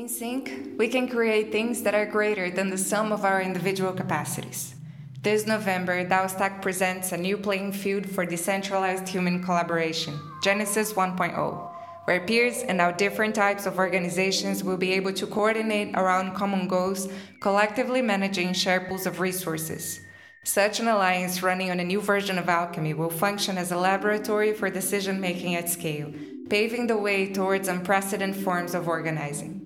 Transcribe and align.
In 0.00 0.08
sync, 0.08 0.78
we 0.78 0.88
can 0.88 1.06
create 1.06 1.52
things 1.52 1.82
that 1.82 1.94
are 1.94 2.06
greater 2.06 2.50
than 2.50 2.70
the 2.70 2.78
sum 2.78 3.12
of 3.12 3.26
our 3.26 3.42
individual 3.42 3.92
capacities. 3.92 4.74
This 5.20 5.46
November, 5.46 6.02
DAOstack 6.06 6.62
presents 6.62 7.12
a 7.12 7.18
new 7.18 7.36
playing 7.36 7.72
field 7.72 8.08
for 8.08 8.24
decentralized 8.24 9.06
human 9.06 9.42
collaboration, 9.44 10.18
Genesis 10.42 10.94
1.0, 10.94 11.70
where 12.06 12.26
peers 12.26 12.62
and 12.62 12.78
now 12.78 12.90
different 12.90 13.34
types 13.34 13.66
of 13.66 13.76
organizations 13.76 14.64
will 14.64 14.78
be 14.78 14.94
able 14.94 15.12
to 15.12 15.26
coordinate 15.26 15.94
around 15.94 16.34
common 16.34 16.66
goals, 16.66 17.06
collectively 17.42 18.00
managing 18.00 18.54
shared 18.54 18.88
pools 18.88 19.04
of 19.04 19.20
resources. 19.20 20.00
Such 20.44 20.80
an 20.80 20.88
alliance 20.88 21.42
running 21.42 21.70
on 21.70 21.78
a 21.78 21.84
new 21.84 22.00
version 22.00 22.38
of 22.38 22.48
alchemy 22.48 22.94
will 22.94 23.10
function 23.10 23.58
as 23.58 23.70
a 23.70 23.76
laboratory 23.76 24.54
for 24.54 24.70
decision 24.70 25.20
making 25.20 25.56
at 25.56 25.68
scale, 25.68 26.10
paving 26.48 26.86
the 26.86 26.96
way 26.96 27.30
towards 27.30 27.68
unprecedented 27.68 28.42
forms 28.42 28.74
of 28.74 28.88
organizing. 28.88 29.59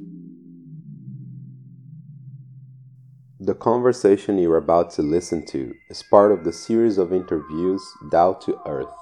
The 3.45 3.55
conversation 3.55 4.39
you're 4.39 4.57
about 4.57 4.91
to 4.93 5.03
listen 5.03 5.45
to 5.49 5.75
is 5.91 6.03
part 6.03 6.33
of 6.33 6.45
the 6.45 6.53
series 6.53 6.97
of 6.97 7.13
interviews 7.13 7.83
DAO 8.11 8.41
to 8.41 8.59
Earth, 8.67 8.95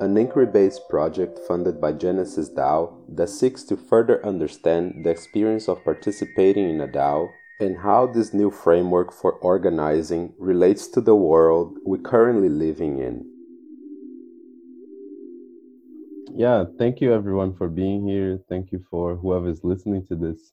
an 0.00 0.16
inquiry 0.16 0.46
based 0.46 0.88
project 0.88 1.38
funded 1.38 1.80
by 1.80 1.92
Genesis 1.92 2.50
DAO 2.50 3.04
that 3.14 3.28
seeks 3.28 3.62
to 3.62 3.76
further 3.76 4.26
understand 4.26 5.04
the 5.04 5.10
experience 5.10 5.68
of 5.68 5.84
participating 5.84 6.68
in 6.68 6.80
a 6.80 6.88
DAO 6.88 7.28
and 7.60 7.78
how 7.84 8.08
this 8.08 8.34
new 8.34 8.50
framework 8.50 9.12
for 9.12 9.34
organizing 9.34 10.34
relates 10.40 10.88
to 10.88 11.00
the 11.00 11.14
world 11.14 11.78
we're 11.86 11.98
currently 11.98 12.48
living 12.48 12.98
in. 12.98 13.24
Yeah, 16.34 16.64
thank 16.80 17.00
you 17.00 17.14
everyone 17.14 17.54
for 17.54 17.68
being 17.68 18.08
here. 18.08 18.40
Thank 18.48 18.72
you 18.72 18.84
for 18.90 19.14
whoever's 19.14 19.62
listening 19.62 20.04
to 20.08 20.16
this. 20.16 20.52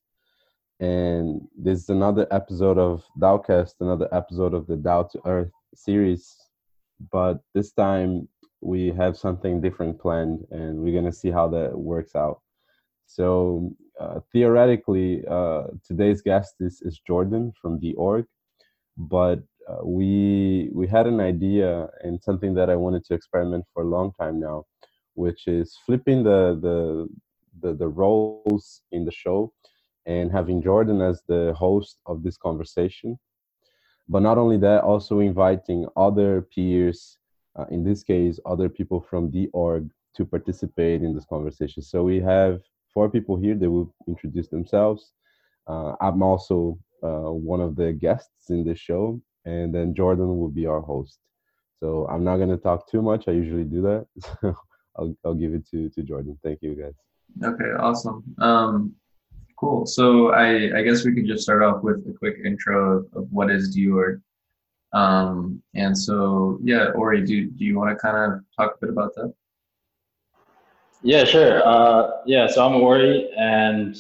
And 0.81 1.47
this 1.55 1.83
is 1.83 1.89
another 1.89 2.27
episode 2.31 2.79
of 2.79 3.03
DAOcast, 3.19 3.75
another 3.81 4.09
episode 4.11 4.55
of 4.55 4.65
the 4.65 4.77
DAO 4.77 5.11
to 5.11 5.21
Earth 5.27 5.51
series. 5.75 6.35
But 7.11 7.39
this 7.53 7.71
time 7.71 8.27
we 8.61 8.87
have 8.97 9.15
something 9.15 9.61
different 9.61 9.99
planned, 9.99 10.39
and 10.49 10.79
we're 10.79 10.99
going 10.99 11.05
to 11.05 11.15
see 11.15 11.29
how 11.29 11.47
that 11.49 11.77
works 11.77 12.15
out. 12.15 12.41
So, 13.05 13.75
uh, 13.99 14.21
theoretically, 14.33 15.23
uh, 15.29 15.67
today's 15.85 16.23
guest 16.23 16.55
is, 16.59 16.81
is 16.81 16.99
Jordan 17.05 17.53
from 17.61 17.79
the 17.79 17.93
org, 17.93 18.25
but 18.97 19.39
uh, 19.69 19.85
we 19.85 20.71
we 20.73 20.87
had 20.87 21.05
an 21.05 21.19
idea 21.19 21.89
and 22.01 22.19
something 22.23 22.55
that 22.55 22.71
I 22.71 22.75
wanted 22.75 23.05
to 23.05 23.13
experiment 23.13 23.65
for 23.71 23.83
a 23.83 23.87
long 23.87 24.13
time 24.19 24.39
now, 24.39 24.65
which 25.13 25.45
is 25.45 25.77
flipping 25.85 26.23
the 26.23 26.57
the 26.59 27.07
the, 27.61 27.75
the 27.75 27.87
roles 27.87 28.81
in 28.91 29.05
the 29.05 29.11
show 29.11 29.53
and 30.05 30.31
having 30.31 30.61
Jordan 30.61 31.01
as 31.01 31.21
the 31.27 31.53
host 31.57 31.99
of 32.05 32.23
this 32.23 32.37
conversation. 32.37 33.17
But 34.09 34.21
not 34.21 34.37
only 34.37 34.57
that, 34.57 34.83
also 34.83 35.19
inviting 35.19 35.87
other 35.95 36.41
peers, 36.53 37.17
uh, 37.57 37.65
in 37.69 37.83
this 37.83 38.03
case, 38.03 38.39
other 38.45 38.69
people 38.69 39.01
from 39.01 39.31
the 39.31 39.49
org 39.53 39.89
to 40.15 40.25
participate 40.25 41.01
in 41.01 41.15
this 41.15 41.25
conversation. 41.25 41.81
So 41.81 42.03
we 42.03 42.19
have 42.19 42.61
four 42.93 43.09
people 43.09 43.37
here 43.37 43.55
that 43.55 43.69
will 43.69 43.93
introduce 44.07 44.49
themselves. 44.49 45.13
Uh, 45.67 45.93
I'm 46.01 46.21
also 46.21 46.77
uh, 47.03 47.31
one 47.31 47.61
of 47.61 47.75
the 47.75 47.93
guests 47.93 48.49
in 48.49 48.63
this 48.65 48.79
show, 48.79 49.21
and 49.45 49.73
then 49.73 49.95
Jordan 49.95 50.37
will 50.37 50.49
be 50.49 50.65
our 50.65 50.81
host. 50.81 51.19
So 51.79 52.07
I'm 52.11 52.23
not 52.23 52.37
going 52.37 52.49
to 52.49 52.57
talk 52.57 52.89
too 52.89 53.01
much. 53.01 53.27
I 53.27 53.31
usually 53.31 53.63
do 53.63 53.81
that. 53.81 54.07
So 54.19 54.55
I'll, 54.97 55.15
I'll 55.25 55.33
give 55.33 55.53
it 55.53 55.67
to, 55.71 55.89
to 55.89 56.03
Jordan. 56.03 56.37
Thank 56.43 56.59
you, 56.61 56.75
guys. 56.75 56.93
Okay, 57.43 57.71
awesome. 57.79 58.23
Um, 58.39 58.93
Cool. 59.61 59.85
So 59.85 60.31
I, 60.31 60.75
I 60.75 60.81
guess 60.81 61.05
we 61.05 61.13
could 61.13 61.27
just 61.27 61.43
start 61.43 61.61
off 61.61 61.83
with 61.83 61.97
a 62.09 62.13
quick 62.17 62.37
intro 62.43 62.97
of, 62.97 63.05
of 63.13 63.31
what 63.31 63.51
is 63.51 63.75
DORG. 63.75 64.19
Um, 64.91 65.61
and 65.75 65.95
so, 65.95 66.57
yeah, 66.63 66.87
Ori, 66.95 67.23
do, 67.23 67.45
do 67.45 67.63
you 67.63 67.77
want 67.77 67.91
to 67.91 67.95
kind 67.95 68.33
of 68.33 68.39
talk 68.57 68.75
a 68.75 68.79
bit 68.81 68.89
about 68.89 69.13
that? 69.15 69.31
Yeah, 71.03 71.25
sure. 71.25 71.61
Uh, 71.63 72.09
yeah, 72.25 72.47
so 72.47 72.65
I'm 72.65 72.81
Ori, 72.81 73.29
and 73.37 73.95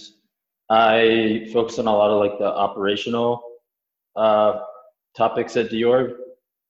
I 0.71 1.47
focus 1.53 1.77
on 1.77 1.85
a 1.85 1.95
lot 1.95 2.09
of 2.09 2.19
like 2.19 2.39
the 2.39 2.51
operational 2.51 3.43
uh, 4.15 4.61
topics 5.15 5.55
at 5.57 5.69
DORG. 5.69 6.13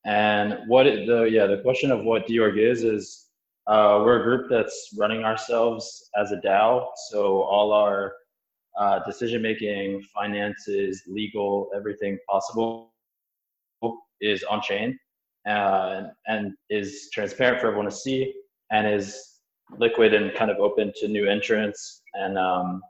And 0.03 0.59
what 0.67 0.85
it, 0.85 1.05
the 1.05 1.23
yeah 1.23 1.45
the 1.45 1.59
question 1.59 1.91
of 1.91 2.03
what 2.03 2.27
DORG 2.27 2.57
is 2.57 2.83
is 2.83 3.27
uh, 3.67 4.01
we're 4.03 4.19
a 4.19 4.23
group 4.23 4.49
that's 4.49 4.95
running 4.97 5.23
ourselves 5.23 6.09
as 6.19 6.31
a 6.31 6.37
DAO. 6.37 6.87
So 7.09 7.43
all 7.43 7.71
our 7.71 8.13
uh, 8.79 8.99
decision 9.05 9.41
making, 9.41 10.03
finances, 10.13 11.03
legal, 11.07 11.69
everything 11.75 12.17
possible 12.29 12.91
is 14.21 14.43
on 14.43 14.61
chain 14.61 14.97
uh, 15.47 16.03
and 16.27 16.53
is 16.69 17.09
transparent 17.11 17.59
for 17.59 17.67
everyone 17.67 17.85
to 17.85 17.91
see 17.91 18.33
and 18.71 18.87
is 18.87 19.39
liquid 19.77 20.13
and 20.13 20.33
kind 20.35 20.51
of 20.51 20.57
open 20.57 20.93
to 20.97 21.07
new 21.07 21.27
entrants. 21.27 22.01
And 22.13 22.37
um, 22.37 22.81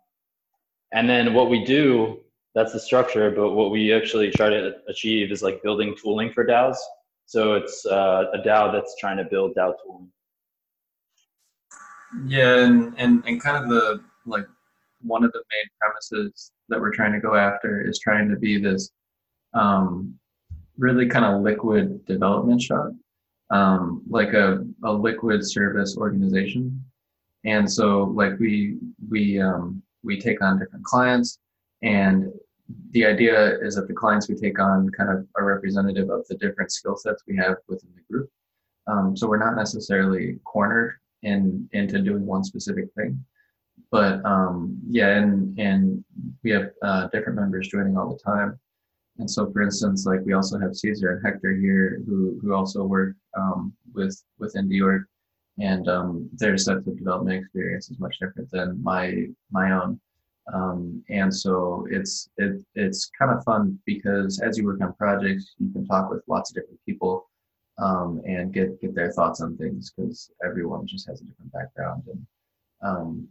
and 0.94 1.09
then 1.09 1.34
what 1.34 1.50
we 1.50 1.64
do, 1.64 2.20
that's 2.53 2.74
the 2.74 2.80
structure. 2.80 3.31
But 3.31 3.52
what 3.52 3.72
we 3.72 3.94
actually 3.94 4.31
try 4.31 4.50
to 4.50 4.74
achieve 4.88 5.31
is 5.31 5.41
like 5.41 5.64
building 5.64 5.96
tooling 6.02 6.31
for 6.31 6.46
DAOs. 6.46 6.78
So 7.25 7.53
it's 7.53 7.86
uh, 7.86 8.25
a 8.34 8.40
DAO 8.40 8.74
that's 8.74 8.96
trying 9.00 9.18
to 9.18 9.24
build 9.24 9.56
DAO 9.56 9.74
tooling. 9.84 10.12
Yeah, 12.25 12.66
and, 12.66 12.94
and 12.97 13.24
and 13.25 13.41
kind 13.41 13.64
of 13.64 13.70
the 13.70 14.03
like 14.25 14.46
one 15.04 15.24
of 15.24 15.32
the 15.32 15.40
main 15.40 15.70
premises 15.80 16.52
that 16.70 16.80
we're 16.80 16.94
trying 16.94 17.14
to 17.14 17.20
go 17.20 17.36
after 17.36 17.88
is 17.88 18.00
trying 18.00 18.30
to 18.30 18.36
be 18.36 18.60
this 18.60 18.92
um, 19.54 20.14
really 20.78 21.08
kind 21.08 21.26
of 21.26 21.42
liquid 21.42 22.06
development 22.06 22.62
shop, 22.62 22.92
um, 23.50 24.04
like 24.10 24.34
a, 24.34 24.66
a 24.84 24.92
liquid 24.92 25.46
service 25.46 25.98
organization. 25.98 26.84
And 27.44 27.72
so 27.72 28.04
like 28.16 28.40
we 28.40 28.78
we 29.10 29.40
um, 29.42 29.82
we 30.04 30.20
take 30.20 30.42
on 30.42 30.60
different 30.60 30.86
clients 30.86 31.40
and 31.82 32.32
the 32.92 33.06
idea 33.06 33.58
is 33.60 33.76
that 33.76 33.88
the 33.88 33.94
clients 33.94 34.30
we 34.30 34.36
take 34.36 34.60
on 34.60 34.90
kind 34.90 35.10
of 35.10 35.28
are 35.36 35.46
representative 35.46 36.10
of 36.10 36.26
the 36.28 36.38
different 36.38 36.72
skill 36.72 36.96
sets 36.96 37.24
we 37.28 37.36
have 37.38 37.58
within 37.68 37.90
the 37.96 38.02
group. 38.10 38.30
Um, 38.88 39.16
so 39.16 39.28
we're 39.28 39.38
not 39.38 39.56
necessarily 39.56 40.40
cornered 40.46 40.98
in 41.24 41.70
into 41.74 42.00
doing 42.00 42.26
one 42.26 42.44
specific 42.44 42.86
thing 42.96 43.24
but 43.91 44.25
um, 44.25 44.79
yeah, 44.90 45.18
and 45.18 45.57
and 45.59 46.03
we 46.44 46.52
have 46.52 46.72
uh, 46.81 47.07
different 47.07 47.38
members 47.38 47.68
joining 47.68 47.97
all 47.97 48.09
the 48.09 48.24
time. 48.24 48.57
And 49.18 49.29
so, 49.29 49.52
for 49.52 49.62
instance, 49.62 50.06
like 50.06 50.22
we 50.25 50.34
also 50.34 50.57
have 50.57 50.75
Caesar 50.75 51.12
and 51.12 51.25
Hector 51.25 51.53
here, 51.56 52.02
who 52.07 52.40
who 52.41 52.53
also 52.53 52.84
work 52.85 53.16
um, 53.38 53.74
with 53.94 54.24
within 54.40 54.72
org, 54.81 55.03
and 55.59 55.88
um, 55.90 56.29
their 56.34 56.57
sets 56.57 56.88
of 56.88 56.97
development 56.97 57.44
experience 57.44 57.91
is 57.91 58.00
much 58.00 58.18
different 58.19 58.50
than 58.50 58.81
my 58.81 59.28
my 59.52 59.72
own. 59.72 60.00
Um, 60.53 61.03
and 61.09 61.34
so 61.34 61.85
it's 61.91 62.29
it 62.38 62.63
it's 62.75 63.12
kind 63.19 63.31
of 63.31 63.44
fun 63.44 63.78
because 63.85 64.40
as 64.40 64.58
you 64.58 64.66
work 64.66 64.81
on 64.81 64.94
projects, 64.94 65.56
you 65.59 65.72
can 65.72 65.85
talk 65.85 66.09
with 66.09 66.23
lots 66.28 66.50
of 66.52 66.56
different 66.56 66.79
people 66.85 67.29
um, 67.78 68.22
and 68.25 68.53
get 68.53 68.79
get 68.81 68.96
their 68.96 69.12
thoughts 69.12 69.41
on 69.41 69.58
things 69.58 69.91
because 69.91 70.31
everyone 70.44 70.88
just 70.88 71.08
has 71.08 71.22
a 71.22 71.25
different 71.25 71.52
background 71.52 72.03
and 72.08 72.25
um, 72.81 73.28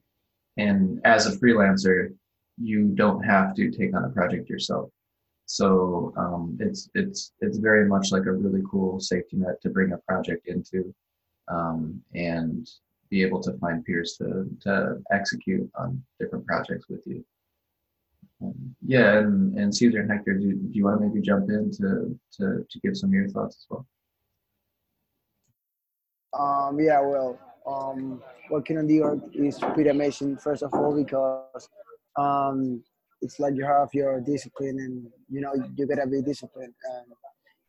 and 0.56 1.00
as 1.05 1.27
a 1.27 1.38
freelancer, 1.38 2.15
you 2.59 2.88
don't 2.88 3.22
have 3.22 3.55
to 3.55 3.71
take 3.71 3.94
on 3.97 4.05
a 4.05 4.11
project 4.11 4.49
yourself. 4.49 4.91
So 5.47 6.12
um, 6.16 6.56
it's 6.61 6.88
it's 6.94 7.33
it's 7.41 7.59
very 7.59 7.88
much 7.88 8.12
like 8.12 8.27
a 8.27 8.33
really 8.33 8.62
cool 8.71 9.00
safety 9.00 9.37
net 9.37 9.60
to 9.62 9.71
bring 9.71 9.93
a 9.93 9.99
project 9.99 10.47
into, 10.47 10.94
um, 11.49 12.00
and 12.15 12.69
be 13.09 13.22
able 13.22 13.43
to 13.43 13.53
find 13.55 13.84
peers 13.84 14.16
to 14.19 14.48
to 14.63 15.03
execute 15.10 15.69
on 15.77 16.03
different 16.21 16.47
projects 16.47 16.89
with 16.89 17.04
you. 17.07 17.25
Um, 18.42 18.75
yeah, 18.86 19.19
and, 19.19 19.59
and 19.59 19.75
Caesar 19.75 20.01
and 20.01 20.10
Hector, 20.10 20.34
do, 20.34 20.53
do 20.53 20.71
you 20.72 20.84
want 20.84 21.01
to 21.01 21.07
maybe 21.07 21.21
jump 21.21 21.51
in 21.51 21.71
to, 21.72 22.19
to, 22.39 22.66
to 22.71 22.80
give 22.80 22.97
some 22.97 23.10
of 23.10 23.15
your 23.15 23.28
thoughts 23.28 23.57
as 23.57 23.66
well? 23.69 23.86
Um, 26.33 26.80
yeah, 26.80 27.01
well, 27.01 27.39
um, 27.66 28.22
working 28.51 28.78
on 28.78 28.86
the 28.86 29.01
org 29.01 29.21
is 29.34 29.59
pretty 29.59 29.91
amazing. 29.91 30.36
First 30.39 30.62
of 30.62 30.72
all, 30.72 30.95
because 30.95 31.68
um, 32.16 32.83
it's 33.21 33.39
like 33.39 33.54
you 33.54 33.65
have 33.65 33.89
your 33.92 34.21
discipline, 34.21 34.78
and 34.78 35.07
you 35.28 35.41
know 35.41 35.53
you 35.77 35.86
gotta 35.86 36.07
be 36.07 36.22
disciplined. 36.22 36.74
And 36.84 37.07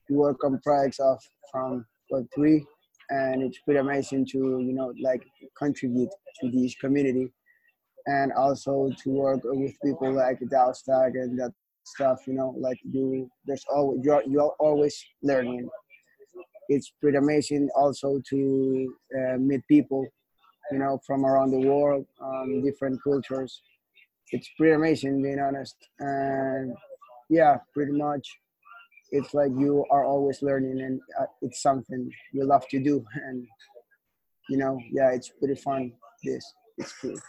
you 0.10 0.18
work 0.18 0.44
on 0.44 0.60
projects 0.64 1.00
of 1.00 1.20
from 1.52 1.86
Web 2.10 2.28
three, 2.34 2.66
and 3.10 3.44
it's 3.44 3.60
pretty 3.60 3.80
amazing 3.80 4.26
to 4.28 4.38
you 4.38 4.74
know 4.74 4.94
like 5.02 5.24
contribute 5.58 6.10
to 6.42 6.52
this 6.52 6.76
community, 6.76 7.32
and 8.08 8.32
also 8.34 8.90
to 9.04 9.10
work 9.10 9.42
with 9.44 9.74
people 9.84 10.14
like 10.14 10.40
DAOstack 10.40 11.12
and 11.16 11.38
that 11.40 11.52
stuff. 11.84 12.20
You 12.28 12.34
know, 12.34 12.56
like 12.58 12.80
you, 12.84 13.30
there's 13.46 13.66
always 13.74 14.00
you're 14.04 14.24
you're 14.28 14.56
always 14.60 15.04
learning 15.22 15.70
it's 16.74 16.92
pretty 17.02 17.18
amazing 17.18 17.70
also 17.76 18.22
to 18.30 18.96
uh, 19.18 19.38
meet 19.38 19.62
people, 19.68 20.06
you 20.72 20.80
know, 20.80 21.00
from 21.06 21.26
around 21.26 21.52
the 21.52 21.60
world, 21.60 22.06
um, 22.22 22.64
different 22.64 23.02
cultures, 23.04 23.62
it's 24.32 24.50
pretty 24.58 24.74
amazing 24.74 25.22
being 25.22 25.40
honest. 25.40 25.76
And 26.00 26.76
yeah 27.30 27.58
pretty 27.74 27.94
much 27.94 28.28
it's 29.12 29.34
like 29.34 29.52
you 29.58 29.86
are 29.90 30.06
always 30.06 30.42
learning 30.42 30.82
and 30.82 31.00
uh, 31.20 31.26
it's 31.42 31.62
something 31.62 32.12
you 32.34 32.46
love 32.46 32.68
to 32.70 32.80
do. 32.80 33.06
And 33.28 33.48
you 34.50 34.58
know 34.58 34.78
yeah 34.92 35.10
it's 35.12 35.30
pretty 35.40 35.56
fun 35.56 35.94
this. 36.24 36.46
It's 36.78 36.94
cool 37.00 37.20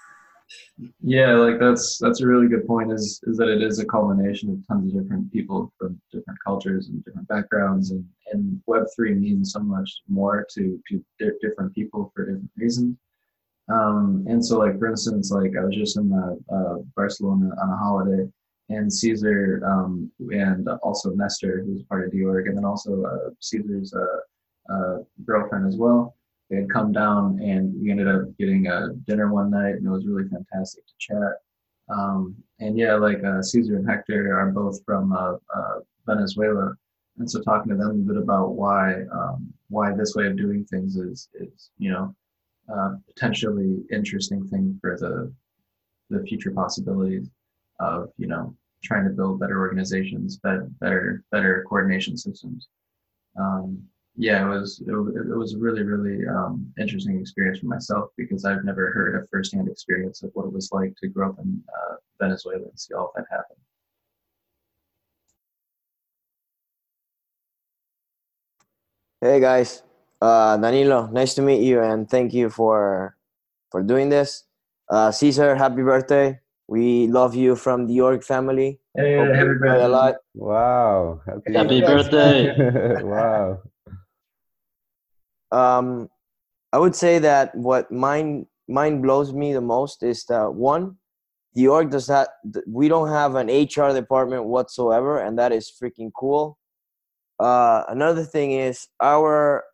yeah 1.00 1.32
like 1.34 1.58
that's 1.60 1.98
that's 1.98 2.20
a 2.20 2.26
really 2.26 2.48
good 2.48 2.66
point 2.66 2.90
is 2.92 3.20
is 3.24 3.36
that 3.36 3.48
it 3.48 3.62
is 3.62 3.78
a 3.78 3.84
culmination 3.84 4.50
of 4.50 4.66
tons 4.66 4.94
of 4.94 5.02
different 5.02 5.30
people 5.32 5.72
from 5.78 6.00
different 6.12 6.38
cultures 6.44 6.88
and 6.88 7.04
different 7.04 7.28
backgrounds 7.28 7.90
and 7.90 8.04
and 8.32 8.60
web3 8.68 9.18
means 9.18 9.52
so 9.52 9.60
much 9.60 10.02
more 10.08 10.46
to 10.52 10.80
to 10.88 11.02
different 11.40 11.74
people 11.74 12.10
for 12.14 12.24
different 12.24 12.50
reasons. 12.56 12.96
Um 13.68 14.24
and 14.28 14.44
so 14.44 14.58
like 14.58 14.78
for 14.78 14.88
instance 14.88 15.30
like 15.30 15.52
i 15.58 15.64
was 15.64 15.76
just 15.76 15.96
in 15.96 16.08
the, 16.08 16.38
uh, 16.52 16.76
barcelona 16.96 17.54
on 17.62 17.70
a 17.70 17.76
holiday 17.76 18.28
and 18.70 18.92
caesar 18.92 19.62
um 19.64 20.10
and 20.18 20.68
also 20.82 21.10
nestor 21.10 21.62
who's 21.64 21.82
part 21.84 22.06
of 22.06 22.12
dOrg, 22.12 22.48
and 22.48 22.56
then 22.56 22.64
also 22.64 23.04
uh, 23.04 23.30
caesar's 23.40 23.94
uh, 23.94 24.72
uh, 24.72 24.98
girlfriend 25.24 25.66
as 25.66 25.76
well 25.76 26.16
they 26.52 26.58
had 26.58 26.70
come 26.70 26.92
down 26.92 27.40
and 27.40 27.72
we 27.80 27.90
ended 27.90 28.06
up 28.06 28.24
getting 28.38 28.66
a 28.66 28.88
dinner 29.06 29.32
one 29.32 29.50
night 29.50 29.76
and 29.76 29.86
it 29.86 29.90
was 29.90 30.06
really 30.06 30.28
fantastic 30.28 30.84
to 30.86 30.92
chat. 30.98 31.32
Um, 31.88 32.36
and 32.60 32.78
yeah 32.78 32.94
like 32.94 33.24
uh, 33.24 33.42
caesar 33.42 33.76
and 33.76 33.88
hector 33.88 34.38
are 34.38 34.50
both 34.50 34.84
from 34.84 35.12
uh, 35.14 35.36
uh, 35.54 35.78
venezuela. 36.06 36.74
And 37.18 37.30
so 37.30 37.40
talking 37.40 37.70
to 37.70 37.78
them 37.78 37.90
a 37.90 38.12
bit 38.12 38.22
about 38.22 38.52
why 38.52 39.02
um, 39.12 39.52
why 39.68 39.94
this 39.94 40.14
way 40.14 40.26
of 40.26 40.36
doing 40.36 40.64
things 40.66 40.96
is 40.96 41.28
is 41.34 41.70
you 41.78 41.90
know 41.90 42.14
uh, 42.72 42.96
potentially 43.06 43.82
interesting 43.90 44.46
thing 44.48 44.78
for 44.80 44.98
the 44.98 45.32
the 46.10 46.22
future 46.26 46.50
possibilities 46.50 47.30
of 47.80 48.10
you 48.18 48.26
know 48.26 48.54
trying 48.84 49.04
to 49.04 49.10
build 49.10 49.40
better 49.40 49.58
organizations 49.58 50.36
better 50.36 50.68
better 50.80 51.24
better 51.32 51.64
coordination 51.66 52.16
systems. 52.16 52.68
Um, 53.38 53.82
yeah, 54.16 54.44
it 54.44 54.48
was 54.48 54.80
it, 54.86 54.90
it 54.92 55.36
was 55.36 55.54
a 55.54 55.58
really 55.58 55.82
really 55.82 56.26
um, 56.28 56.72
interesting 56.78 57.18
experience 57.18 57.60
for 57.60 57.66
myself 57.66 58.10
because 58.16 58.44
I've 58.44 58.64
never 58.64 58.92
heard 58.92 59.22
a 59.22 59.26
firsthand 59.28 59.68
experience 59.68 60.22
of 60.22 60.30
what 60.34 60.46
it 60.46 60.52
was 60.52 60.70
like 60.72 60.94
to 61.00 61.08
grow 61.08 61.30
up 61.30 61.38
in 61.38 61.62
uh, 61.68 61.96
Venezuela 62.20 62.64
and 62.64 62.78
see 62.78 62.92
all 62.92 63.06
of 63.06 63.12
that 63.16 63.24
happen. 63.30 63.56
Hey 69.22 69.40
guys, 69.40 69.82
uh, 70.20 70.58
Danilo, 70.58 71.06
nice 71.06 71.34
to 71.34 71.42
meet 71.42 71.62
you 71.62 71.80
and 71.80 72.08
thank 72.08 72.34
you 72.34 72.50
for 72.50 73.16
for 73.70 73.82
doing 73.82 74.10
this. 74.10 74.44
Uh, 74.90 75.10
Caesar, 75.10 75.56
happy 75.56 75.80
birthday! 75.80 76.38
We 76.68 77.06
love 77.06 77.34
you 77.34 77.56
from 77.56 77.86
the 77.86 77.94
York 77.94 78.24
family. 78.24 78.78
Hey, 78.94 79.16
happy 79.16 79.56
birthday! 79.56 79.84
A 79.84 79.88
lot. 79.88 80.14
Wow! 80.34 81.22
Happy, 81.24 81.54
happy 81.54 81.80
birthday! 81.80 83.00
wow! 83.02 83.62
Um, 85.52 86.08
I 86.72 86.78
would 86.78 86.96
say 86.96 87.18
that 87.18 87.54
what 87.54 87.90
mind 87.92 88.46
mind 88.68 89.02
blows 89.02 89.32
me 89.32 89.52
the 89.52 89.60
most 89.60 90.02
is 90.02 90.24
that 90.26 90.54
one, 90.54 90.96
the 91.54 91.68
org 91.68 91.90
does 91.90 92.06
that. 92.06 92.30
We 92.66 92.88
don't 92.88 93.08
have 93.08 93.34
an 93.34 93.48
HR 93.48 93.92
department 93.92 94.44
whatsoever, 94.44 95.18
and 95.18 95.38
that 95.38 95.52
is 95.52 95.70
freaking 95.70 96.10
cool. 96.16 96.58
Uh, 97.38 97.84
another 97.88 98.24
thing 98.24 98.52
is 98.52 98.88
our 99.00 99.64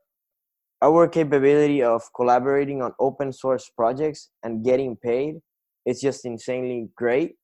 our 0.80 1.08
capability 1.08 1.82
of 1.82 2.02
collaborating 2.14 2.82
on 2.82 2.92
open 3.00 3.32
source 3.32 3.70
projects 3.76 4.30
and 4.42 4.64
getting 4.64 4.96
paid 4.96 5.40
it's 5.84 6.00
just 6.00 6.24
insanely 6.24 6.88
great 6.94 7.34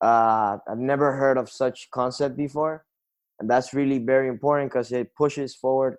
uh, 0.00 0.58
i've 0.68 0.78
never 0.78 1.16
heard 1.16 1.36
of 1.36 1.50
such 1.50 1.88
concept 1.90 2.36
before 2.36 2.84
and 3.40 3.50
that's 3.50 3.74
really 3.74 3.98
very 3.98 4.28
important 4.28 4.70
because 4.70 4.92
it 4.92 5.14
pushes 5.16 5.54
forward 5.54 5.96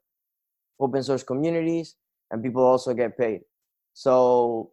open 0.79 1.03
source 1.03 1.23
communities 1.23 1.95
and 2.31 2.43
people 2.43 2.63
also 2.63 2.93
get 2.93 3.17
paid. 3.17 3.41
So 3.93 4.71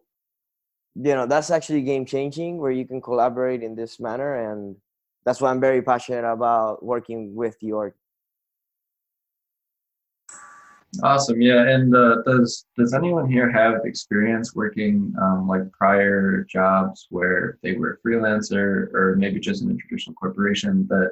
you 1.03 1.13
know 1.13 1.27
that's 1.27 1.51
actually 1.51 1.81
game 1.83 2.05
changing 2.05 2.57
where 2.57 2.71
you 2.71 2.85
can 2.85 3.01
collaborate 3.01 3.61
in 3.61 3.75
this 3.75 3.99
manner 3.99 4.51
and 4.51 4.75
that's 5.25 5.41
why 5.41 5.51
i'm 5.51 5.59
very 5.59 5.81
passionate 5.81 6.25
about 6.25 6.83
working 6.83 7.35
with 7.35 7.57
the 7.59 7.71
org. 7.71 7.93
Awesome 11.03 11.41
yeah 11.41 11.69
and 11.69 11.95
uh, 11.95 12.23
does 12.25 12.65
does 12.75 12.93
anyone 12.95 13.29
here 13.29 13.51
have 13.51 13.85
experience 13.85 14.55
working 14.55 15.13
um, 15.21 15.47
like 15.47 15.71
prior 15.71 16.43
jobs 16.49 17.05
where 17.11 17.59
they 17.61 17.73
were 17.73 17.99
a 18.01 18.07
freelancer 18.07 18.91
or 18.93 19.15
maybe 19.17 19.39
just 19.39 19.61
in 19.61 19.69
a 19.69 19.75
traditional 19.75 20.15
corporation 20.15 20.87
that 20.87 21.11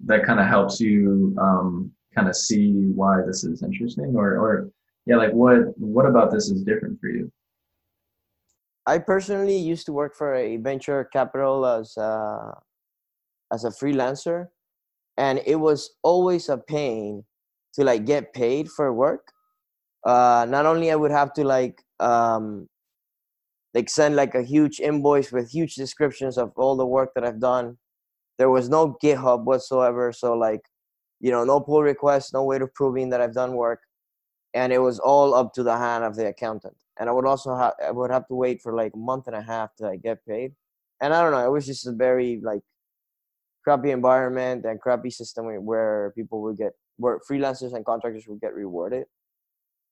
that 0.00 0.24
kind 0.24 0.40
of 0.40 0.46
helps 0.46 0.80
you 0.80 1.36
um, 1.38 1.92
kind 2.14 2.28
of 2.28 2.36
see 2.36 2.92
why 2.94 3.20
this 3.26 3.44
is 3.44 3.62
interesting 3.62 4.14
or 4.16 4.36
or 4.36 4.70
yeah 5.06 5.16
like 5.16 5.32
what 5.32 5.76
what 5.78 6.06
about 6.06 6.30
this 6.30 6.50
is 6.50 6.62
different 6.62 6.98
for 7.00 7.08
you? 7.08 7.30
I 8.86 8.98
personally 8.98 9.56
used 9.56 9.86
to 9.86 9.92
work 9.92 10.16
for 10.16 10.34
a 10.34 10.56
venture 10.56 11.04
capital 11.12 11.64
as 11.64 11.96
a, 11.96 12.54
as 13.52 13.62
a 13.64 13.70
freelancer 13.70 14.48
and 15.16 15.40
it 15.46 15.56
was 15.56 15.94
always 16.02 16.48
a 16.48 16.58
pain 16.58 17.24
to 17.74 17.84
like 17.84 18.04
get 18.06 18.34
paid 18.34 18.68
for 18.68 18.92
work. 18.92 19.32
Uh 20.04 20.46
not 20.48 20.66
only 20.66 20.90
i 20.90 20.96
would 20.96 21.12
have 21.12 21.32
to 21.32 21.44
like 21.44 21.80
um 22.00 22.66
like 23.74 23.88
send 23.88 24.16
like 24.16 24.34
a 24.34 24.42
huge 24.42 24.80
invoice 24.80 25.32
with 25.32 25.50
huge 25.50 25.74
descriptions 25.74 26.36
of 26.36 26.52
all 26.56 26.76
the 26.76 26.86
work 26.86 27.10
that 27.14 27.24
i've 27.24 27.40
done 27.40 27.78
there 28.38 28.50
was 28.50 28.68
no 28.68 28.96
github 29.02 29.44
whatsoever 29.44 30.12
so 30.12 30.34
like 30.34 30.60
you 31.22 31.30
know, 31.30 31.44
no 31.44 31.60
pull 31.60 31.82
requests, 31.82 32.34
no 32.34 32.44
way 32.44 32.58
of 32.58 32.74
proving 32.74 33.08
that 33.10 33.22
I've 33.22 33.32
done 33.32 33.54
work, 33.54 33.80
and 34.54 34.72
it 34.72 34.80
was 34.80 34.98
all 34.98 35.34
up 35.34 35.54
to 35.54 35.62
the 35.62 35.78
hand 35.78 36.04
of 36.04 36.16
the 36.16 36.26
accountant. 36.26 36.76
And 36.98 37.08
I 37.08 37.12
would 37.12 37.24
also 37.24 37.56
have 37.56 37.74
I 37.82 37.92
would 37.92 38.10
have 38.10 38.26
to 38.28 38.34
wait 38.34 38.60
for 38.60 38.74
like 38.74 38.92
a 38.94 38.98
month 38.98 39.28
and 39.28 39.36
a 39.36 39.40
half 39.42 39.74
to 39.76 39.84
like, 39.84 40.02
get 40.02 40.26
paid. 40.26 40.52
And 41.00 41.14
I 41.14 41.22
don't 41.22 41.32
know, 41.32 41.46
it 41.46 41.50
was 41.50 41.66
just 41.66 41.86
a 41.86 41.92
very 41.92 42.40
like 42.42 42.62
crappy 43.64 43.92
environment 43.92 44.64
and 44.66 44.80
crappy 44.80 45.10
system 45.10 45.46
where 45.64 46.12
people 46.16 46.42
would 46.42 46.58
get 46.58 46.72
where 46.98 47.20
freelancers 47.30 47.72
and 47.72 47.86
contractors 47.86 48.26
would 48.28 48.40
get 48.40 48.54
rewarded. 48.54 49.04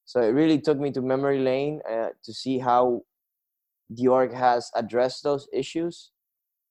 So 0.05 0.21
it 0.21 0.33
really 0.33 0.61
took 0.61 0.79
me 0.79 0.91
to 0.93 1.01
memory 1.01 1.39
lane 1.39 1.81
uh, 1.89 2.09
to 2.25 2.35
see 2.35 2.59
how 2.59 3.03
the 3.89 4.09
org 4.09 4.35
has 4.35 4.71
addressed 4.75 5.23
those 5.23 5.49
issues. 5.53 6.11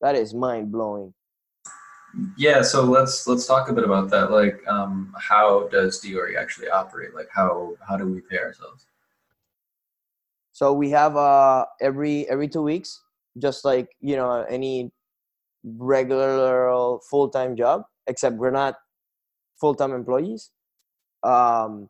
That 0.02 0.16
is 0.16 0.34
mind 0.34 0.72
blowing 0.72 1.14
yeah 2.38 2.62
so 2.62 2.84
let's 2.84 3.28
let's 3.28 3.46
talk 3.46 3.70
a 3.70 3.74
bit 3.74 3.84
about 3.84 4.10
that. 4.10 4.32
Like 4.32 4.66
um 4.68 5.14
how 5.18 5.68
does 5.68 6.02
dOrg 6.02 6.36
actually 6.38 6.70
operate? 6.70 7.14
Like 7.14 7.30
how 7.32 7.76
how 7.88 7.98
do 7.98 8.06
we 8.06 8.22
pay 8.22 8.38
ourselves? 8.38 8.86
So 10.52 10.74
we 10.74 10.90
have 10.92 11.16
uh 11.16 11.66
every 11.82 12.30
every 12.30 12.48
two 12.48 12.62
weeks 12.62 13.02
just 13.38 13.64
like 13.64 13.90
you 14.02 14.16
know 14.16 14.46
any 14.50 14.92
regular 15.64 16.98
full-time 17.10 17.56
job 17.56 17.84
except 18.08 18.38
we're 18.38 18.52
not 18.52 18.76
full-time 19.60 19.94
employees 19.94 20.52
um 21.24 21.90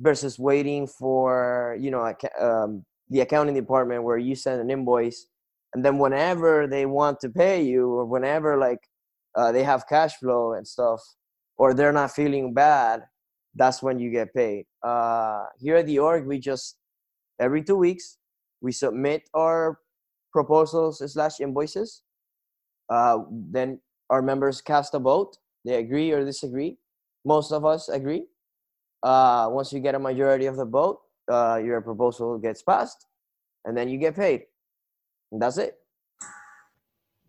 versus 0.00 0.38
waiting 0.38 0.86
for 0.86 1.76
you 1.80 1.90
know 1.90 2.14
um, 2.40 2.84
the 3.10 3.20
accounting 3.20 3.54
department 3.54 4.02
where 4.02 4.18
you 4.18 4.34
send 4.34 4.60
an 4.60 4.70
invoice 4.70 5.26
and 5.74 5.84
then 5.84 5.98
whenever 5.98 6.66
they 6.66 6.86
want 6.86 7.18
to 7.20 7.28
pay 7.28 7.62
you 7.62 7.90
or 7.90 8.04
whenever 8.04 8.56
like 8.56 8.87
uh, 9.38 9.52
they 9.52 9.62
have 9.62 9.86
cash 9.86 10.16
flow 10.16 10.54
and 10.54 10.66
stuff, 10.66 11.00
or 11.56 11.72
they're 11.72 11.92
not 11.92 12.10
feeling 12.10 12.52
bad, 12.52 13.04
that's 13.54 13.82
when 13.82 13.98
you 13.98 14.10
get 14.10 14.34
paid. 14.34 14.66
Uh, 14.82 15.44
here 15.60 15.76
at 15.76 15.86
the 15.86 15.98
org, 15.98 16.26
we 16.26 16.38
just 16.38 16.76
every 17.38 17.62
two 17.62 17.76
weeks 17.76 18.18
we 18.60 18.72
submit 18.72 19.22
our 19.34 19.78
proposals 20.32 21.00
slash 21.12 21.40
invoices. 21.40 22.02
Uh, 22.90 23.18
then 23.30 23.80
our 24.10 24.22
members 24.22 24.60
cast 24.60 24.94
a 24.94 24.98
vote. 24.98 25.38
They 25.64 25.76
agree 25.76 26.10
or 26.10 26.24
disagree. 26.24 26.78
Most 27.24 27.52
of 27.52 27.64
us 27.64 27.88
agree. 27.88 28.26
Uh, 29.02 29.48
once 29.50 29.72
you 29.72 29.78
get 29.78 29.94
a 29.94 29.98
majority 29.98 30.46
of 30.46 30.56
the 30.56 30.64
vote, 30.64 30.98
uh, 31.30 31.60
your 31.62 31.80
proposal 31.80 32.38
gets 32.38 32.62
passed, 32.62 33.06
and 33.64 33.76
then 33.76 33.88
you 33.88 33.98
get 33.98 34.16
paid. 34.16 34.42
And 35.30 35.40
that's 35.40 35.58
it. 35.58 35.77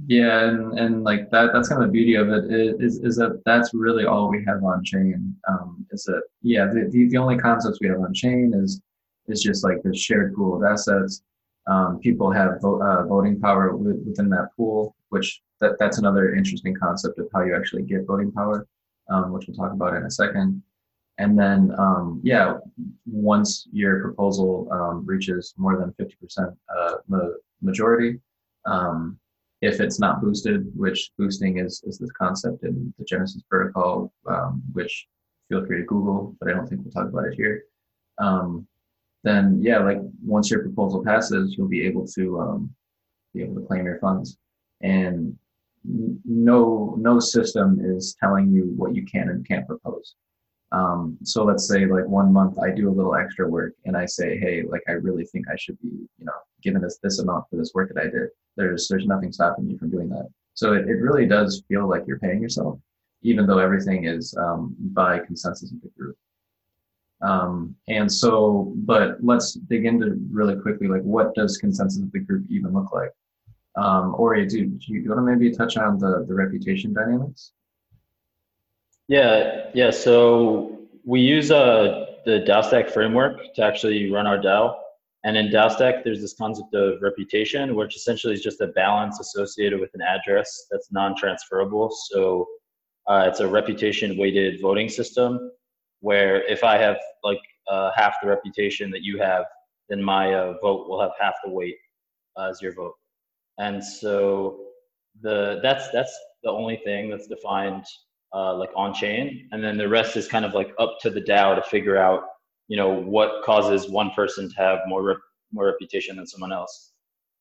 Yeah, 0.07 0.47
and, 0.47 0.79
and 0.79 1.03
like 1.03 1.29
that 1.31 1.51
that's 1.53 1.67
kind 1.67 1.83
of 1.83 1.89
the 1.89 1.91
beauty 1.91 2.15
of 2.15 2.29
it 2.29 2.45
is 2.81 2.99
is 2.99 3.17
that 3.17 3.41
that's 3.45 3.73
really 3.73 4.05
all 4.05 4.29
we 4.29 4.43
have 4.45 4.63
on 4.63 4.83
chain. 4.83 5.35
Um, 5.47 5.85
is 5.91 6.03
that 6.05 6.21
yeah, 6.41 6.67
the, 6.67 6.89
the, 6.89 7.09
the 7.09 7.17
only 7.17 7.37
concepts 7.37 7.79
we 7.81 7.89
have 7.89 7.99
on 7.99 8.13
chain 8.13 8.53
is 8.55 8.81
is 9.27 9.43
just 9.43 9.63
like 9.63 9.83
the 9.83 9.95
shared 9.95 10.35
pool 10.35 10.55
of 10.55 10.63
assets. 10.63 11.21
Um, 11.67 11.99
people 11.99 12.31
have 12.31 12.61
vote, 12.61 12.81
uh, 12.81 13.05
voting 13.05 13.39
power 13.39 13.75
within 13.75 14.29
that 14.29 14.49
pool, 14.55 14.95
which 15.09 15.41
that, 15.59 15.77
that's 15.79 15.99
another 15.99 16.33
interesting 16.33 16.73
concept 16.75 17.19
of 17.19 17.27
how 17.33 17.41
you 17.43 17.55
actually 17.55 17.83
get 17.83 18.07
voting 18.07 18.31
power, 18.31 18.65
um, 19.09 19.31
which 19.31 19.47
we'll 19.47 19.57
talk 19.57 19.73
about 19.73 19.95
in 19.95 20.03
a 20.03 20.09
second. 20.09 20.63
And 21.19 21.37
then, 21.37 21.75
um, 21.77 22.21
yeah, 22.23 22.57
once 23.05 23.67
your 23.71 24.01
proposal 24.01 24.67
um, 24.71 25.05
reaches 25.05 25.53
more 25.57 25.77
than 25.77 25.93
50% 26.03 26.55
uh, 26.75 26.95
majority, 27.61 28.19
um, 28.65 29.19
if 29.61 29.79
it's 29.81 29.99
not 29.99 30.21
boosted, 30.21 30.71
which 30.75 31.11
boosting 31.17 31.59
is 31.59 31.81
is 31.85 31.97
the 31.97 32.09
concept 32.11 32.63
in 32.63 32.93
the 32.97 33.05
Genesis 33.05 33.43
protocol, 33.49 34.13
um, 34.27 34.61
which 34.73 35.07
feel 35.49 35.65
free 35.65 35.77
to 35.77 35.85
Google, 35.85 36.35
but 36.39 36.49
I 36.49 36.53
don't 36.53 36.67
think 36.67 36.81
we'll 36.83 36.91
talk 36.91 37.11
about 37.11 37.25
it 37.25 37.33
here. 37.33 37.63
Um, 38.19 38.67
then 39.23 39.59
yeah, 39.61 39.79
like 39.79 39.99
once 40.23 40.49
your 40.49 40.61
proposal 40.61 41.03
passes, 41.03 41.55
you'll 41.57 41.67
be 41.67 41.85
able 41.85 42.07
to 42.07 42.39
um, 42.39 42.75
be 43.33 43.43
able 43.43 43.55
to 43.55 43.67
claim 43.67 43.85
your 43.85 43.99
funds. 43.99 44.37
And 44.81 45.37
no 45.83 46.95
no 46.97 47.19
system 47.19 47.79
is 47.83 48.15
telling 48.19 48.51
you 48.51 48.73
what 48.75 48.95
you 48.95 49.05
can 49.05 49.29
and 49.29 49.47
can't 49.47 49.67
propose. 49.67 50.15
Um, 50.71 51.17
so 51.23 51.43
let's 51.43 51.67
say 51.67 51.85
like 51.85 52.05
one 52.05 52.31
month 52.31 52.59
I 52.59 52.69
do 52.71 52.89
a 52.89 52.93
little 52.93 53.15
extra 53.15 53.49
work 53.49 53.73
and 53.85 53.97
I 53.97 54.05
say, 54.05 54.37
hey, 54.37 54.63
like 54.63 54.83
I 54.87 54.93
really 54.93 55.25
think 55.25 55.45
I 55.49 55.55
should 55.57 55.79
be, 55.81 55.87
you 55.87 56.25
know, 56.25 56.31
given 56.61 56.81
this 56.81 56.99
this 57.01 57.19
amount 57.19 57.45
for 57.49 57.57
this 57.57 57.71
work 57.73 57.91
that 57.93 58.01
I 58.01 58.05
did. 58.05 58.29
There's 58.55 58.87
there's 58.87 59.05
nothing 59.05 59.31
stopping 59.31 59.69
you 59.69 59.77
from 59.77 59.89
doing 59.89 60.09
that. 60.09 60.29
So 60.53 60.73
it, 60.73 60.87
it 60.89 60.95
really 60.95 61.25
does 61.25 61.63
feel 61.67 61.87
like 61.87 62.03
you're 62.05 62.19
paying 62.19 62.41
yourself, 62.41 62.79
even 63.21 63.47
though 63.47 63.59
everything 63.59 64.05
is 64.05 64.35
um, 64.37 64.75
by 64.79 65.19
consensus 65.19 65.71
of 65.71 65.81
the 65.81 65.89
group. 65.97 66.17
Um, 67.21 67.75
and 67.87 68.11
so, 68.11 68.73
but 68.77 69.23
let's 69.23 69.53
dig 69.53 69.85
into 69.85 70.17
really 70.31 70.55
quickly, 70.55 70.87
like 70.87 71.01
what 71.01 71.35
does 71.35 71.57
consensus 71.57 72.01
of 72.01 72.11
the 72.11 72.19
group 72.19 72.45
even 72.49 72.73
look 72.73 72.91
like? 72.93 73.11
Um, 73.75 74.15
Ori, 74.17 74.45
do, 74.45 74.65
do 74.65 74.93
you 74.93 75.09
want 75.09 75.19
to 75.19 75.21
maybe 75.21 75.55
touch 75.55 75.77
on 75.77 75.99
the, 75.99 76.25
the 76.27 76.33
reputation 76.33 76.93
dynamics? 76.93 77.51
Yeah, 79.07 79.69
yeah. 79.73 79.91
So 79.91 80.79
we 81.05 81.21
use 81.21 81.51
uh, 81.51 82.05
the 82.25 82.43
DAOstack 82.47 82.89
framework 82.91 83.53
to 83.55 83.63
actually 83.63 84.11
run 84.11 84.27
our 84.27 84.37
DAO. 84.37 84.75
And 85.23 85.35
in 85.35 85.49
DAO 85.49 86.03
there's 86.03 86.21
this 86.21 86.33
concept 86.33 86.73
of 86.73 87.01
reputation, 87.01 87.75
which 87.75 87.95
essentially 87.95 88.33
is 88.33 88.41
just 88.41 88.61
a 88.61 88.67
balance 88.67 89.19
associated 89.19 89.79
with 89.79 89.89
an 89.93 90.01
address 90.01 90.67
that's 90.71 90.91
non-transferable. 90.91 91.89
So 92.09 92.47
uh, 93.07 93.25
it's 93.27 93.41
a 93.41 93.47
reputation 93.47 94.17
weighted 94.17 94.61
voting 94.61 94.87
system 94.87 95.51
where 96.01 96.45
if 96.47 96.63
I 96.63 96.77
have 96.77 96.97
like 97.23 97.41
uh, 97.69 97.91
half 97.95 98.15
the 98.21 98.29
reputation 98.29 98.91
that 98.91 99.01
you 99.01 99.19
have, 99.19 99.45
then 99.89 100.01
my 100.01 100.33
uh, 100.33 100.53
vote 100.61 100.87
will 100.87 101.01
have 101.01 101.11
half 101.19 101.33
the 101.43 101.51
weight 101.51 101.75
as 102.37 102.61
your 102.61 102.73
vote. 102.73 102.93
And 103.57 103.83
so 103.83 104.59
the 105.21 105.59
that's 105.61 105.89
that's 105.89 106.17
the 106.43 106.49
only 106.49 106.77
thing 106.85 107.09
that's 107.09 107.27
defined 107.27 107.83
uh, 108.33 108.55
like 108.55 108.69
on 108.75 108.93
chain, 108.93 109.49
and 109.51 109.61
then 109.63 109.77
the 109.77 109.89
rest 109.89 110.15
is 110.15 110.27
kind 110.27 110.45
of 110.45 110.53
like 110.53 110.71
up 110.79 110.97
to 111.01 111.09
the 111.09 111.21
DAO 111.21 111.55
to 111.55 111.61
figure 111.63 111.97
out 111.97 112.23
you 112.69 112.77
know 112.77 112.89
what 112.89 113.43
causes 113.43 113.89
one 113.89 114.11
person 114.11 114.49
to 114.49 114.55
have 114.55 114.79
more 114.87 115.03
rep- 115.03 115.17
more 115.51 115.65
reputation 115.65 116.15
than 116.15 116.25
someone 116.25 116.53
else. 116.53 116.93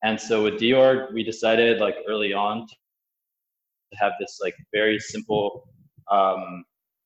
And 0.03 0.21
so 0.21 0.45
with 0.45 0.55
dOrg, 0.55 1.13
we 1.13 1.23
decided 1.23 1.81
like 1.81 1.97
early 2.09 2.33
on 2.33 2.67
to 2.67 3.99
have 3.99 4.13
this 4.19 4.41
like 4.43 4.55
very 4.73 4.99
simple 4.99 5.69
um, 6.11 6.65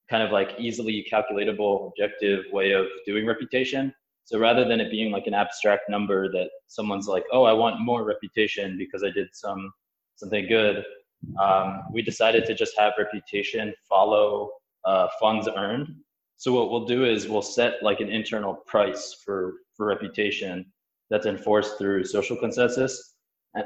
kind 0.09 0.23
of 0.23 0.31
like 0.31 0.55
easily 0.59 1.05
calculatable 1.11 1.87
objective 1.89 2.45
way 2.51 2.71
of 2.71 2.85
doing 3.05 3.25
reputation 3.25 3.93
so 4.25 4.39
rather 4.39 4.65
than 4.67 4.79
it 4.79 4.91
being 4.91 5.11
like 5.11 5.27
an 5.27 5.33
abstract 5.33 5.89
number 5.89 6.31
that 6.31 6.49
someone's 6.67 7.07
like 7.07 7.23
oh 7.31 7.43
i 7.43 7.53
want 7.53 7.79
more 7.79 8.03
reputation 8.03 8.77
because 8.77 9.03
i 9.03 9.09
did 9.09 9.27
some 9.33 9.71
something 10.15 10.47
good 10.47 10.83
um, 11.41 11.83
we 11.93 12.01
decided 12.01 12.45
to 12.45 12.53
just 12.53 12.73
have 12.77 12.93
reputation 12.97 13.73
follow 13.87 14.51
uh, 14.85 15.07
funds 15.19 15.47
earned 15.55 15.87
so 16.43 16.51
what 16.53 16.69
we'll 16.69 16.85
do 16.85 17.05
is 17.05 17.27
we'll 17.27 17.41
set 17.41 17.81
like 17.81 17.99
an 17.99 18.09
internal 18.09 18.53
price 18.67 19.03
for 19.23 19.53
for 19.75 19.85
reputation 19.85 20.65
that's 21.09 21.25
enforced 21.25 21.77
through 21.77 22.03
social 22.03 22.35
consensus 22.35 23.15
and, 23.55 23.65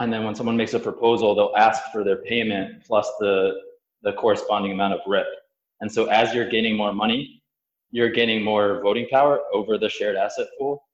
and 0.00 0.12
then 0.12 0.24
when 0.24 0.34
someone 0.34 0.56
makes 0.56 0.74
a 0.74 0.80
proposal 0.80 1.34
they'll 1.34 1.56
ask 1.56 1.80
for 1.92 2.02
their 2.04 2.22
payment 2.32 2.82
plus 2.86 3.10
the 3.20 3.52
the 4.02 4.12
corresponding 4.14 4.72
amount 4.72 4.94
of 4.94 5.00
rep 5.06 5.26
and 5.80 5.90
so 5.90 6.06
as 6.06 6.34
you're 6.34 6.48
gaining 6.48 6.76
more 6.76 6.92
money, 6.92 7.42
you're 7.90 8.10
gaining 8.10 8.42
more 8.42 8.80
voting 8.82 9.06
power 9.10 9.40
over 9.52 9.78
the 9.78 9.88
shared 9.88 10.16
asset 10.16 10.46
pool. 10.58 10.84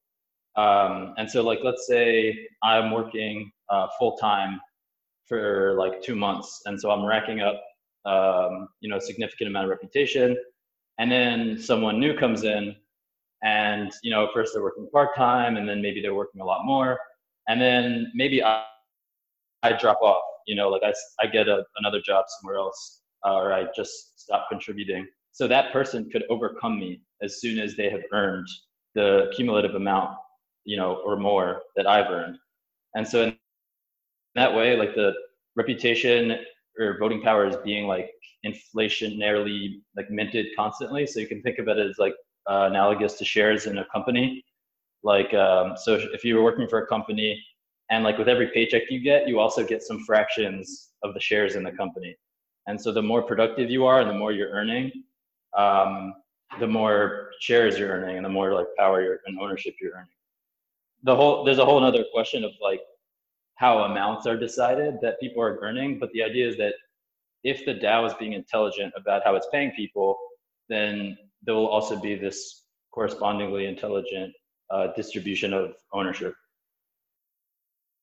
Um, 0.57 1.15
and 1.19 1.31
so 1.31 1.43
like, 1.43 1.59
let's 1.63 1.87
say 1.87 2.49
I'm 2.63 2.91
working 2.91 3.51
uh, 3.69 3.89
full 3.99 4.17
time 4.17 4.61
for 5.27 5.75
like 5.77 6.03
two 6.03 6.15
months. 6.15 6.63
And 6.67 6.81
so 6.81 6.91
I'm 6.91 7.05
racking 7.05 7.41
up, 7.41 7.61
um, 8.07 8.69
you 8.81 8.89
know, 8.89 8.97
a 8.97 9.01
significant 9.01 9.51
amount 9.51 9.65
of 9.65 9.71
reputation. 9.71 10.37
And 10.99 11.11
then 11.11 11.59
someone 11.59 12.01
new 12.01 12.17
comes 12.17 12.45
in 12.45 12.75
and, 13.43 13.93
you 14.03 14.11
know, 14.11 14.29
first 14.33 14.55
they're 14.55 14.63
working 14.63 14.89
part 14.93 15.15
time 15.15 15.57
and 15.57 15.69
then 15.69 15.83
maybe 15.83 16.01
they're 16.01 16.15
working 16.15 16.41
a 16.41 16.45
lot 16.45 16.65
more. 16.65 16.99
And 17.49 17.61
then 17.61 18.11
maybe 18.15 18.43
I, 18.43 18.65
I 19.63 19.73
drop 19.73 20.01
off, 20.03 20.23
you 20.47 20.55
know, 20.55 20.69
like 20.69 20.83
I, 20.83 20.93
I 21.23 21.27
get 21.27 21.49
a, 21.49 21.65
another 21.79 22.01
job 22.01 22.25
somewhere 22.41 22.57
else 22.57 23.03
uh, 23.27 23.35
or 23.35 23.53
I 23.53 23.67
just 23.75 24.21
stop 24.21 24.47
contributing. 24.49 25.07
So 25.33 25.47
that 25.49 25.73
person 25.73 26.09
could 26.11 26.25
overcome 26.31 26.79
me 26.79 27.03
as 27.23 27.41
soon 27.41 27.59
as 27.59 27.77
they 27.77 27.91
have 27.91 28.03
earned 28.13 28.49
the 28.95 29.31
cumulative 29.37 29.75
amount, 29.75 30.17
you 30.65 30.77
know, 30.77 31.03
or 31.05 31.17
more 31.17 31.63
that 31.77 31.87
I've 31.87 32.11
earned. 32.11 32.39
And 32.95 33.07
so 33.07 33.25
in 33.25 33.37
that 34.35 34.55
way, 34.55 34.77
like 34.77 34.95
the 34.95 35.13
reputation 35.57 36.39
or 36.79 36.99
voting 36.99 37.23
power 37.23 37.47
is 37.47 37.57
being 37.65 37.87
like 37.87 38.11
inflationarily 38.45 39.81
like 39.97 40.11
minted 40.11 40.47
constantly. 40.57 41.07
So 41.07 41.21
you 41.21 41.27
can 41.27 41.43
think 41.43 41.59
of 41.59 41.69
it 41.69 41.79
as 41.79 41.99
like 41.99 42.15
uh, 42.49 42.69
analogous 42.71 43.15
to 43.15 43.25
shares 43.25 43.67
in 43.67 43.79
a 43.79 43.87
company. 43.87 44.45
Like, 45.03 45.33
um, 45.35 45.75
so 45.77 45.95
if 46.13 46.25
you 46.25 46.37
were 46.37 46.43
working 46.43 46.69
for 46.69 46.79
a 46.79 46.87
company 46.87 47.43
and 47.91 48.03
like 48.05 48.19
with 48.19 48.29
every 48.29 48.49
paycheck 48.49 48.83
you 48.91 49.01
get, 49.01 49.29
you 49.29 49.39
also 49.39 49.65
get 49.65 49.83
some 49.83 50.05
fractions 50.05 50.91
of 51.03 51.15
the 51.15 51.21
shares 51.21 51.55
in 51.55 51.63
the 51.63 51.73
company. 51.73 52.17
And 52.67 52.81
so 52.81 52.93
the 52.93 53.03
more 53.03 53.23
productive 53.23 53.71
you 53.71 53.85
are 53.87 54.01
and 54.01 54.11
the 54.11 54.15
more 54.15 54.33
you're 54.33 54.51
earning, 54.51 54.91
um, 55.57 56.15
the 56.59 56.67
more 56.67 57.31
shares 57.41 57.79
you're 57.79 57.91
earning 57.91 58.17
and 58.17 58.25
the 58.25 58.31
more 58.31 58.53
like 58.53 58.67
power 58.77 59.21
and 59.27 59.39
ownership 59.39 59.75
you're 59.81 59.93
earning. 59.93 60.09
The 61.05 61.15
whole 61.15 61.45
there's 61.45 61.59
a 61.59 61.65
whole 61.65 61.83
other 61.85 62.05
question 62.13 62.43
of 62.43 62.51
like 62.61 62.81
how 63.57 63.85
amounts 63.85 64.27
are 64.27 64.37
decided 64.37 64.99
that 65.03 65.19
people 65.21 65.43
are 65.43 65.59
earning, 65.61 65.99
but 65.99 66.11
the 66.13 66.23
idea 66.23 66.47
is 66.49 66.57
that 66.59 66.75
if 67.43 67.65
the 67.65 67.75
DAO 67.75 68.07
is 68.07 68.15
being 68.15 68.35
intelligent 68.35 68.93
about 68.97 69.23
how 69.25 69.35
it's 69.35 69.49
paying 69.51 69.71
people, 69.73 70.17
then 70.69 71.17
there 71.43 71.55
will 71.55 71.69
also 71.69 71.99
be 71.99 72.15
this 72.15 72.65
correspondingly 72.93 73.67
intelligent 73.67 74.33
uh, 74.71 74.89
distribution 74.95 75.53
of 75.53 75.75
ownership. 75.93 76.35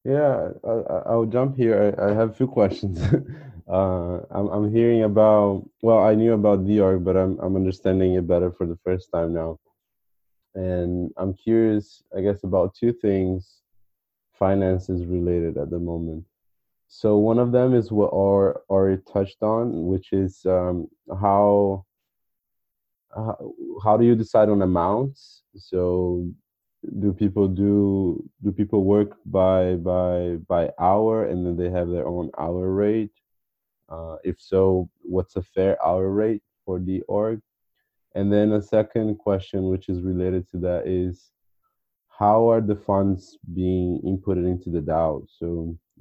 Yeah, 0.06 0.50
I, 0.66 0.72
I'll 1.06 1.26
jump 1.26 1.56
here. 1.56 1.96
I, 1.98 2.10
I 2.10 2.14
have 2.14 2.32
a 2.32 2.34
few 2.34 2.48
questions. 2.48 3.00
uh, 3.72 4.20
I'm, 4.32 4.48
I'm 4.48 4.74
hearing 4.74 5.04
about, 5.04 5.70
well, 5.82 6.00
I 6.00 6.16
knew 6.16 6.34
about 6.34 6.66
dOrg, 6.66 7.04
but 7.04 7.16
I'm, 7.16 7.40
I'm 7.40 7.56
understanding 7.56 8.16
it 8.16 8.28
better 8.28 8.52
for 8.52 8.66
the 8.66 8.78
first 8.84 9.10
time 9.14 9.34
now. 9.34 9.60
And 10.56 11.12
I'm 11.18 11.34
curious, 11.34 12.04
I 12.16 12.22
guess, 12.22 12.44
about 12.44 12.76
two 12.76 12.94
things 12.94 13.63
finances 14.38 15.06
related 15.06 15.58
at 15.58 15.70
the 15.70 15.80
moment. 15.80 16.26
So 16.88 17.18
one 17.18 17.40
of 17.40 17.52
them 17.52 17.74
is 17.74 17.92
what 17.92 18.10
Or 18.14 18.62
already 18.70 19.02
touched 19.12 19.42
on, 19.42 19.88
which 19.88 20.14
is 20.14 20.46
um, 20.46 20.88
how, 21.10 21.86
how 23.16 23.54
how 23.84 23.98
do 23.98 24.06
you 24.06 24.16
decide 24.16 24.50
on 24.50 24.62
amounts? 24.62 25.44
So 25.56 26.30
do 27.00 27.14
people 27.14 27.48
do 27.48 28.24
do 28.44 28.52
people 28.52 28.84
work 28.84 29.16
by 29.26 29.76
by 29.76 30.38
by 30.48 30.70
hour 30.80 31.26
and 31.26 31.46
then 31.46 31.56
they 31.56 31.70
have 31.70 31.90
their 31.90 32.08
own 32.08 32.30
hour 32.38 32.72
rate 32.72 33.12
uh, 33.90 34.18
if 34.24 34.40
so 34.40 34.90
what's 35.02 35.36
a 35.36 35.42
fair 35.42 35.84
hour 35.86 36.10
rate 36.10 36.44
for 36.66 36.80
the 36.80 37.02
org 37.08 37.42
and 38.16 38.32
then 38.32 38.52
a 38.54 38.62
second 38.62 39.18
question 39.18 39.70
which 39.70 39.88
is 39.88 40.02
related 40.02 40.50
to 40.50 40.58
that 40.58 40.86
is 40.86 41.32
how 42.24 42.50
are 42.50 42.62
the 42.62 42.80
funds 42.90 43.38
being 43.54 43.90
inputted 44.10 44.46
into 44.54 44.70
the 44.76 44.84
dao? 44.92 45.12
So 45.40 45.48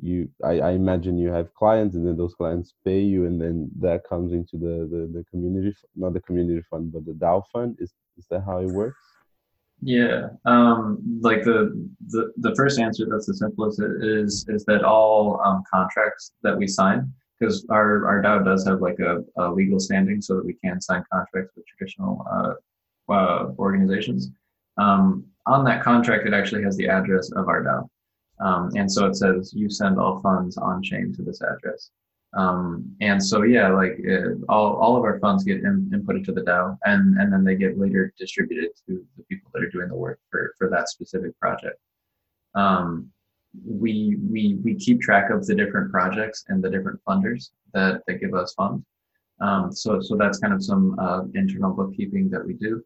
you 0.01 0.19
I, 0.51 0.55
I 0.69 0.71
imagine 0.83 1.19
you 1.25 1.31
have 1.39 1.55
clients 1.61 1.97
and 1.97 2.05
then 2.07 2.17
those 2.17 2.35
clients 2.41 2.69
pay 2.85 3.01
you 3.13 3.21
and 3.29 3.37
then 3.43 3.57
that 3.87 4.01
comes 4.09 4.31
into 4.39 4.57
the 4.65 4.75
the, 4.93 5.01
the 5.17 5.25
community 5.31 5.73
not 6.03 6.13
the 6.17 6.25
community 6.29 6.63
fund 6.71 6.85
but 6.95 7.05
the 7.09 7.17
dao 7.25 7.43
fund. 7.53 7.71
Is 7.85 7.91
is 8.19 8.27
that 8.31 8.43
how 8.49 8.59
it 8.67 8.71
works? 8.83 9.05
Yeah, 9.85 10.29
um, 10.45 10.83
like 11.29 11.43
the, 11.43 11.59
the 12.15 12.23
the 12.45 12.55
first 12.59 12.79
answer 12.87 13.05
that's 13.11 13.29
the 13.31 13.39
simplest 13.43 13.83
is 13.83 14.33
is 14.55 14.65
that 14.71 14.83
all 14.85 15.41
um, 15.47 15.59
contracts 15.75 16.25
that 16.45 16.57
we 16.57 16.69
sign, 16.69 16.99
because 17.35 17.67
our 17.77 18.07
our 18.09 18.23
DAO 18.23 18.45
does 18.45 18.65
have 18.69 18.81
like 18.89 19.01
a, 19.11 19.15
a, 19.43 19.45
legal 19.51 19.81
standing, 19.81 20.19
so 20.27 20.31
that 20.37 20.47
we 20.51 20.55
can 20.65 20.81
sign 20.81 21.03
contracts 21.13 21.53
with 21.57 21.67
traditional 21.67 22.15
uh, 22.35 22.53
uh, 23.13 23.43
organizations. 23.59 24.31
Um, 24.79 25.32
on 25.47 25.65
that 25.65 25.83
contract, 25.83 26.27
it 26.27 26.35
actually 26.35 26.63
has 26.63 26.77
the 26.77 26.89
address 26.89 27.31
of 27.33 27.49
our 27.49 27.63
DAO, 27.63 27.89
um, 28.45 28.71
and 28.77 28.91
so 28.91 29.07
it 29.07 29.17
says 29.17 29.53
you 29.55 29.69
send 29.71 29.99
all 29.99 30.21
funds 30.21 30.57
on 30.57 30.83
chain 30.83 31.13
to 31.15 31.23
this 31.23 31.43
address. 31.43 31.91
Um, 32.35 32.97
and 33.01 33.23
so 33.23 33.43
yeah, 33.43 33.69
like 33.69 33.97
it, 33.99 34.39
all, 34.49 34.77
all 34.77 34.97
of 34.97 35.05
our 35.05 35.19
funds 35.19 35.45
get 35.45 35.59
in, 35.59 35.91
inputted 35.93 36.25
to 36.27 36.33
the 36.33 36.41
DAO, 36.43 36.79
and 36.85 37.19
and 37.19 37.33
then 37.33 37.45
they 37.45 37.57
get 37.57 37.79
later 37.79 38.13
distributed 38.19 38.71
to 38.87 39.05
the 39.17 39.25
people 39.25 39.51
that 39.53 39.63
are 39.63 39.71
doing 39.71 39.89
the 39.89 39.97
work 39.97 40.19
for 40.31 40.55
for 40.59 40.71
that 40.71 40.89
specific 40.89 41.39
project. 41.39 41.79
Um, 42.55 43.11
we 43.67 44.17
we 44.31 44.59
we 44.65 44.75
keep 44.75 45.01
track 45.01 45.31
of 45.31 45.47
the 45.47 45.55
different 45.55 45.91
projects 45.91 46.45
and 46.49 46.63
the 46.63 46.71
different 46.71 47.01
funders 47.07 47.51
that 47.75 48.03
that 48.07 48.21
give 48.21 48.35
us 48.35 48.55
funds. 48.55 48.85
Um, 49.41 49.73
so 49.73 50.01
so 50.01 50.17
that's 50.17 50.39
kind 50.39 50.55
of 50.55 50.65
some 50.65 50.99
uh, 50.99 51.25
internal 51.35 51.73
bookkeeping 51.73 52.31
that 52.31 52.45
we 52.45 52.55
do. 52.55 52.83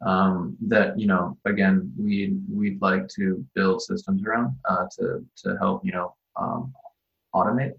Um, 0.00 0.56
that 0.62 0.98
you 0.98 1.06
know 1.06 1.38
again 1.44 1.92
we 1.96 2.36
we'd 2.52 2.82
like 2.82 3.08
to 3.16 3.44
build 3.54 3.80
systems 3.80 4.22
around 4.24 4.54
uh, 4.68 4.86
to 4.98 5.24
to 5.42 5.56
help 5.58 5.84
you 5.84 5.92
know 5.92 6.14
um, 6.36 6.72
automate. 7.34 7.74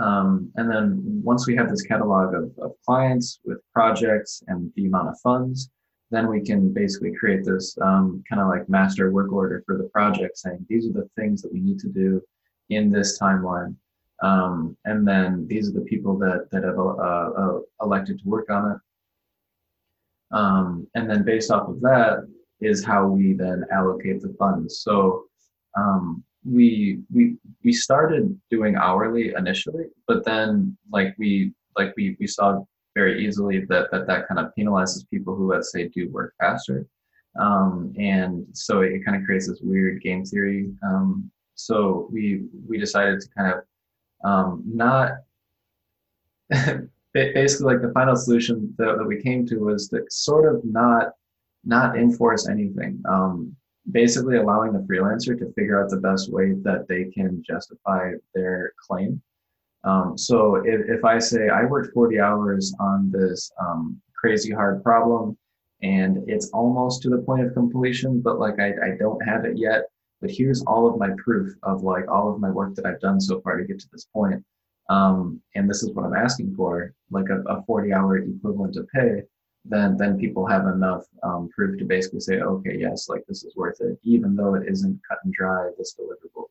Um, 0.00 0.52
and 0.54 0.70
then 0.70 1.00
once 1.24 1.48
we 1.48 1.56
have 1.56 1.68
this 1.68 1.82
catalog 1.82 2.34
of, 2.34 2.52
of 2.58 2.72
clients 2.86 3.40
with 3.44 3.58
projects 3.72 4.42
and 4.46 4.72
the 4.76 4.86
amount 4.86 5.08
of 5.08 5.18
funds, 5.20 5.68
then 6.10 6.28
we 6.28 6.40
can 6.40 6.72
basically 6.72 7.12
create 7.12 7.44
this 7.44 7.76
um, 7.82 8.22
kind 8.28 8.40
of 8.40 8.48
like 8.48 8.68
master 8.68 9.10
work 9.10 9.32
order 9.32 9.62
for 9.66 9.76
the 9.76 9.84
project 9.84 10.38
saying 10.38 10.64
these 10.68 10.86
are 10.86 10.92
the 10.92 11.08
things 11.16 11.42
that 11.42 11.52
we 11.52 11.60
need 11.60 11.78
to 11.80 11.88
do 11.88 12.22
in 12.68 12.90
this 12.90 13.18
timeline 13.20 13.74
um, 14.22 14.76
and 14.84 15.06
then 15.06 15.46
these 15.48 15.68
are 15.68 15.72
the 15.72 15.86
people 15.86 16.18
that 16.18 16.48
that 16.50 16.64
have 16.64 16.78
uh, 16.78 16.82
uh, 16.82 17.58
elected 17.82 18.18
to 18.20 18.28
work 18.28 18.50
on 18.50 18.72
it 18.72 18.78
um, 20.32 20.86
and 20.94 21.08
then 21.08 21.24
based 21.24 21.50
off 21.50 21.68
of 21.68 21.80
that 21.80 22.26
is 22.60 22.84
how 22.84 23.06
we 23.06 23.32
then 23.32 23.64
allocate 23.72 24.20
the 24.20 24.34
funds. 24.38 24.80
So 24.80 25.24
um, 25.76 26.22
we 26.44 27.00
we 27.12 27.36
we 27.64 27.72
started 27.72 28.38
doing 28.50 28.74
hourly 28.74 29.34
initially 29.36 29.84
but 30.08 30.24
then 30.24 30.74
like 30.90 31.14
we 31.18 31.52
like 31.76 31.92
we 31.98 32.16
we 32.18 32.26
saw 32.26 32.64
very 32.94 33.24
easily 33.24 33.64
that 33.68 33.90
that, 33.90 34.06
that 34.06 34.26
kind 34.26 34.40
of 34.40 34.52
penalizes 34.58 35.08
people 35.08 35.34
who 35.34 35.50
let's 35.50 35.72
say 35.72 35.88
do 35.88 36.10
work 36.10 36.34
faster. 36.40 36.86
Um, 37.38 37.94
and 37.96 38.46
so 38.52 38.80
it 38.80 39.04
kind 39.04 39.16
of 39.16 39.24
creates 39.24 39.48
this 39.48 39.60
weird 39.62 40.02
game 40.02 40.24
theory. 40.24 40.70
Um, 40.82 41.30
so 41.54 42.08
we 42.12 42.44
we 42.68 42.78
decided 42.78 43.20
to 43.20 43.28
kind 43.36 43.54
of 43.54 44.28
um, 44.28 44.62
not 44.66 45.12
basically 47.12 47.74
like 47.74 47.82
the 47.82 47.92
final 47.92 48.16
solution 48.16 48.74
that, 48.78 48.98
that, 48.98 49.04
we 49.04 49.20
came 49.20 49.46
to 49.46 49.58
was 49.58 49.88
to 49.88 50.04
sort 50.10 50.52
of 50.52 50.62
not 50.64 51.12
not 51.64 51.98
enforce 51.98 52.48
anything 52.48 53.02
um, 53.08 53.54
basically 53.90 54.36
allowing 54.36 54.72
the 54.72 54.78
freelancer 54.80 55.38
to 55.38 55.52
figure 55.54 55.82
out 55.82 55.90
the 55.90 55.96
best 55.96 56.32
way 56.32 56.52
that 56.62 56.86
they 56.88 57.04
can 57.04 57.42
justify 57.46 58.12
their 58.34 58.72
claim 58.86 59.20
um, 59.84 60.16
so 60.16 60.56
if, 60.56 60.88
if 60.88 61.04
I 61.04 61.18
say 61.18 61.48
I 61.48 61.64
worked 61.64 61.94
40 61.94 62.20
hours 62.20 62.74
on 62.80 63.10
this 63.10 63.50
um, 63.60 64.00
crazy 64.14 64.52
hard 64.52 64.82
problem 64.82 65.36
and 65.82 66.28
it's 66.28 66.50
almost 66.50 67.02
to 67.02 67.10
the 67.10 67.18
point 67.18 67.46
of 67.46 67.54
completion, 67.54 68.20
but 68.20 68.38
like 68.38 68.60
I, 68.60 68.68
I 68.68 68.96
don't 68.98 69.20
have 69.26 69.44
it 69.46 69.56
yet, 69.56 69.84
but 70.20 70.30
here's 70.30 70.62
all 70.62 70.86
of 70.86 70.98
my 70.98 71.10
proof 71.16 71.54
of 71.62 71.82
like 71.82 72.08
all 72.10 72.32
of 72.32 72.40
my 72.40 72.50
work 72.50 72.74
that 72.74 72.84
I've 72.84 73.00
done 73.00 73.20
so 73.20 73.40
far 73.40 73.56
to 73.56 73.64
get 73.64 73.78
to 73.80 73.88
this 73.90 74.06
point. 74.12 74.44
Um, 74.90 75.40
and 75.54 75.70
this 75.70 75.84
is 75.84 75.92
what 75.92 76.04
I'm 76.04 76.16
asking 76.16 76.54
for, 76.56 76.92
like 77.10 77.28
a, 77.30 77.40
a 77.42 77.62
40 77.62 77.92
hour 77.92 78.18
equivalent 78.18 78.74
to 78.74 78.86
pay, 78.92 79.22
then 79.64 79.96
then 79.96 80.18
people 80.18 80.46
have 80.46 80.66
enough 80.66 81.04
um, 81.22 81.48
proof 81.54 81.78
to 81.78 81.84
basically 81.84 82.20
say, 82.20 82.40
okay, 82.40 82.76
yes, 82.76 83.08
like 83.08 83.24
this 83.28 83.44
is 83.44 83.54
worth 83.54 83.80
it, 83.80 83.98
even 84.02 84.34
though 84.34 84.54
it 84.54 84.68
isn't 84.68 85.00
cut 85.08 85.18
and 85.24 85.32
dry, 85.32 85.70
this 85.78 85.94
deliverable. 85.94 86.46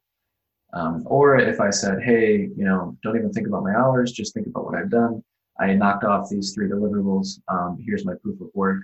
Um, 0.71 1.03
or 1.05 1.37
if 1.37 1.59
I 1.59 1.69
said, 1.69 2.01
hey, 2.01 2.49
you 2.55 2.63
know, 2.63 2.97
don't 3.03 3.17
even 3.17 3.33
think 3.33 3.47
about 3.47 3.63
my 3.63 3.75
hours, 3.75 4.13
just 4.13 4.33
think 4.33 4.47
about 4.47 4.65
what 4.65 4.75
I've 4.75 4.91
done. 4.91 5.21
I 5.59 5.73
knocked 5.73 6.05
off 6.05 6.29
these 6.29 6.53
three 6.53 6.69
deliverables. 6.69 7.41
Um, 7.49 7.77
here's 7.85 8.05
my 8.05 8.13
proof 8.21 8.39
of 8.39 8.49
work. 8.53 8.83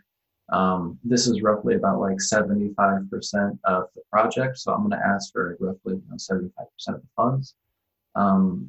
Um, 0.52 1.00
this 1.04 1.28
is 1.28 1.42
roughly 1.42 1.76
about 1.76 2.02
like 2.02 2.18
75% 2.18 3.58
of 3.64 3.88
the 3.96 4.02
project. 4.12 4.58
So 4.58 4.74
I'm 4.74 4.88
going 4.88 5.00
to 5.00 5.08
ask 5.08 5.32
for 5.32 5.56
roughly 5.60 5.94
you 5.94 6.04
know, 6.10 6.16
75% 6.16 6.50
of 6.90 7.02
the 7.02 7.08
funds. 7.16 7.56
Um, 8.16 8.66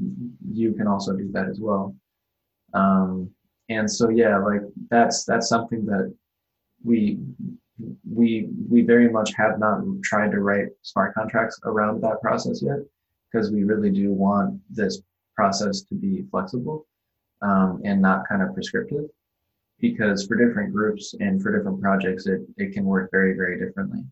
you 0.52 0.72
can 0.72 0.86
also 0.86 1.14
do 1.16 1.30
that 1.32 1.48
as 1.48 1.60
well. 1.60 1.94
Um, 2.74 3.30
and 3.68 3.90
so, 3.90 4.08
yeah, 4.08 4.38
like 4.38 4.62
that's, 4.90 5.24
that's 5.24 5.48
something 5.48 5.86
that 5.86 6.14
we, 6.84 7.18
we, 8.08 8.48
we 8.68 8.82
very 8.82 9.08
much 9.08 9.32
have 9.34 9.58
not 9.58 9.82
tried 10.02 10.32
to 10.32 10.40
write 10.40 10.68
smart 10.82 11.14
contracts 11.14 11.58
around 11.64 12.02
that 12.02 12.20
process 12.20 12.62
yet 12.62 12.78
because 13.30 13.50
we 13.50 13.64
really 13.64 13.90
do 13.90 14.12
want 14.12 14.60
this 14.70 15.02
process 15.34 15.82
to 15.82 15.94
be 15.94 16.24
flexible 16.30 16.86
um, 17.42 17.80
and 17.84 18.00
not 18.00 18.26
kind 18.28 18.42
of 18.42 18.54
prescriptive 18.54 19.04
because 19.80 20.26
for 20.26 20.36
different 20.36 20.72
groups 20.72 21.14
and 21.20 21.42
for 21.42 21.56
different 21.56 21.80
projects 21.80 22.26
it, 22.26 22.40
it 22.56 22.72
can 22.72 22.84
work 22.84 23.10
very 23.10 23.34
very 23.34 23.58
differently 23.58 24.02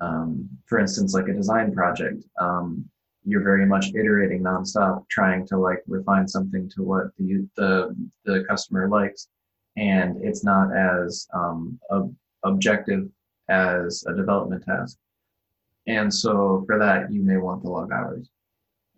um, 0.00 0.48
for 0.66 0.78
instance 0.78 1.12
like 1.12 1.28
a 1.28 1.34
design 1.34 1.72
project 1.72 2.24
um, 2.40 2.88
you're 3.24 3.42
very 3.42 3.66
much 3.66 3.86
iterating 3.94 4.42
nonstop 4.42 5.04
trying 5.08 5.46
to 5.46 5.58
like 5.58 5.82
refine 5.86 6.26
something 6.26 6.68
to 6.70 6.82
what 6.82 7.06
the 7.18 7.46
the, 7.56 7.96
the 8.24 8.44
customer 8.48 8.88
likes. 8.88 9.28
And 9.76 10.16
it's 10.24 10.44
not 10.44 10.74
as 10.76 11.28
um, 11.34 11.78
ob- 11.90 12.14
objective 12.44 13.08
as 13.48 14.04
a 14.08 14.14
development 14.14 14.64
task. 14.64 14.98
And 15.86 16.12
so 16.12 16.64
for 16.66 16.78
that 16.78 17.12
you 17.12 17.22
may 17.22 17.36
want 17.36 17.62
the 17.62 17.70
log 17.70 17.92
hours. 17.92 18.28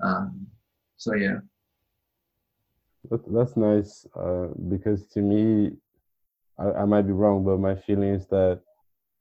Um, 0.03 0.47
so 0.97 1.15
yeah. 1.15 1.39
that's 3.11 3.57
nice 3.57 4.07
uh, 4.15 4.49
because 4.69 5.07
to 5.09 5.21
me, 5.21 5.73
I, 6.59 6.83
I 6.83 6.85
might 6.85 7.03
be 7.03 7.13
wrong, 7.13 7.45
but 7.45 7.59
my 7.59 7.75
feeling 7.75 8.15
is 8.15 8.27
that 8.29 8.61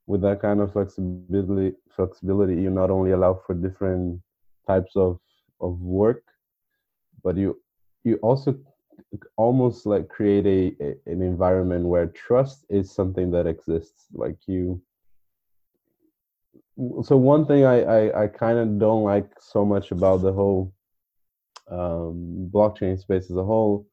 with 0.06 0.22
that 0.22 0.40
kind 0.40 0.60
of 0.60 0.72
flexibility, 0.72 1.76
flexibility, 1.94 2.54
you 2.54 2.70
not 2.70 2.90
only 2.90 3.12
allow 3.12 3.40
for 3.46 3.54
different 3.54 4.20
types 4.66 4.92
of 4.96 5.18
of 5.60 5.80
work, 5.80 6.22
but 7.22 7.36
you 7.36 7.60
you 8.04 8.16
also 8.16 8.58
almost 9.36 9.86
like 9.86 10.08
create 10.08 10.46
a, 10.46 10.84
a, 10.84 10.94
an 11.06 11.22
environment 11.22 11.86
where 11.86 12.06
trust 12.06 12.64
is 12.68 12.92
something 12.94 13.30
that 13.30 13.46
exists 13.46 14.06
like 14.12 14.36
you 14.46 14.80
so 17.02 17.16
one 17.16 17.46
thing 17.46 17.64
I 17.64 17.82
I, 17.82 18.22
I 18.24 18.26
kind 18.26 18.58
of 18.58 18.78
don't 18.78 19.04
like 19.04 19.30
so 19.40 19.64
much 19.64 19.90
about 19.90 20.22
the 20.22 20.32
whole 20.32 20.72
um, 21.70 22.50
blockchain 22.52 22.98
space 22.98 23.30
as 23.30 23.36
a 23.36 23.44
whole, 23.44 23.86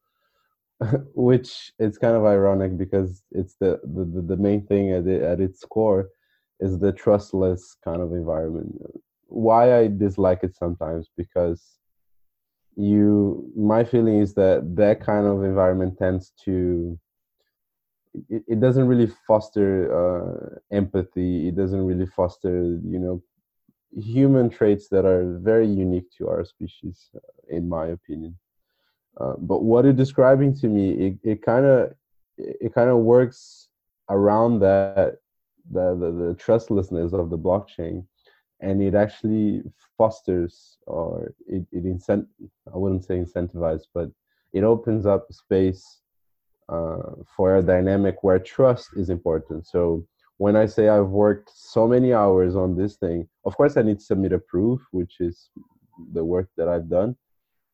which 1.14 1.72
it's 1.78 1.98
kind 1.98 2.16
of 2.16 2.24
ironic 2.24 2.76
because 2.76 3.22
it's 3.32 3.54
the 3.60 3.80
the, 3.84 4.22
the 4.22 4.36
main 4.36 4.66
thing 4.66 4.92
at 4.92 5.06
it, 5.06 5.22
at 5.22 5.40
its 5.40 5.64
core 5.64 6.08
is 6.60 6.78
the 6.78 6.92
trustless 6.92 7.76
kind 7.84 8.02
of 8.02 8.12
environment. 8.12 8.74
Why 9.28 9.78
I 9.78 9.88
dislike 9.88 10.40
it 10.42 10.56
sometimes 10.56 11.08
because 11.16 11.78
you 12.76 13.50
my 13.56 13.84
feeling 13.84 14.20
is 14.20 14.34
that 14.34 14.76
that 14.76 15.00
kind 15.00 15.26
of 15.26 15.44
environment 15.44 15.98
tends 15.98 16.32
to 16.44 16.98
it, 18.28 18.42
it 18.46 18.60
doesn't 18.60 18.86
really 18.86 19.10
foster 19.26 19.70
uh, 19.92 20.58
empathy. 20.74 21.48
It 21.48 21.56
doesn't 21.56 21.84
really 21.84 22.06
foster, 22.06 22.78
you 22.84 22.98
know, 22.98 23.22
human 23.96 24.50
traits 24.50 24.88
that 24.88 25.04
are 25.04 25.38
very 25.38 25.66
unique 25.66 26.10
to 26.18 26.28
our 26.28 26.44
species, 26.44 27.10
uh, 27.16 27.20
in 27.48 27.68
my 27.68 27.86
opinion. 27.88 28.36
Uh, 29.20 29.34
but 29.38 29.62
what 29.62 29.84
it's 29.84 29.96
describing 29.96 30.54
to 30.56 30.68
me, 30.68 31.18
it 31.22 31.42
kind 31.42 31.66
of 31.66 31.92
it 32.36 32.72
kind 32.72 32.88
of 32.88 32.98
works 32.98 33.68
around 34.08 34.60
that 34.60 35.16
the, 35.70 35.96
the 35.96 36.10
the 36.12 36.34
trustlessness 36.34 37.12
of 37.12 37.30
the 37.30 37.38
blockchain, 37.38 38.06
and 38.60 38.82
it 38.82 38.94
actually 38.94 39.62
fosters 39.96 40.78
or 40.86 41.32
it 41.46 41.64
it 41.72 41.84
incent 41.84 42.26
I 42.72 42.76
wouldn't 42.76 43.04
say 43.04 43.18
incentivize, 43.18 43.82
but 43.94 44.10
it 44.52 44.64
opens 44.64 45.06
up 45.06 45.26
space 45.32 46.00
uh, 46.68 47.12
for 47.36 47.56
a 47.56 47.62
dynamic 47.62 48.22
where 48.22 48.38
trust 48.38 48.90
is 48.96 49.10
important. 49.10 49.66
So 49.66 50.06
when 50.38 50.56
I 50.56 50.66
say 50.66 50.88
I've 50.88 51.08
worked 51.08 51.50
so 51.54 51.86
many 51.86 52.12
hours 52.12 52.56
on 52.56 52.76
this 52.76 52.96
thing, 52.96 53.28
of 53.44 53.56
course 53.56 53.76
I 53.76 53.82
need 53.82 53.98
to 53.98 54.04
submit 54.04 54.32
a 54.32 54.38
proof, 54.38 54.80
which 54.90 55.16
is 55.20 55.50
the 56.12 56.24
work 56.24 56.48
that 56.56 56.68
I've 56.68 56.88
done. 56.88 57.16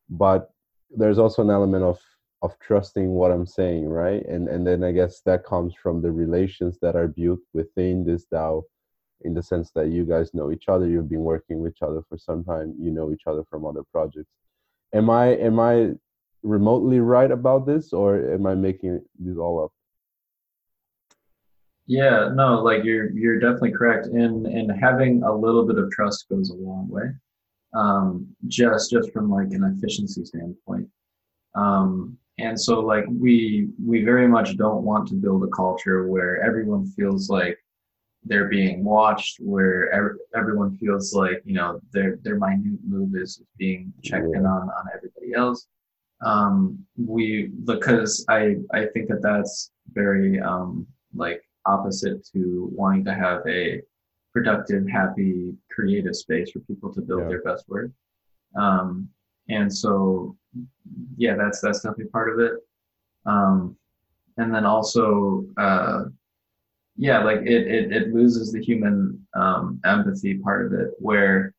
But 0.09 0.51
there's 0.91 1.19
also 1.19 1.43
an 1.43 1.51
element 1.51 1.85
of 1.85 2.01
of 2.43 2.59
trusting 2.59 3.09
what 3.09 3.31
I'm 3.31 3.47
saying, 3.47 3.89
right? 3.89 4.25
And 4.27 4.49
and 4.49 4.67
then 4.67 4.85
I 4.85 4.93
guess 4.93 5.21
that 5.27 5.45
comes 5.45 5.75
from 5.83 6.03
the 6.03 6.13
relations 6.13 6.79
that 6.83 6.95
are 6.95 7.09
built 7.09 7.41
within 7.53 8.05
this 8.05 8.27
DAO, 8.33 8.63
in 9.25 9.35
the 9.35 9.43
sense 9.43 9.71
that 9.73 9.89
you 9.89 10.05
guys 10.05 10.35
know 10.35 10.53
each 10.53 10.69
other, 10.69 10.87
you've 10.87 11.09
been 11.09 11.21
working 11.21 11.61
with 11.61 11.73
each 11.73 11.83
other 11.83 12.03
for 12.09 12.19
some 12.19 12.45
time, 12.45 12.75
you 12.79 12.91
know 12.91 13.13
each 13.13 13.27
other 13.27 13.45
from 13.51 13.67
other 13.67 13.83
projects. 13.91 14.31
Am 14.93 15.11
I 15.11 15.37
am 15.37 15.59
I 15.59 15.93
remotely 16.43 17.01
right 17.01 17.31
about 17.31 17.67
this, 17.67 17.93
or 17.93 18.33
am 18.33 18.47
I 18.47 18.55
making 18.55 19.01
this 19.19 19.37
all 19.39 19.65
up? 19.65 19.73
Yeah, 21.87 22.31
no, 22.35 22.63
like 22.63 22.85
you're 22.85 23.11
you're 23.11 23.41
definitely 23.41 23.73
correct. 23.73 24.07
And 24.07 24.47
and 24.47 24.71
having 24.81 25.23
a 25.23 25.35
little 25.35 25.67
bit 25.67 25.79
of 25.79 25.91
trust 25.91 26.29
goes 26.29 26.51
a 26.51 26.55
long 26.55 26.89
way. 26.89 27.11
Um, 27.75 28.29
just 28.47 28.91
just 28.91 29.13
from 29.13 29.31
like 29.31 29.51
an 29.51 29.65
efficiency 29.77 30.25
standpoint. 30.25 30.89
Um, 31.55 32.19
and 32.39 32.61
so 32.61 32.81
like 32.81 33.05
we 33.09 33.69
we 33.85 34.05
very 34.05 34.27
much 34.27 34.57
don't 34.57 34.83
want 34.83 35.09
to 35.09 35.15
build 35.15 35.45
a 35.45 35.49
culture 35.49 36.09
where 36.09 36.43
everyone 36.43 36.87
feels 36.87 37.29
like 37.29 37.59
they're 38.25 38.49
being 38.49 38.85
watched, 38.85 39.39
where 39.41 39.91
every, 39.93 40.13
everyone 40.35 40.77
feels 40.79 41.13
like 41.15 41.43
you 41.45 41.55
know 41.55 41.81
their 41.93 42.19
their 42.23 42.39
minute 42.39 42.79
move 42.87 43.15
is 43.15 43.43
being 43.59 43.93
checked 44.03 44.35
in 44.35 44.47
on 44.47 44.63
on 44.71 44.85
everybody 44.95 45.35
else. 45.35 45.67
Um, 46.25 46.79
we 46.97 47.51
because 47.65 48.25
I 48.29 48.57
I 48.73 48.87
think 48.87 49.09
that 49.09 49.23
that's 49.23 49.71
very 49.93 50.41
um, 50.41 50.87
like 51.15 51.43
opposite 51.67 52.27
to 52.33 52.71
wanting 52.73 53.05
to 53.05 53.15
have 53.15 53.43
a 53.47 53.81
productive, 54.33 54.89
happy, 54.89 55.55
creative 55.71 56.17
space 56.17 56.51
for 56.51 56.59
people 56.61 56.93
to 56.93 57.01
build 57.01 57.23
Yeah. 57.23 57.29
their 57.29 57.43
best 57.43 57.69
work. 57.69 57.91
Um, 58.57 59.09
and 59.49 59.73
so, 59.73 60.37
yeah, 61.17 61.37
that's 61.37 61.61
that's 61.61 61.81
definitely 61.83 62.07
part 62.07 62.33
of 62.33 62.41
it. 62.41 62.55
Um, 63.27 63.77
and 64.37 64.53
then 64.53 64.65
also, 64.65 65.47
uh, 65.57 66.05
yeah, 66.97 67.23
like 67.23 67.41
it, 67.41 67.67
it 67.67 67.93
it 67.93 68.15
loses 68.15 68.53
the 68.53 68.63
human 68.63 69.27
um, 69.35 69.81
empathy 69.85 70.39
part 70.39 70.67
of 70.67 70.73
it, 70.73 70.91
where 70.99 71.53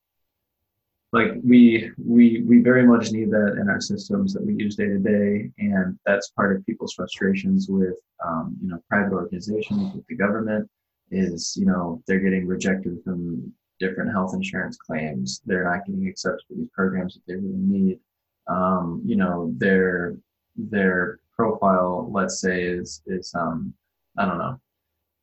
like 1.12 1.34
we 1.44 1.92
we 1.98 2.42
we 2.42 2.62
very 2.62 2.86
much 2.86 3.12
need 3.12 3.32
that 3.32 3.58
in 3.60 3.70
our 3.70 3.82
systems 3.82 4.34
that 4.34 4.46
we 4.46 4.56
use 4.56 4.76
day 4.76 4.88
to 4.88 5.00
day, 5.00 5.52
and 5.60 6.00
that's 6.06 6.30
part 6.30 6.56
of 6.56 6.66
people's 6.66 6.94
frustrations 6.94 7.68
with 7.70 7.96
um, 8.26 8.56
you 8.62 8.70
know 8.70 8.82
private 8.90 9.14
organizations 9.14 9.94
with 9.94 10.06
the 10.08 10.16
government 10.16 10.70
is 11.12 11.56
you 11.58 11.66
know 11.66 12.02
they're 12.08 12.20
getting 12.20 12.48
rejected 12.48 13.02
from 13.04 13.52
different 13.80 14.12
health 14.12 14.34
insurance 14.34 14.78
claims. 14.78 15.42
They're 15.46 15.66
not 15.66 15.86
getting 15.86 16.08
accepted 16.08 16.46
for 16.48 16.56
these 16.56 16.70
programs 16.74 17.16
that 17.16 17.22
they 17.28 17.36
really 17.36 17.58
need. 17.58 18.00
Um, 18.48 19.02
you 19.06 19.16
know 19.18 19.54
their 19.58 20.16
their 20.56 21.20
profile 21.36 22.10
let's 22.14 22.40
say 22.40 22.64
is 22.64 23.02
is 23.08 23.34
um 23.36 23.74
i 24.18 24.26
don't 24.26 24.38
know 24.38 24.58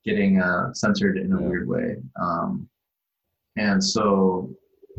getting 0.05 0.41
uh, 0.41 0.73
censored 0.75 1.17
in 1.17 1.33
a 1.33 1.41
Yeah. 1.41 1.49
weird 1.49 1.69
way. 1.69 1.97
Um, 2.21 2.69
and 3.57 3.83
so 3.83 4.55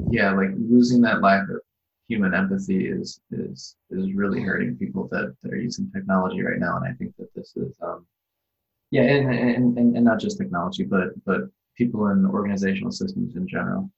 yeah 0.10 0.32
like 0.32 0.50
losing 0.58 1.02
that 1.02 1.22
lack 1.22 1.48
of 1.50 1.60
human 2.08 2.34
empathy 2.34 2.88
is 2.88 3.22
is 3.32 3.76
is 3.92 4.13
really 4.13 4.42
hurting 4.42 4.76
people 4.76 5.08
that, 5.12 5.36
that 5.42 5.54
are 5.54 5.58
using 5.58 5.89
technology 5.92 6.42
right 6.42 6.60
now. 6.60 6.78
And 6.78 6.86
i 6.86 6.94
think 6.94 7.16
that 7.18 7.34
this 7.36 7.56
is 7.56 7.76
um 7.82 8.06
yeah 8.92 9.04
and 9.04 9.34
and, 9.34 9.78
and, 9.78 9.96
and 9.96 10.06
not 10.06 10.20
just 10.20 10.38
technology 10.38 10.84
but 10.84 11.10
but 11.26 11.42
people 11.76 12.08
in 12.08 12.26
organizational 12.26 12.92
systems 12.92 13.36
in 13.36 13.48
general. 13.48 13.89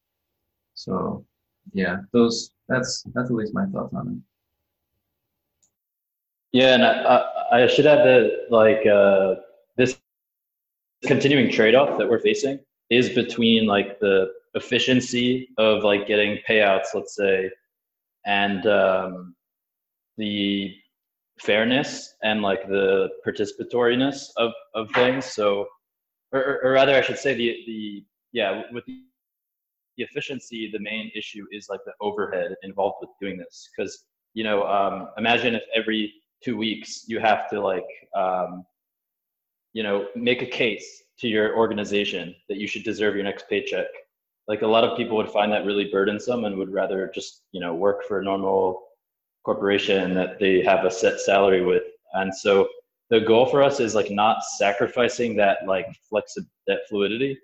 So 0.74 1.26
yeah 1.74 1.98
those 2.12 2.52
that's 2.68 3.04
that's 3.14 3.30
at 3.30 3.36
least 3.36 3.54
my 3.54 3.66
thoughts 3.68 3.94
on 3.94 4.08
it. 4.10 4.18
Yeah, 6.52 6.76
and 6.76 6.86
I, 6.86 7.26
I, 7.52 7.68
should 7.68 7.86
add 7.86 8.06
that 8.08 8.46
like 8.50 8.86
uh, 8.86 9.36
continuing 11.06 11.52
trade-off 11.52 11.98
that 11.98 12.10
we're 12.10 12.20
facing 12.20 12.60
is 12.90 13.10
between 13.10 13.66
like 13.66 14.00
the 14.00 14.32
efficiency 14.54 15.50
of 15.58 15.84
like 15.84 16.08
getting 16.08 16.38
payouts, 16.48 16.88
let's 16.94 17.16
say, 17.16 17.50
and 18.26 18.66
um, 18.68 19.36
the 20.18 20.74
fairness 21.40 22.16
and 22.24 22.42
like 22.42 22.68
the 22.68 23.10
participatoriness 23.26 24.30
of, 24.38 24.52
of 24.74 24.90
things. 24.92 25.26
So, 25.26 25.68
or, 26.32 26.62
or- 26.64 26.72
rather, 26.72 26.96
I 26.96 27.02
should 27.02 27.18
say 27.18 27.34
the 27.34 27.64
the 27.68 28.06
yeah 28.32 28.62
with 28.72 28.86
the, 28.86 29.02
the 29.98 30.04
efficiency, 30.04 30.70
the 30.72 30.80
main 30.80 31.12
issue 31.16 31.46
is 31.52 31.68
like 31.70 31.82
the 31.86 31.94
overhead 32.02 32.56
involved 32.64 32.98
with 33.02 33.10
doing 33.22 33.38
this 33.38 33.70
because 33.76 34.06
you 34.34 34.44
know 34.44 34.64
um, 34.68 35.10
imagine 35.18 35.56
if 35.56 35.64
every 35.76 36.14
two 36.44 36.58
weeks 36.58 37.06
you 37.08 37.20
have 37.20 37.50
to 37.50 37.62
like 37.62 37.86
um, 38.16 38.64
you 39.78 39.84
know 39.84 40.08
make 40.30 40.42
a 40.42 40.52
case 40.64 40.88
to 41.20 41.28
your 41.36 41.48
organization 41.64 42.26
that 42.50 42.58
you 42.62 42.68
should 42.72 42.84
deserve 42.92 43.16
your 43.16 43.24
next 43.30 43.46
paycheck. 43.50 43.88
Like 44.48 44.62
a 44.64 44.68
lot 44.76 44.84
of 44.86 44.98
people 44.98 45.16
would 45.18 45.30
find 45.38 45.52
that 45.52 45.66
really 45.66 45.88
burdensome 45.96 46.46
and 46.46 46.58
would 46.58 46.72
rather 46.82 47.12
just 47.14 47.32
you 47.52 47.62
know 47.64 47.74
work 47.86 48.00
for 48.08 48.16
a 48.20 48.24
normal 48.32 48.62
corporation 49.48 50.14
that 50.20 50.40
they 50.40 50.56
have 50.64 50.86
a 50.86 50.92
set 51.02 51.20
salary 51.20 51.64
with. 51.72 51.84
And 52.14 52.34
so 52.44 52.68
the 53.10 53.20
goal 53.20 53.46
for 53.46 53.62
us 53.62 53.80
is 53.80 53.94
like 54.00 54.10
not 54.10 54.38
sacrificing 54.58 55.36
that 55.36 55.58
like 55.68 55.88
flexi- 56.12 56.50
that 56.68 56.80
fluidity 56.90 57.38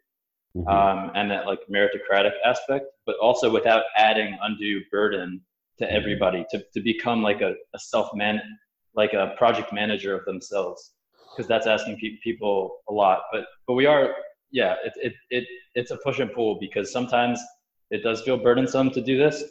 Mhm. 0.55 0.67
um, 0.67 1.11
and 1.15 1.31
that 1.31 1.45
like 1.45 1.61
meritocratic 1.75 2.33
aspect, 2.43 2.85
but 3.05 3.15
also 3.21 3.49
without 3.49 3.83
adding 3.95 4.37
undue 4.41 4.81
burden 4.91 5.29
to 5.79 5.85
everybody 5.99 6.45
to, 6.51 6.61
to 6.73 6.81
become 6.81 7.19
like 7.23 7.41
a, 7.41 7.55
a 7.73 7.79
self 7.79 8.13
man, 8.13 8.41
like 8.93 9.13
a 9.13 9.33
project 9.37 9.71
manager 9.71 10.13
of 10.13 10.25
themselves, 10.25 10.91
because 11.31 11.47
that's 11.47 11.67
asking 11.67 11.97
pe- 11.97 12.17
people 12.23 12.77
a 12.89 12.93
lot. 12.93 13.21
But 13.31 13.45
but 13.67 13.73
we 13.73 13.85
are, 13.85 14.13
yeah, 14.51 14.75
it, 14.83 14.93
it 14.97 15.13
it 15.29 15.45
it's 15.75 15.91
a 15.91 15.97
push 16.03 16.19
and 16.19 16.31
pull 16.33 16.59
because 16.59 16.91
sometimes 16.91 17.39
it 17.89 18.03
does 18.03 18.21
feel 18.21 18.37
burdensome 18.37 18.91
to 18.91 19.01
do 19.01 19.17
this, 19.17 19.43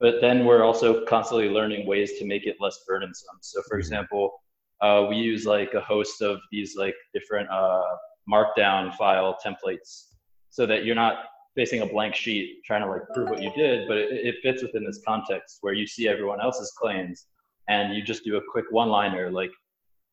but 0.00 0.20
then 0.20 0.44
we're 0.44 0.64
also 0.64 1.04
constantly 1.04 1.48
learning 1.48 1.86
ways 1.86 2.18
to 2.18 2.24
make 2.24 2.46
it 2.46 2.56
less 2.60 2.78
burdensome. 2.86 3.38
So 3.40 3.62
for 3.68 3.78
example, 3.78 4.32
uh, 4.80 5.06
we 5.08 5.16
use 5.16 5.46
like 5.46 5.74
a 5.74 5.80
host 5.80 6.20
of 6.22 6.38
these 6.50 6.76
like 6.76 6.94
different 7.12 7.48
uh, 7.50 7.82
markdown 8.30 8.94
file 8.96 9.36
templates 9.44 10.08
so 10.50 10.66
that 10.66 10.84
you're 10.84 10.94
not 10.94 11.24
facing 11.54 11.82
a 11.82 11.86
blank 11.86 12.14
sheet 12.14 12.58
trying 12.64 12.82
to 12.82 12.88
like 12.88 13.02
prove 13.14 13.30
what 13.30 13.42
you 13.42 13.50
did, 13.56 13.86
but 13.86 13.96
it, 13.96 14.10
it 14.10 14.34
fits 14.42 14.62
within 14.62 14.84
this 14.84 15.00
context 15.06 15.58
where 15.60 15.72
you 15.72 15.86
see 15.86 16.08
everyone 16.08 16.40
else's 16.40 16.72
claims 16.80 17.26
and 17.68 17.94
you 17.94 18.02
just 18.02 18.24
do 18.24 18.36
a 18.36 18.40
quick 18.50 18.64
one 18.70 18.88
liner 18.88 19.30
like, 19.30 19.50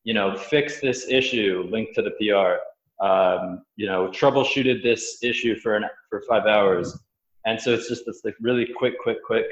you 0.04 0.14
know, 0.14 0.36
fix 0.36 0.80
this 0.80 1.06
issue, 1.08 1.68
link 1.70 1.94
to 1.94 2.02
the 2.02 2.12
PR, 2.12 3.04
um, 3.04 3.62
you 3.76 3.86
know, 3.86 4.08
troubleshooted 4.08 4.82
this 4.82 5.22
issue 5.22 5.56
for 5.56 5.76
an 5.76 5.84
for 6.08 6.22
five 6.28 6.46
hours. 6.46 6.98
And 7.46 7.60
so 7.60 7.72
it's 7.72 7.88
just 7.88 8.06
this 8.06 8.22
like 8.24 8.36
really 8.40 8.66
quick, 8.76 8.94
quick, 9.02 9.22
quick. 9.24 9.46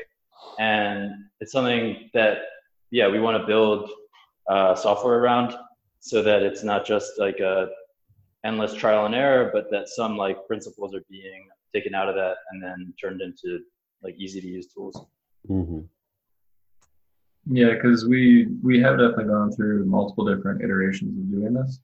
And 0.58 1.12
it's 1.40 1.52
something 1.52 2.10
that, 2.14 2.38
yeah, 2.90 3.08
we 3.08 3.20
want 3.20 3.40
to 3.40 3.46
build 3.46 3.90
uh, 4.48 4.74
software 4.74 5.18
around 5.18 5.54
so 6.00 6.22
that 6.22 6.42
it's 6.42 6.62
not 6.62 6.86
just 6.86 7.12
like 7.18 7.40
a 7.40 7.68
endless 8.44 8.72
trial 8.74 9.06
and 9.06 9.14
error, 9.14 9.50
but 9.52 9.70
that 9.70 9.88
some 9.88 10.16
like 10.16 10.46
principles 10.46 10.94
are 10.94 11.04
being 11.10 11.48
taken 11.74 11.94
out 11.94 12.08
of 12.08 12.14
that 12.14 12.36
and 12.50 12.62
then 12.62 12.92
turned 13.00 13.20
into 13.20 13.60
like 14.02 14.14
easy 14.16 14.40
to 14.40 14.46
use 14.46 14.66
tools. 14.68 14.98
Mhm. 15.48 15.88
Yeah, 17.52 17.74
because 17.74 18.06
we 18.06 18.46
we 18.62 18.80
have 18.80 18.98
definitely 18.98 19.24
gone 19.24 19.50
through 19.50 19.84
multiple 19.84 20.24
different 20.24 20.62
iterations 20.62 21.18
of 21.18 21.32
doing 21.32 21.52
this, 21.52 21.80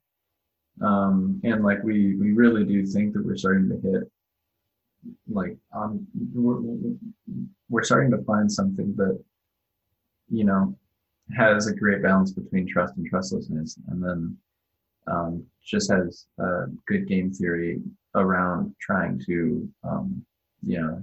um, 0.81 1.41
and 1.43 1.65
like 1.65 1.83
we 1.83 2.15
we 2.15 2.31
really 2.31 2.65
do 2.65 2.87
think 2.87 3.13
that 3.15 3.27
we're 3.27 3.37
starting 3.37 3.69
to 3.71 3.91
hit 3.91 4.05
like 5.29 5.57
um 5.75 6.07
we're, 6.35 6.95
we're 7.69 7.83
starting 7.83 8.13
to 8.13 8.23
find 8.25 8.51
something 8.51 8.95
that 8.97 9.21
you 10.31 10.45
know 10.45 10.77
has 11.37 11.67
a 11.67 11.75
great 11.75 12.01
balance 12.01 12.31
between 12.31 12.69
trust 12.69 12.97
and 12.97 13.09
trustlessness, 13.09 13.77
and 13.89 14.01
then 14.01 14.37
um, 15.09 15.45
just 15.65 15.91
has 15.91 16.27
uh, 16.41 16.67
good 16.87 17.09
game 17.09 17.33
theory 17.33 17.81
around 18.15 18.73
trying 18.81 19.21
to 19.27 19.69
um, 19.83 20.25
you 20.65 20.81
know 20.81 21.03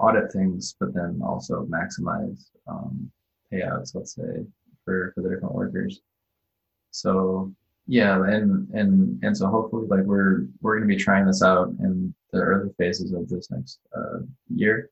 audit 0.00 0.32
things, 0.32 0.74
but 0.80 0.92
then 0.92 1.20
also 1.24 1.64
maximize 1.66 2.50
um, 2.66 3.08
payouts, 3.52 3.94
let's 3.94 4.14
say, 4.14 4.46
for, 4.84 5.12
for 5.14 5.22
the 5.22 5.28
different 5.28 5.54
workers. 5.54 6.00
So 6.90 7.52
yeah, 7.86 8.22
and 8.24 8.68
and 8.70 9.22
and 9.24 9.36
so 9.36 9.48
hopefully 9.48 9.86
like 9.88 10.04
we're 10.04 10.46
we're 10.60 10.76
gonna 10.76 10.86
be 10.86 10.96
trying 10.96 11.26
this 11.26 11.42
out 11.42 11.68
in 11.80 12.14
the 12.32 12.38
early 12.38 12.70
phases 12.78 13.12
of 13.12 13.28
this 13.28 13.50
next 13.50 13.80
uh, 13.96 14.20
year. 14.54 14.90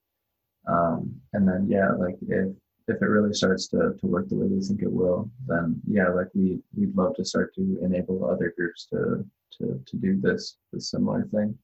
Um, 0.67 1.15
and 1.33 1.47
then 1.47 1.69
yeah, 1.69 1.93
like 1.93 2.17
if 2.29 2.49
if 2.89 3.01
it 3.01 3.07
really 3.07 3.33
starts 3.33 3.69
to, 3.69 3.95
to 4.01 4.07
work 4.07 4.29
the 4.29 4.35
way 4.35 4.47
we 4.47 4.61
think 4.61 4.83
it 4.83 4.93
will, 4.93 5.31
then 5.47 5.81
yeah, 5.87 6.09
like 6.09 6.29
we 6.35 6.59
we'd 6.77 6.97
love 6.97 7.15
to 7.17 7.25
start 7.25 7.55
to 7.55 7.79
enable 7.83 8.29
other 8.29 8.53
groups 8.57 8.87
to 8.87 9.25
to 9.59 9.83
to 9.87 9.97
do 9.97 10.21
this 10.21 10.57
this 10.73 10.91
similar 10.91 11.25
thing. 11.33 11.57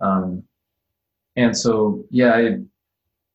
Um, 0.00 0.42
and 1.36 1.56
so 1.56 2.04
yeah, 2.10 2.34
I 2.34 2.58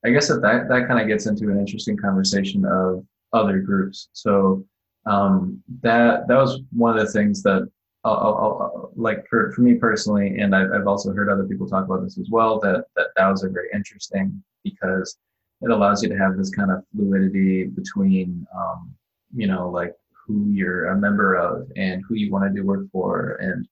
I 0.05 0.11
guess 0.11 0.27
that 0.29 0.41
that, 0.41 0.69
that 0.69 0.87
kind 0.87 0.99
of 0.99 1.07
gets 1.07 1.25
into 1.25 1.49
an 1.49 1.59
interesting 1.59 1.97
conversation 1.97 2.65
of 2.65 3.05
other 3.33 3.59
groups. 3.59 4.09
So 4.13 4.65
um, 5.05 5.61
that 5.81 6.27
that 6.27 6.35
was 6.37 6.61
one 6.71 6.97
of 6.97 7.05
the 7.05 7.11
things 7.11 7.41
that 7.43 7.69
I'll, 8.03 8.13
I'll, 8.13 8.33
I'll- 8.61 8.91
like 8.95 9.25
for, 9.29 9.51
for 9.53 9.61
me 9.61 9.75
personally, 9.75 10.39
and 10.39 10.53
I've, 10.55 10.71
I've 10.73 10.87
also 10.87 11.13
heard 11.13 11.29
other 11.29 11.45
people 11.45 11.67
talk 11.67 11.85
about 11.85 12.03
this 12.03 12.17
as 12.17 12.29
well. 12.29 12.59
That 12.59 12.85
that 12.95 13.07
DAOs 13.17 13.43
are 13.43 13.49
very 13.49 13.69
interesting 13.73 14.43
because 14.63 15.17
it 15.61 15.71
allows 15.71 16.01
you 16.03 16.09
to 16.09 16.17
have 16.17 16.37
this 16.37 16.49
kind 16.49 16.71
of 16.71 16.83
fluidity 16.95 17.65
between 17.65 18.45
um, 18.55 18.91
you 19.35 19.47
know 19.47 19.69
like 19.69 19.93
who 20.25 20.49
you're 20.51 20.87
a 20.87 20.97
member 20.97 21.35
of 21.35 21.71
and 21.75 22.03
who 22.07 22.15
you 22.15 22.31
want 22.31 22.45
to 22.45 22.53
do 22.61 22.65
work 22.65 22.85
for 22.91 23.37
and 23.41 23.67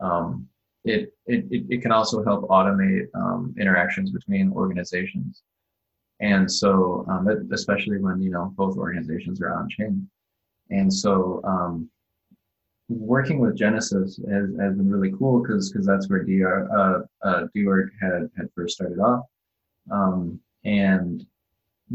um, 0.00 0.46
it, 0.84 1.12
it, 1.26 1.44
it 1.50 1.64
it 1.68 1.82
can 1.82 1.92
also 1.92 2.24
help 2.24 2.48
automate 2.48 3.06
um, 3.14 3.54
interactions 3.58 4.10
between 4.10 4.50
organizations. 4.52 5.42
And 6.20 6.50
so, 6.50 7.04
um, 7.08 7.28
especially 7.52 7.98
when 7.98 8.20
you 8.20 8.30
know 8.30 8.52
both 8.56 8.76
organizations 8.76 9.40
are 9.40 9.54
on 9.54 9.68
chain, 9.68 10.08
and 10.70 10.92
so 10.92 11.40
um, 11.44 11.90
working 12.88 13.38
with 13.38 13.56
Genesis 13.56 14.20
has, 14.30 14.50
has 14.60 14.76
been 14.76 14.90
really 14.90 15.14
cool 15.16 15.40
because 15.40 15.70
because 15.70 15.86
that's 15.86 16.10
where 16.10 16.24
DR 16.24 16.68
uh, 16.76 17.26
uh, 17.26 17.46
had 18.00 18.30
had 18.36 18.48
first 18.54 18.74
started 18.74 18.98
off, 18.98 19.24
um, 19.90 20.38
and 20.64 21.24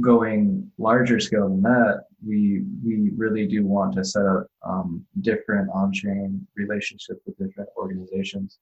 going 0.02 0.70
larger 0.78 1.20
scale 1.20 1.50
than 1.50 1.62
that, 1.62 2.04
we 2.26 2.64
we 2.84 3.12
really 3.16 3.48
do 3.48 3.66
want 3.66 3.94
to 3.96 4.04
set 4.04 4.26
up 4.26 4.48
um, 4.66 5.06
different 5.22 5.70
on-chain 5.74 6.46
relationships 6.56 7.22
with 7.26 7.38
different 7.38 7.70
organizations, 7.78 8.60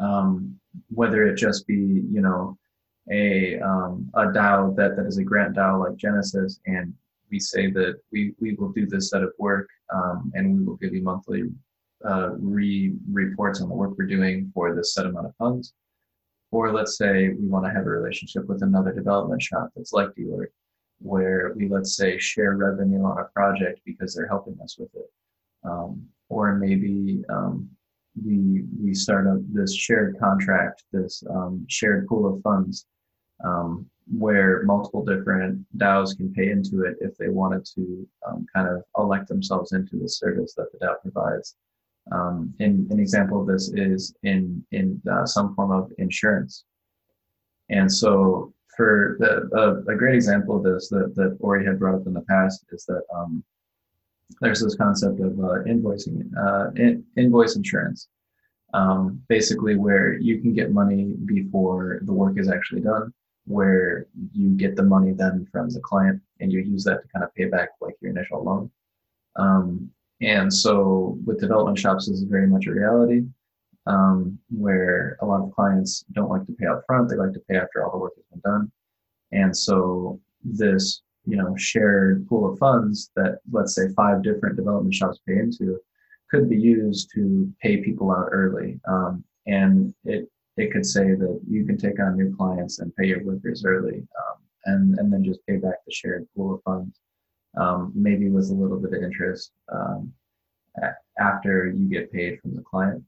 um, 0.00 0.58
whether 0.88 1.26
it 1.26 1.36
just 1.36 1.66
be 1.66 1.74
you 2.10 2.20
know 2.20 2.56
a 3.10 3.58
um, 3.60 4.10
a 4.14 4.26
DAO 4.26 4.74
that 4.76 4.96
that 4.96 5.06
is 5.06 5.18
a 5.18 5.24
grant 5.24 5.56
DAO 5.56 5.80
like 5.80 5.96
Genesis, 5.96 6.60
and 6.66 6.92
we 7.30 7.38
say 7.38 7.70
that 7.70 8.00
we 8.12 8.34
we 8.40 8.54
will 8.54 8.70
do 8.70 8.86
this 8.86 9.10
set 9.10 9.22
of 9.22 9.32
work 9.38 9.68
um, 9.92 10.32
and 10.34 10.58
we 10.58 10.64
will 10.64 10.76
give 10.76 10.94
you 10.94 11.02
monthly 11.02 11.44
uh, 12.04 12.30
re 12.38 12.94
reports 13.10 13.60
on 13.60 13.68
the 13.68 13.74
work 13.74 13.94
we're 13.98 14.06
doing 14.06 14.50
for 14.54 14.74
this 14.74 14.94
set 14.94 15.06
amount 15.06 15.26
of 15.26 15.36
funds. 15.36 15.74
Or 16.50 16.72
let's 16.72 16.96
say 16.96 17.30
we 17.30 17.48
want 17.48 17.64
to 17.64 17.72
have 17.72 17.86
a 17.86 17.90
relationship 17.90 18.46
with 18.46 18.62
another 18.62 18.92
development 18.92 19.42
shop 19.42 19.70
that's 19.74 19.92
like 19.92 20.10
Dealert, 20.10 20.48
where 21.00 21.52
we 21.56 21.68
let's 21.68 21.96
say 21.96 22.18
share 22.18 22.56
revenue 22.56 23.02
on 23.02 23.18
a 23.18 23.24
project 23.34 23.80
because 23.84 24.14
they're 24.14 24.28
helping 24.28 24.58
us 24.62 24.78
with 24.78 24.94
it. 24.94 25.10
Um, 25.64 26.06
or 26.28 26.54
maybe 26.54 27.22
um, 27.28 27.68
we 28.24 28.64
we 28.80 28.94
start 28.94 29.26
up 29.26 29.38
this 29.52 29.74
shared 29.74 30.16
contract, 30.20 30.84
this 30.92 31.22
um, 31.28 31.66
shared 31.68 32.06
pool 32.06 32.32
of 32.32 32.40
funds 32.42 32.86
um, 33.44 33.86
where 34.12 34.62
multiple 34.64 35.04
different 35.04 35.64
DAOs 35.78 36.16
can 36.16 36.32
pay 36.32 36.50
into 36.50 36.84
it 36.84 36.96
if 37.00 37.16
they 37.16 37.28
wanted 37.28 37.64
to 37.74 38.06
um, 38.26 38.46
kind 38.54 38.68
of 38.68 38.82
elect 38.98 39.28
themselves 39.28 39.72
into 39.72 39.96
the 39.96 40.08
service 40.08 40.54
that 40.54 40.70
the 40.72 40.78
DAO 40.78 41.00
provides. 41.00 41.56
Um, 42.12 42.52
and 42.60 42.90
an 42.90 43.00
example 43.00 43.40
of 43.40 43.46
this 43.46 43.70
is 43.70 44.14
in 44.22 44.62
in 44.72 45.00
uh, 45.10 45.24
some 45.24 45.54
form 45.54 45.70
of 45.70 45.90
insurance. 45.96 46.64
And 47.70 47.90
so, 47.90 48.52
for 48.76 49.16
the 49.20 49.48
uh, 49.56 49.90
a 49.90 49.96
great 49.96 50.14
example 50.14 50.56
of 50.56 50.64
this 50.64 50.88
that 50.90 51.14
that 51.16 51.38
Ori 51.40 51.64
had 51.64 51.78
brought 51.78 51.94
up 51.94 52.06
in 52.06 52.12
the 52.12 52.20
past 52.28 52.66
is 52.72 52.84
that 52.86 53.02
um, 53.14 53.42
there's 54.42 54.60
this 54.60 54.76
concept 54.76 55.18
of 55.20 55.32
uh, 55.38 55.64
invoicing 55.66 56.30
uh, 56.36 56.72
in, 56.76 57.02
invoice 57.16 57.56
insurance, 57.56 58.08
um, 58.74 59.22
basically 59.28 59.76
where 59.76 60.18
you 60.18 60.42
can 60.42 60.52
get 60.52 60.72
money 60.72 61.14
before 61.24 62.00
the 62.02 62.12
work 62.12 62.38
is 62.38 62.50
actually 62.50 62.82
done 62.82 63.14
where 63.46 64.06
you 64.32 64.50
get 64.50 64.76
the 64.76 64.82
money 64.82 65.12
then 65.12 65.46
from 65.52 65.68
the 65.68 65.80
client 65.80 66.20
and 66.40 66.52
you 66.52 66.60
use 66.60 66.84
that 66.84 67.02
to 67.02 67.08
kind 67.08 67.24
of 67.24 67.34
pay 67.34 67.44
back 67.44 67.70
like 67.80 67.94
your 68.00 68.10
initial 68.10 68.42
loan. 68.42 68.70
Um, 69.36 69.90
and 70.20 70.52
so 70.52 71.18
with 71.26 71.40
development 71.40 71.78
shops, 71.78 72.06
this 72.06 72.16
is 72.16 72.24
very 72.24 72.46
much 72.46 72.66
a 72.66 72.72
reality 72.72 73.24
um, 73.86 74.38
where 74.50 75.18
a 75.20 75.26
lot 75.26 75.42
of 75.42 75.52
clients 75.52 76.04
don't 76.12 76.30
like 76.30 76.46
to 76.46 76.52
pay 76.52 76.66
up 76.66 76.82
front. 76.86 77.08
They 77.08 77.16
like 77.16 77.32
to 77.32 77.42
pay 77.48 77.56
after 77.56 77.84
all 77.84 77.92
the 77.92 77.98
work 77.98 78.14
has 78.16 78.24
been 78.30 78.40
done. 78.40 78.72
And 79.32 79.54
so 79.54 80.20
this, 80.42 81.02
you 81.26 81.36
know, 81.36 81.54
shared 81.56 82.26
pool 82.28 82.50
of 82.50 82.58
funds 82.58 83.10
that 83.16 83.40
let's 83.50 83.74
say 83.74 83.88
five 83.96 84.22
different 84.22 84.56
development 84.56 84.94
shops 84.94 85.18
pay 85.26 85.34
into 85.34 85.78
could 86.30 86.48
be 86.48 86.56
used 86.56 87.10
to 87.14 87.52
pay 87.60 87.78
people 87.78 88.10
out 88.10 88.28
early. 88.30 88.80
Um, 88.88 89.24
and 89.46 89.94
it 90.04 90.30
say 90.84 91.14
that 91.14 91.40
you 91.48 91.64
can 91.64 91.76
take 91.76 92.00
on 92.00 92.16
new 92.16 92.34
clients 92.36 92.78
and 92.78 92.94
pay 92.96 93.06
your 93.06 93.24
workers 93.24 93.64
early 93.64 93.96
um, 93.98 94.38
and, 94.66 94.98
and 94.98 95.12
then 95.12 95.24
just 95.24 95.44
pay 95.46 95.56
back 95.56 95.84
the 95.86 95.92
shared 95.92 96.26
pool 96.36 96.54
of 96.54 96.62
funds, 96.62 97.00
um, 97.58 97.92
maybe 97.94 98.28
with 98.28 98.50
a 98.50 98.54
little 98.54 98.78
bit 98.78 98.94
of 98.94 99.02
interest 99.02 99.52
um, 99.72 100.12
after 101.18 101.72
you 101.76 101.88
get 101.88 102.12
paid 102.12 102.40
from 102.40 102.54
the 102.54 102.62
client. 102.62 103.02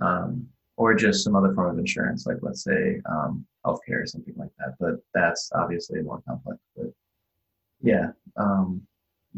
Um, 0.00 0.48
or 0.76 0.94
just 0.94 1.22
some 1.22 1.36
other 1.36 1.54
form 1.54 1.70
of 1.70 1.78
insurance, 1.78 2.26
like 2.26 2.38
let's 2.42 2.64
say 2.64 3.00
um, 3.08 3.46
healthcare 3.64 4.02
or 4.02 4.06
something 4.06 4.34
like 4.36 4.50
that. 4.58 4.74
But 4.80 4.96
that's 5.14 5.50
obviously 5.54 6.02
more 6.02 6.20
complex. 6.26 6.58
But 6.76 6.86
yeah, 7.80 8.08
um, 8.36 8.82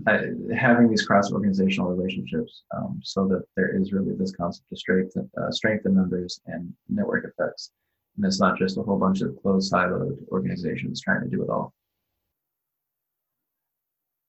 having 0.04 0.88
these 0.88 1.06
cross 1.06 1.32
organizational 1.32 1.90
relationships 1.90 2.64
um, 2.76 3.00
so 3.02 3.26
that 3.28 3.44
there 3.56 3.80
is 3.80 3.92
really 3.92 4.14
this 4.14 4.32
concept 4.32 4.70
of 4.70 4.78
strength, 4.78 5.16
uh, 5.16 5.50
strength 5.50 5.86
in 5.86 5.94
numbers 5.94 6.40
and 6.46 6.72
network 6.88 7.24
effects. 7.24 7.70
And 8.16 8.26
it's 8.26 8.40
not 8.40 8.58
just 8.58 8.76
a 8.76 8.82
whole 8.82 8.98
bunch 8.98 9.22
of 9.22 9.40
closed 9.42 9.72
siloed 9.72 10.16
organizations 10.28 11.00
trying 11.00 11.22
to 11.22 11.28
do 11.28 11.42
it 11.42 11.50
all. 11.50 11.72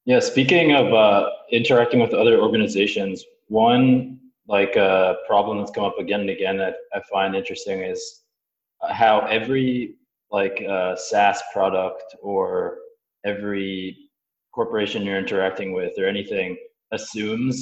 Yeah, 0.06 0.20
speaking 0.20 0.74
of 0.74 0.94
uh, 0.94 1.30
interacting 1.52 2.00
with 2.00 2.14
other 2.14 2.40
organizations, 2.40 3.26
one 3.48 4.20
like 4.48 4.78
uh, 4.78 5.16
problem 5.28 5.58
that's 5.58 5.72
come 5.72 5.84
up 5.84 6.00
again 6.00 6.22
and 6.22 6.30
again 6.30 6.58
that 6.58 6.76
I 6.94 7.02
find 7.12 7.36
interesting 7.36 7.82
is 7.82 8.22
how 8.90 9.20
every 9.30 9.96
like 10.32 10.64
uh, 10.68 10.96
SaaS 10.96 11.42
product 11.52 12.16
or 12.22 12.78
every 13.26 14.07
corporation 14.58 15.04
you're 15.06 15.24
interacting 15.26 15.70
with 15.80 15.94
or 16.00 16.06
anything 16.16 16.58
assumes 16.92 17.58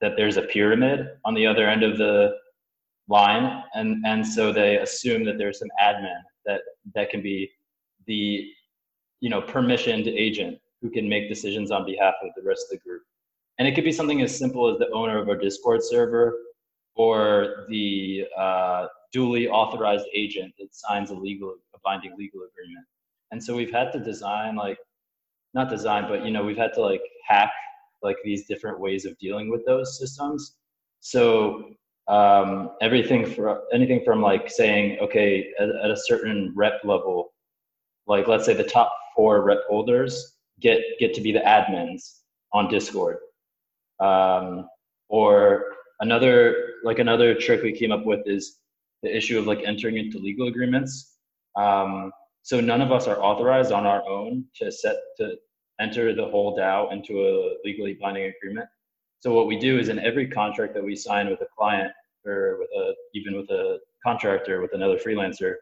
that 0.00 0.12
there's 0.16 0.36
a 0.36 0.46
pyramid 0.54 0.98
on 1.24 1.34
the 1.34 1.46
other 1.46 1.66
end 1.74 1.82
of 1.90 1.96
the 2.02 2.16
line 3.08 3.46
and 3.74 3.88
and 4.10 4.26
so 4.34 4.52
they 4.52 4.72
assume 4.86 5.24
that 5.24 5.36
there's 5.38 5.58
some 5.62 5.72
admin 5.88 6.20
that 6.46 6.60
that 6.94 7.10
can 7.12 7.22
be 7.22 7.38
the 8.06 8.24
you 9.20 9.30
know 9.32 9.40
permissioned 9.54 10.06
agent 10.26 10.58
who 10.82 10.90
can 10.90 11.08
make 11.08 11.28
decisions 11.28 11.70
on 11.70 11.84
behalf 11.84 12.14
of 12.22 12.30
the 12.36 12.42
rest 12.42 12.64
of 12.66 12.70
the 12.70 12.78
group. 12.78 13.02
And 13.58 13.68
it 13.68 13.74
could 13.74 13.84
be 13.84 13.92
something 13.92 14.22
as 14.22 14.36
simple 14.36 14.70
as 14.70 14.78
the 14.78 14.90
owner 14.90 15.18
of 15.18 15.28
a 15.28 15.38
discord 15.38 15.82
server 15.82 16.34
or 16.94 17.66
the 17.68 18.24
uh, 18.38 18.86
duly 19.12 19.48
authorized 19.48 20.06
agent 20.14 20.54
that 20.58 20.74
signs 20.74 21.10
a 21.10 21.14
legal 21.14 21.54
a 21.74 21.78
binding 21.84 22.14
legal 22.16 22.40
agreement. 22.50 22.86
And 23.30 23.42
so 23.42 23.54
we've 23.54 23.72
had 23.72 23.92
to 23.92 24.00
design 24.00 24.56
like 24.56 24.78
not 25.54 25.68
design, 25.68 26.06
but 26.08 26.24
you 26.24 26.30
know, 26.30 26.44
we've 26.44 26.56
had 26.56 26.72
to 26.74 26.80
like 26.80 27.02
hack 27.26 27.50
like 28.02 28.16
these 28.24 28.46
different 28.46 28.80
ways 28.80 29.04
of 29.04 29.18
dealing 29.18 29.50
with 29.50 29.64
those 29.66 29.98
systems. 29.98 30.56
So 31.00 31.70
um, 32.08 32.70
everything 32.80 33.24
from 33.26 33.60
anything 33.72 34.02
from 34.04 34.20
like 34.20 34.50
saying, 34.50 34.98
okay, 35.00 35.52
at, 35.58 35.68
at, 35.68 35.90
a 35.90 35.96
certain 35.96 36.52
rep 36.56 36.80
level, 36.84 37.32
like 38.06 38.26
let's 38.26 38.44
say 38.44 38.54
the 38.54 38.64
top 38.64 38.92
four 39.14 39.42
rep 39.42 39.60
holders 39.68 40.36
get 40.60 40.80
get 40.98 41.14
to 41.14 41.20
be 41.20 41.32
the 41.32 41.40
admins 41.40 42.20
on 42.52 42.68
Discord, 42.68 43.18
um, 44.00 44.68
or 45.08 45.64
another 46.00 46.74
like 46.84 46.98
another 46.98 47.34
trick 47.34 47.62
we 47.62 47.72
came 47.72 47.92
up 47.92 48.04
with 48.04 48.20
is 48.26 48.58
the 49.02 49.14
issue 49.14 49.38
of 49.38 49.46
like 49.46 49.60
entering 49.64 49.96
into 49.96 50.18
legal 50.18 50.48
agreements. 50.48 51.16
Um, 51.56 52.10
so 52.42 52.60
none 52.60 52.80
of 52.80 52.92
us 52.92 53.06
are 53.06 53.22
authorized 53.22 53.72
on 53.72 53.86
our 53.86 54.06
own 54.08 54.44
to 54.56 54.70
set 54.72 54.96
to 55.18 55.36
enter 55.80 56.14
the 56.14 56.24
whole 56.24 56.56
DAO 56.56 56.92
into 56.92 57.20
a 57.20 57.56
legally 57.64 57.94
binding 58.00 58.32
agreement. 58.36 58.68
So 59.20 59.34
what 59.34 59.46
we 59.46 59.58
do 59.58 59.78
is 59.78 59.88
in 59.88 59.98
every 59.98 60.28
contract 60.28 60.74
that 60.74 60.84
we 60.84 60.96
sign 60.96 61.28
with 61.28 61.40
a 61.42 61.46
client 61.56 61.92
or 62.26 62.58
with 62.58 62.68
a 62.76 62.94
even 63.14 63.36
with 63.36 63.50
a 63.50 63.78
contractor 64.04 64.60
with 64.60 64.72
another 64.72 64.96
freelancer, 64.96 65.54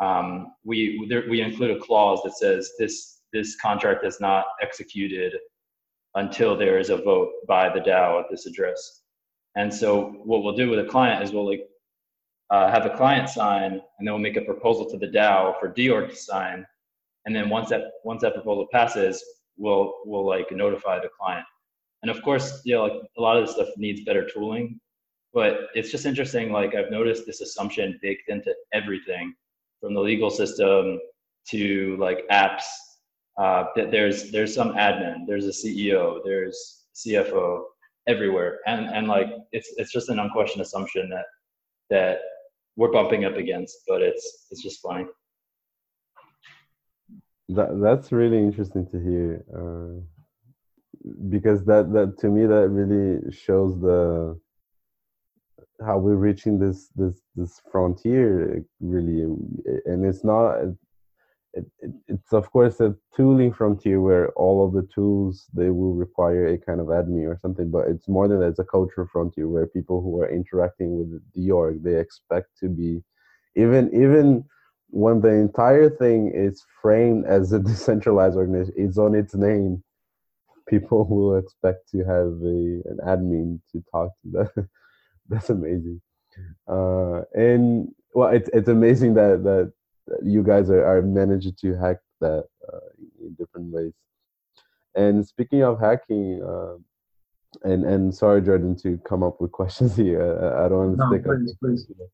um, 0.00 0.54
we 0.64 1.06
there, 1.08 1.24
we 1.28 1.40
include 1.40 1.76
a 1.76 1.80
clause 1.80 2.20
that 2.24 2.36
says 2.36 2.72
this 2.78 3.20
this 3.32 3.56
contract 3.56 4.04
is 4.04 4.20
not 4.20 4.44
executed 4.62 5.34
until 6.16 6.56
there 6.56 6.78
is 6.78 6.90
a 6.90 6.96
vote 6.96 7.30
by 7.46 7.68
the 7.68 7.80
DAO 7.80 8.20
at 8.20 8.26
this 8.30 8.46
address. 8.46 9.02
And 9.56 9.72
so 9.72 10.12
what 10.24 10.42
we'll 10.42 10.56
do 10.56 10.70
with 10.70 10.80
a 10.80 10.84
client 10.84 11.22
is 11.22 11.32
we'll 11.32 11.46
like 11.46 11.68
uh, 12.50 12.70
have 12.70 12.86
a 12.86 12.96
client 12.96 13.28
sign, 13.28 13.72
and 13.72 14.06
then 14.06 14.12
we'll 14.12 14.18
make 14.18 14.36
a 14.36 14.42
proposal 14.42 14.88
to 14.90 14.98
the 14.98 15.06
DAO 15.06 15.58
for 15.60 15.68
dOrg 15.72 16.10
to 16.10 16.16
sign. 16.16 16.66
And 17.26 17.34
then 17.34 17.48
once 17.48 17.68
that 17.68 17.82
once 18.04 18.22
that 18.22 18.34
proposal 18.34 18.66
passes, 18.72 19.22
we'll 19.56 19.92
we'll 20.04 20.26
like 20.26 20.50
notify 20.50 20.98
the 20.98 21.10
client. 21.18 21.46
And 22.02 22.10
of 22.10 22.22
course, 22.22 22.62
you 22.64 22.74
know, 22.74 22.84
like 22.84 23.02
a 23.16 23.20
lot 23.20 23.36
of 23.36 23.46
this 23.46 23.54
stuff 23.54 23.68
needs 23.76 24.00
better 24.04 24.26
tooling, 24.26 24.80
but 25.34 25.68
it's 25.74 25.90
just 25.90 26.06
interesting. 26.06 26.50
Like 26.50 26.74
I've 26.74 26.90
noticed 26.90 27.26
this 27.26 27.40
assumption 27.40 27.98
baked 28.02 28.28
into 28.28 28.54
everything, 28.72 29.34
from 29.80 29.94
the 29.94 30.00
legal 30.00 30.30
system 30.30 30.98
to 31.50 31.96
like 31.98 32.26
apps. 32.30 32.64
Uh, 33.38 33.64
that 33.76 33.90
there's 33.90 34.30
there's 34.32 34.54
some 34.54 34.72
admin, 34.74 35.26
there's 35.26 35.46
a 35.46 35.50
CEO, 35.50 36.20
there's 36.24 36.86
CFO 36.94 37.62
everywhere, 38.06 38.58
and 38.66 38.86
and 38.86 39.06
like 39.06 39.28
it's 39.52 39.72
it's 39.76 39.92
just 39.92 40.08
an 40.08 40.18
unquestioned 40.18 40.62
assumption 40.62 41.08
that 41.10 41.26
that 41.90 42.18
we're 42.76 42.92
bumping 42.92 43.24
up 43.24 43.36
against, 43.36 43.78
but 43.86 44.02
it's 44.02 44.46
it's 44.50 44.62
just 44.62 44.80
funny. 44.82 45.06
That 47.48 47.80
that's 47.82 48.12
really 48.12 48.38
interesting 48.38 48.86
to 48.90 48.98
hear, 49.00 49.44
uh, 49.54 50.00
because 51.28 51.64
that 51.64 51.92
that 51.92 52.18
to 52.20 52.28
me 52.28 52.46
that 52.46 52.68
really 52.68 53.32
shows 53.32 53.80
the 53.80 54.38
how 55.84 55.98
we're 55.98 56.14
reaching 56.14 56.58
this 56.58 56.88
this 56.94 57.20
this 57.34 57.60
frontier 57.70 58.64
really, 58.80 59.22
and 59.86 60.04
it's 60.04 60.24
not 60.24 60.58
it, 61.54 61.66
it, 61.80 61.90
it's 62.08 62.32
of 62.32 62.50
course 62.50 62.80
a 62.80 62.94
tooling 63.16 63.52
frontier 63.52 64.00
where 64.00 64.30
all 64.32 64.64
of 64.64 64.72
the 64.72 64.86
tools 64.94 65.46
they 65.52 65.70
will 65.70 65.94
require 65.94 66.46
a 66.46 66.58
kind 66.58 66.80
of 66.80 66.86
admin 66.86 67.26
or 67.26 67.38
something 67.40 67.70
but 67.70 67.88
it's 67.88 68.08
more 68.08 68.28
than 68.28 68.40
that 68.40 68.48
it's 68.48 68.58
a 68.58 68.64
cultural 68.64 69.06
frontier 69.10 69.48
where 69.48 69.66
people 69.66 70.00
who 70.00 70.20
are 70.20 70.30
interacting 70.30 70.98
with 70.98 71.20
the 71.34 71.50
org 71.50 71.82
they 71.82 71.96
expect 71.98 72.48
to 72.58 72.68
be 72.68 73.02
even 73.56 73.90
even 73.94 74.44
when 74.90 75.20
the 75.20 75.28
entire 75.28 75.90
thing 75.90 76.32
is 76.34 76.64
framed 76.82 77.24
as 77.26 77.52
a 77.52 77.58
decentralized 77.70 78.36
organization 78.36 78.74
it's 78.76 78.98
on 78.98 79.14
its 79.14 79.34
name 79.34 79.82
people 80.68 81.04
will 81.10 81.36
expect 81.36 81.90
to 81.90 81.98
have 81.98 82.32
a, 82.44 82.82
an 82.90 82.98
admin 83.06 83.60
to 83.72 83.82
talk 83.90 84.12
to 84.22 84.30
that 84.30 84.68
that's 85.28 85.50
amazing. 85.50 86.00
Uh, 86.68 87.22
and 87.34 87.88
well 88.14 88.28
it's, 88.30 88.50
it's 88.52 88.68
amazing 88.68 89.14
that 89.14 89.42
that 89.44 89.72
you 90.22 90.42
guys 90.42 90.70
are, 90.70 90.84
are 90.84 91.02
managing 91.02 91.54
to 91.60 91.74
hack 91.74 91.98
that 92.20 92.44
uh, 92.72 92.78
in 93.20 93.34
different 93.34 93.72
ways. 93.72 93.92
And 94.94 95.26
speaking 95.26 95.62
of 95.62 95.78
hacking, 95.80 96.42
uh, 96.42 96.76
and 97.62 97.84
and 97.84 98.14
sorry, 98.14 98.42
Jordan, 98.42 98.76
to 98.76 98.98
come 98.98 99.22
up 99.22 99.40
with 99.40 99.52
questions 99.52 99.96
here. 100.04 100.20
I, 100.22 100.64
I 100.66 100.68
don't 100.68 100.78
want 100.78 100.98
to 100.98 101.04
No, 101.04 101.10
stick 101.10 101.24
please, 101.60 101.86
please. 101.86 102.06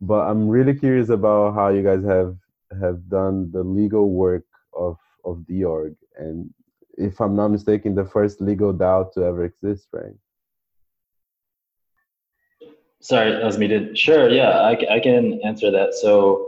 but 0.00 0.28
I'm 0.28 0.48
really 0.48 0.74
curious 0.74 1.08
about 1.08 1.54
how 1.54 1.68
you 1.68 1.82
guys 1.82 2.04
have 2.04 2.36
have 2.80 3.08
done 3.08 3.50
the 3.52 3.62
legal 3.62 4.10
work 4.10 4.44
of 4.72 4.96
of 5.24 5.38
dOrg, 5.48 5.96
and 6.16 6.52
if 6.96 7.20
I'm 7.20 7.36
not 7.36 7.48
mistaken, 7.48 7.94
the 7.94 8.04
first 8.04 8.40
legal 8.40 8.72
DAO 8.74 9.12
to 9.12 9.24
ever 9.24 9.44
exist, 9.44 9.88
right? 9.92 10.14
Sorry, 13.00 13.30
that 13.30 13.44
was 13.44 13.58
muted. 13.58 13.96
Sure, 13.96 14.28
yeah, 14.28 14.50
i, 14.62 14.76
I 14.96 15.00
can 15.00 15.40
answer 15.44 15.70
that. 15.70 15.94
So, 15.94 16.47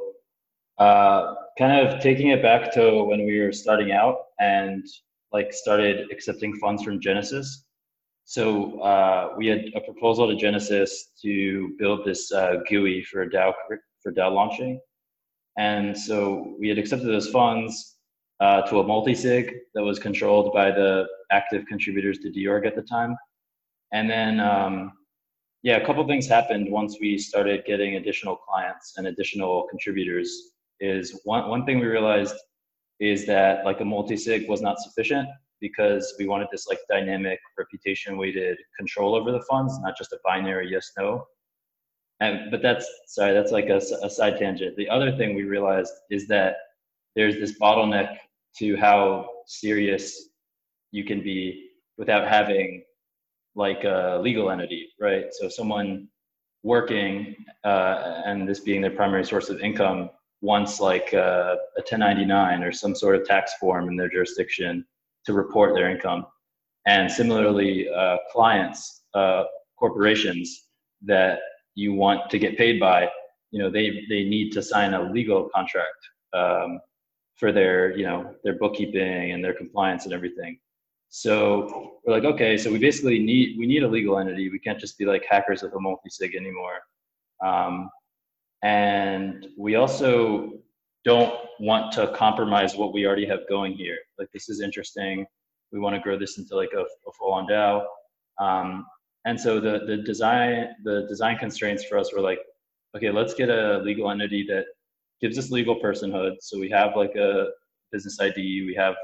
uh, 0.81 1.35
kind 1.59 1.87
of 1.87 2.01
taking 2.01 2.29
it 2.29 2.43
back 2.43 2.73
to 2.73 3.05
when 3.05 3.25
we 3.25 3.38
were 3.38 3.53
starting 3.53 3.93
out 3.93 4.16
and 4.40 4.83
like 5.31 5.53
started 5.53 6.11
accepting 6.11 6.57
funds 6.57 6.83
from 6.83 7.01
Genesis. 7.01 7.66
So 8.25 8.81
uh, 8.81 9.35
we 9.37 9.47
had 9.47 9.66
a 9.75 9.81
proposal 9.81 10.29
to 10.29 10.37
Genesis 10.37 11.11
to 11.23 11.75
build 11.79 12.05
this 12.05 12.33
uh, 12.33 12.57
GUI 12.69 13.05
for 13.05 13.29
DAO 13.29 13.53
for 14.03 14.12
DAO 14.12 14.33
launching, 14.33 14.81
and 15.59 15.97
so 15.97 16.57
we 16.59 16.69
had 16.69 16.79
accepted 16.79 17.09
those 17.09 17.29
funds 17.29 17.97
uh, 18.40 18.62
to 18.62 18.81
a 18.81 18.87
multi-sig 18.87 19.53
that 19.75 19.83
was 19.83 19.99
controlled 19.99 20.55
by 20.55 20.71
the 20.71 21.07
active 21.31 21.66
contributors 21.66 22.19
to 22.21 22.31
dOrg 22.31 22.66
at 22.66 22.77
the 22.77 22.83
time, 22.83 23.16
and 23.93 24.09
then 24.09 24.40
um, 24.40 24.93
yeah, 25.62 25.77
a 25.77 25.85
couple 25.85 26.07
things 26.07 26.27
happened 26.27 26.71
once 26.71 26.97
we 27.01 27.19
started 27.19 27.64
getting 27.66 27.97
additional 27.97 28.37
clients 28.37 28.95
and 28.97 29.09
additional 29.09 29.66
contributors. 29.69 30.53
Is 30.81 31.21
one 31.25 31.49
one 31.49 31.64
thing 31.66 31.79
we 31.79 31.87
realized 31.87 32.37
is 33.01 33.27
that 33.27 33.64
like 33.64 33.81
a 33.81 33.85
multi-sig 33.85 34.49
was 34.49 34.61
not 34.62 34.79
sufficient 34.79 35.29
because 35.61 36.14
we 36.19 36.27
wanted 36.27 36.49
this 36.51 36.66
like 36.66 36.79
dynamic 36.88 37.38
reputation 37.59 38.16
weighted 38.16 38.57
control 38.79 39.14
over 39.14 39.31
the 39.31 39.43
funds, 39.43 39.79
not 39.81 39.97
just 39.97 40.12
a 40.12 40.19
binary 40.25 40.71
yes 40.71 40.90
no. 40.99 41.25
And 42.21 42.51
but 42.51 42.62
that's 42.62 42.87
sorry, 43.07 43.33
that's 43.33 43.53
like 43.53 43.69
a, 43.69 43.81
a 44.03 44.11
side 44.11 44.38
tangent. 44.38 44.77
The 44.77 44.88
other 44.88 45.16
thing 45.16 45.35
we 45.35 45.45
realized 45.45 45.93
is 46.11 46.27
that 46.29 46.57
there's 47.16 47.37
this 47.37 47.59
bottleneck 47.59 48.16
to 48.59 48.77
how 48.77 49.29
serious 49.47 50.31
you 50.93 51.05
can 51.05 51.23
be 51.23 51.71
without 51.99 52.27
having 52.29 52.83
like 53.55 53.85
a 53.85 54.19
legal 54.23 54.51
entity, 54.51 54.88
right? 55.01 55.27
So 55.33 55.49
someone 55.49 56.09
working 56.62 57.35
uh, 57.64 58.23
and 58.27 58.49
this 58.49 58.61
being 58.61 58.81
their 58.81 58.90
primary 58.90 59.25
source 59.25 59.49
of 59.49 59.61
income 59.61 60.11
wants 60.40 60.81
like 60.81 61.12
uh, 61.12 61.57
a 61.76 61.83
1099 61.83 62.62
or 62.62 62.72
some 62.72 62.94
sort 62.94 63.16
of 63.16 63.26
tax 63.26 63.55
form 63.61 63.88
in 63.88 63.96
their 63.96 64.09
jurisdiction 64.09 64.85
to 65.26 65.33
report 65.33 65.74
their 65.74 65.90
income. 65.90 66.26
And 66.87 67.11
similarly, 67.11 67.88
uh, 67.88 68.16
clients, 68.33 69.03
uh, 69.14 69.44
corporations 69.79 70.68
that 71.03 71.40
you 71.74 71.92
want 71.92 72.31
to 72.31 72.38
get 72.38 72.57
paid 72.57 72.81
by, 72.81 73.09
you 73.50 73.59
know, 73.59 73.70
they, 73.70 74.05
they 74.09 74.24
need 74.24 74.50
to 74.53 74.62
sign 74.62 74.94
a 74.94 75.12
legal 75.12 75.48
contract 75.55 75.88
um, 76.33 76.81
for 77.37 77.53
their, 77.53 77.96
you 77.96 78.05
know, 78.05 78.35
their 78.44 78.59
bookkeeping 78.59 79.33
and 79.33 79.44
their 79.44 79.55
compliance 79.55 80.05
and 80.05 80.14
everything. 80.14 80.59
So 81.11 81.98
we're 82.05 82.14
like, 82.14 82.24
okay, 82.24 82.57
so 82.57 82.70
we 82.70 82.79
basically 82.79 83.18
need 83.18 83.59
we 83.59 83.66
need 83.66 83.83
a 83.83 83.88
legal 83.88 84.18
entity. 84.18 84.48
We 84.48 84.61
can't 84.61 84.79
just 84.79 84.96
be 84.96 85.05
like 85.05 85.24
hackers 85.29 85.62
with 85.62 85.74
a 85.74 85.81
multi-sig 85.81 86.37
anymore. 86.37 86.79
Um, 87.44 87.90
and 88.62 89.46
we 89.59 89.75
also 89.77 90.53
don't 91.05 91.35
want 91.61 91.92
to 91.92 92.09
compromise 92.09 92.75
what 92.77 92.92
we 92.92 93.07
already 93.07 93.27
have 93.27 93.40
going 93.49 93.73
here. 93.73 93.96
Like 94.18 94.29
this 94.33 94.49
is 94.49 94.61
interesting. 94.61 95.27
We 95.73 95.79
want 95.79 95.94
to 95.94 96.01
grow 96.01 96.18
this 96.18 96.38
into 96.38 96.57
like 96.57 96.70
a, 96.75 96.81
a 96.81 97.12
full-on 97.18 97.46
DAO. 97.46 97.85
Um, 98.38 98.87
and 99.27 99.38
so 99.38 99.61
the 99.61 99.81
the 99.87 99.99
design 99.99 100.68
the 100.85 101.07
design 101.09 101.37
constraints 101.38 101.85
for 101.85 101.99
us 101.99 102.12
were 102.12 102.20
like, 102.20 102.40
okay, 102.96 103.11
let's 103.11 103.35
get 103.35 103.51
a 103.51 103.79
legal 103.79 104.11
entity 104.11 104.44
that 104.49 104.64
gives 105.20 105.38
us 105.38 105.51
legal 105.51 105.79
personhood. 105.81 106.37
So 106.40 106.59
we 106.59 106.70
have 106.70 106.96
like 106.96 107.14
a 107.16 107.49
business 107.92 108.18
ID, 108.20 108.64
we 108.66 108.75
have 108.75 108.94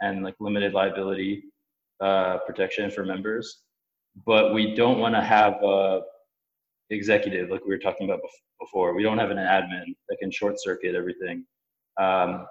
and 0.00 0.22
like 0.22 0.34
limited 0.40 0.74
liability 0.74 1.44
uh, 2.00 2.38
protection 2.46 2.90
for 2.90 3.04
members, 3.04 3.62
but 4.26 4.52
we 4.52 4.74
don't 4.74 4.98
want 4.98 5.14
to 5.14 5.22
have 5.22 5.54
a 5.62 6.00
executive 6.90 7.48
like 7.48 7.64
we 7.64 7.70
were 7.70 7.78
talking 7.78 8.08
about 8.08 8.20
bef- 8.20 8.53
before. 8.64 8.94
We 8.94 9.02
don't 9.02 9.18
have 9.18 9.30
an 9.30 9.38
admin 9.38 9.94
that 10.08 10.18
can 10.20 10.30
short 10.30 10.56
circuit 10.60 10.94
everything. 10.94 11.44
Um, 12.00 12.46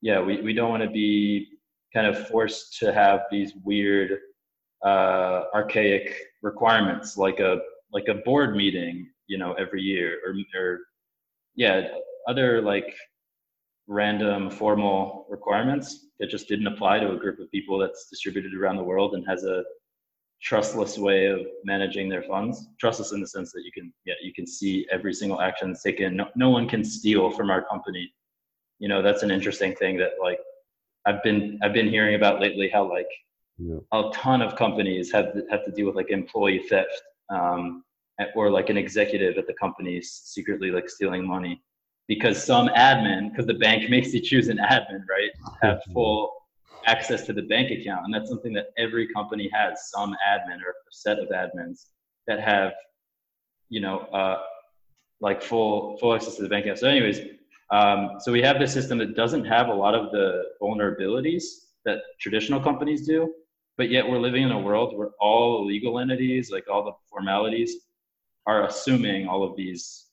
yeah, 0.00 0.20
we, 0.20 0.40
we 0.40 0.52
don't 0.52 0.70
want 0.70 0.82
to 0.82 0.90
be 0.90 1.48
kind 1.94 2.06
of 2.06 2.28
forced 2.28 2.78
to 2.80 2.92
have 2.92 3.20
these 3.30 3.52
weird 3.64 4.18
uh, 4.84 5.44
archaic 5.54 6.14
requirements 6.42 7.16
like 7.16 7.40
a 7.40 7.58
like 7.92 8.08
a 8.08 8.14
board 8.14 8.54
meeting, 8.54 9.08
you 9.26 9.38
know, 9.38 9.54
every 9.54 9.82
year 9.82 10.18
or 10.24 10.34
or 10.60 10.80
yeah, 11.54 11.88
other 12.28 12.62
like 12.62 12.94
random 13.88 14.50
formal 14.50 15.26
requirements 15.30 16.06
that 16.20 16.28
just 16.28 16.46
didn't 16.48 16.66
apply 16.66 16.98
to 17.00 17.12
a 17.12 17.16
group 17.16 17.38
of 17.40 17.50
people 17.50 17.78
that's 17.78 18.08
distributed 18.10 18.54
around 18.54 18.76
the 18.76 18.82
world 18.82 19.14
and 19.14 19.24
has 19.26 19.44
a 19.44 19.64
trustless 20.40 20.98
way 20.98 21.26
of 21.26 21.40
managing 21.64 22.08
their 22.08 22.22
funds. 22.22 22.68
Trustless 22.78 23.12
in 23.12 23.20
the 23.20 23.26
sense 23.26 23.52
that 23.52 23.62
you 23.64 23.72
can 23.72 23.92
yeah 24.04 24.14
you 24.22 24.32
can 24.32 24.46
see 24.46 24.86
every 24.90 25.12
single 25.12 25.40
action 25.40 25.68
that's 25.70 25.82
taken. 25.82 26.16
No, 26.16 26.28
no 26.36 26.50
one 26.50 26.68
can 26.68 26.84
steal 26.84 27.30
from 27.30 27.50
our 27.50 27.62
company. 27.62 28.12
You 28.78 28.88
know 28.88 29.02
that's 29.02 29.22
an 29.22 29.30
interesting 29.30 29.74
thing 29.74 29.96
that 29.98 30.12
like 30.22 30.38
i've 31.06 31.22
been 31.22 31.58
i've 31.62 31.72
been 31.72 31.88
hearing 31.88 32.14
about 32.16 32.40
lately 32.40 32.68
how 32.68 32.88
like 32.88 33.08
Yeah. 33.58 33.78
a 33.92 34.10
ton 34.12 34.40
of 34.42 34.54
companies 34.56 35.10
have 35.12 35.28
have 35.50 35.64
to 35.64 35.72
deal 35.72 35.86
with 35.86 35.96
like 35.96 36.10
employee 36.10 36.62
theft 36.70 37.02
um, 37.30 37.82
or 38.36 38.50
like 38.50 38.68
an 38.70 38.76
executive 38.76 39.36
at 39.38 39.46
the 39.46 39.54
company 39.54 40.00
secretly 40.02 40.70
like 40.70 40.88
stealing 40.88 41.26
money. 41.26 41.54
Because 42.06 42.42
some 42.42 42.68
admin 42.68 43.30
because 43.30 43.46
the 43.46 43.54
bank 43.66 43.90
makes 43.94 44.14
you 44.14 44.20
choose 44.20 44.46
an 44.48 44.58
admin 44.58 45.02
right? 45.14 45.32
Have 45.62 45.80
full 45.92 46.32
access 46.92 47.20
to 47.26 47.32
the 47.32 47.42
bank 47.42 47.70
account. 47.70 48.02
And 48.04 48.14
that's 48.14 48.28
something 48.28 48.52
that 48.54 48.66
every 48.84 49.06
company 49.08 49.50
has 49.52 49.90
some 49.94 50.10
admin 50.32 50.60
or 50.66 50.70
a 50.70 50.92
set 51.04 51.18
of 51.18 51.28
admins 51.28 51.86
that 52.26 52.40
have 52.40 52.72
you 53.68 53.80
know 53.80 53.98
uh, 54.20 54.38
like 55.20 55.42
full 55.42 55.98
full 55.98 56.14
access 56.14 56.36
to 56.36 56.42
the 56.42 56.48
bank 56.48 56.64
account. 56.64 56.78
So 56.78 56.88
anyways 56.88 57.20
um, 57.70 58.00
so 58.20 58.32
we 58.32 58.40
have 58.42 58.58
this 58.58 58.72
system 58.72 58.96
that 58.98 59.14
doesn't 59.14 59.44
have 59.44 59.68
a 59.68 59.74
lot 59.84 59.94
of 59.94 60.10
the 60.10 60.44
vulnerabilities 60.62 61.44
that 61.84 61.98
traditional 62.18 62.60
companies 62.60 63.06
do 63.06 63.32
but 63.76 63.90
yet 63.90 64.08
we're 64.08 64.18
living 64.28 64.42
in 64.42 64.52
a 64.52 64.58
world 64.68 64.96
where 64.96 65.10
all 65.20 65.66
legal 65.66 65.98
entities 65.98 66.50
like 66.50 66.64
all 66.72 66.82
the 66.84 66.92
formalities 67.10 67.72
are 68.46 68.66
assuming 68.66 69.28
all 69.28 69.42
of 69.44 69.54
these 69.56 70.06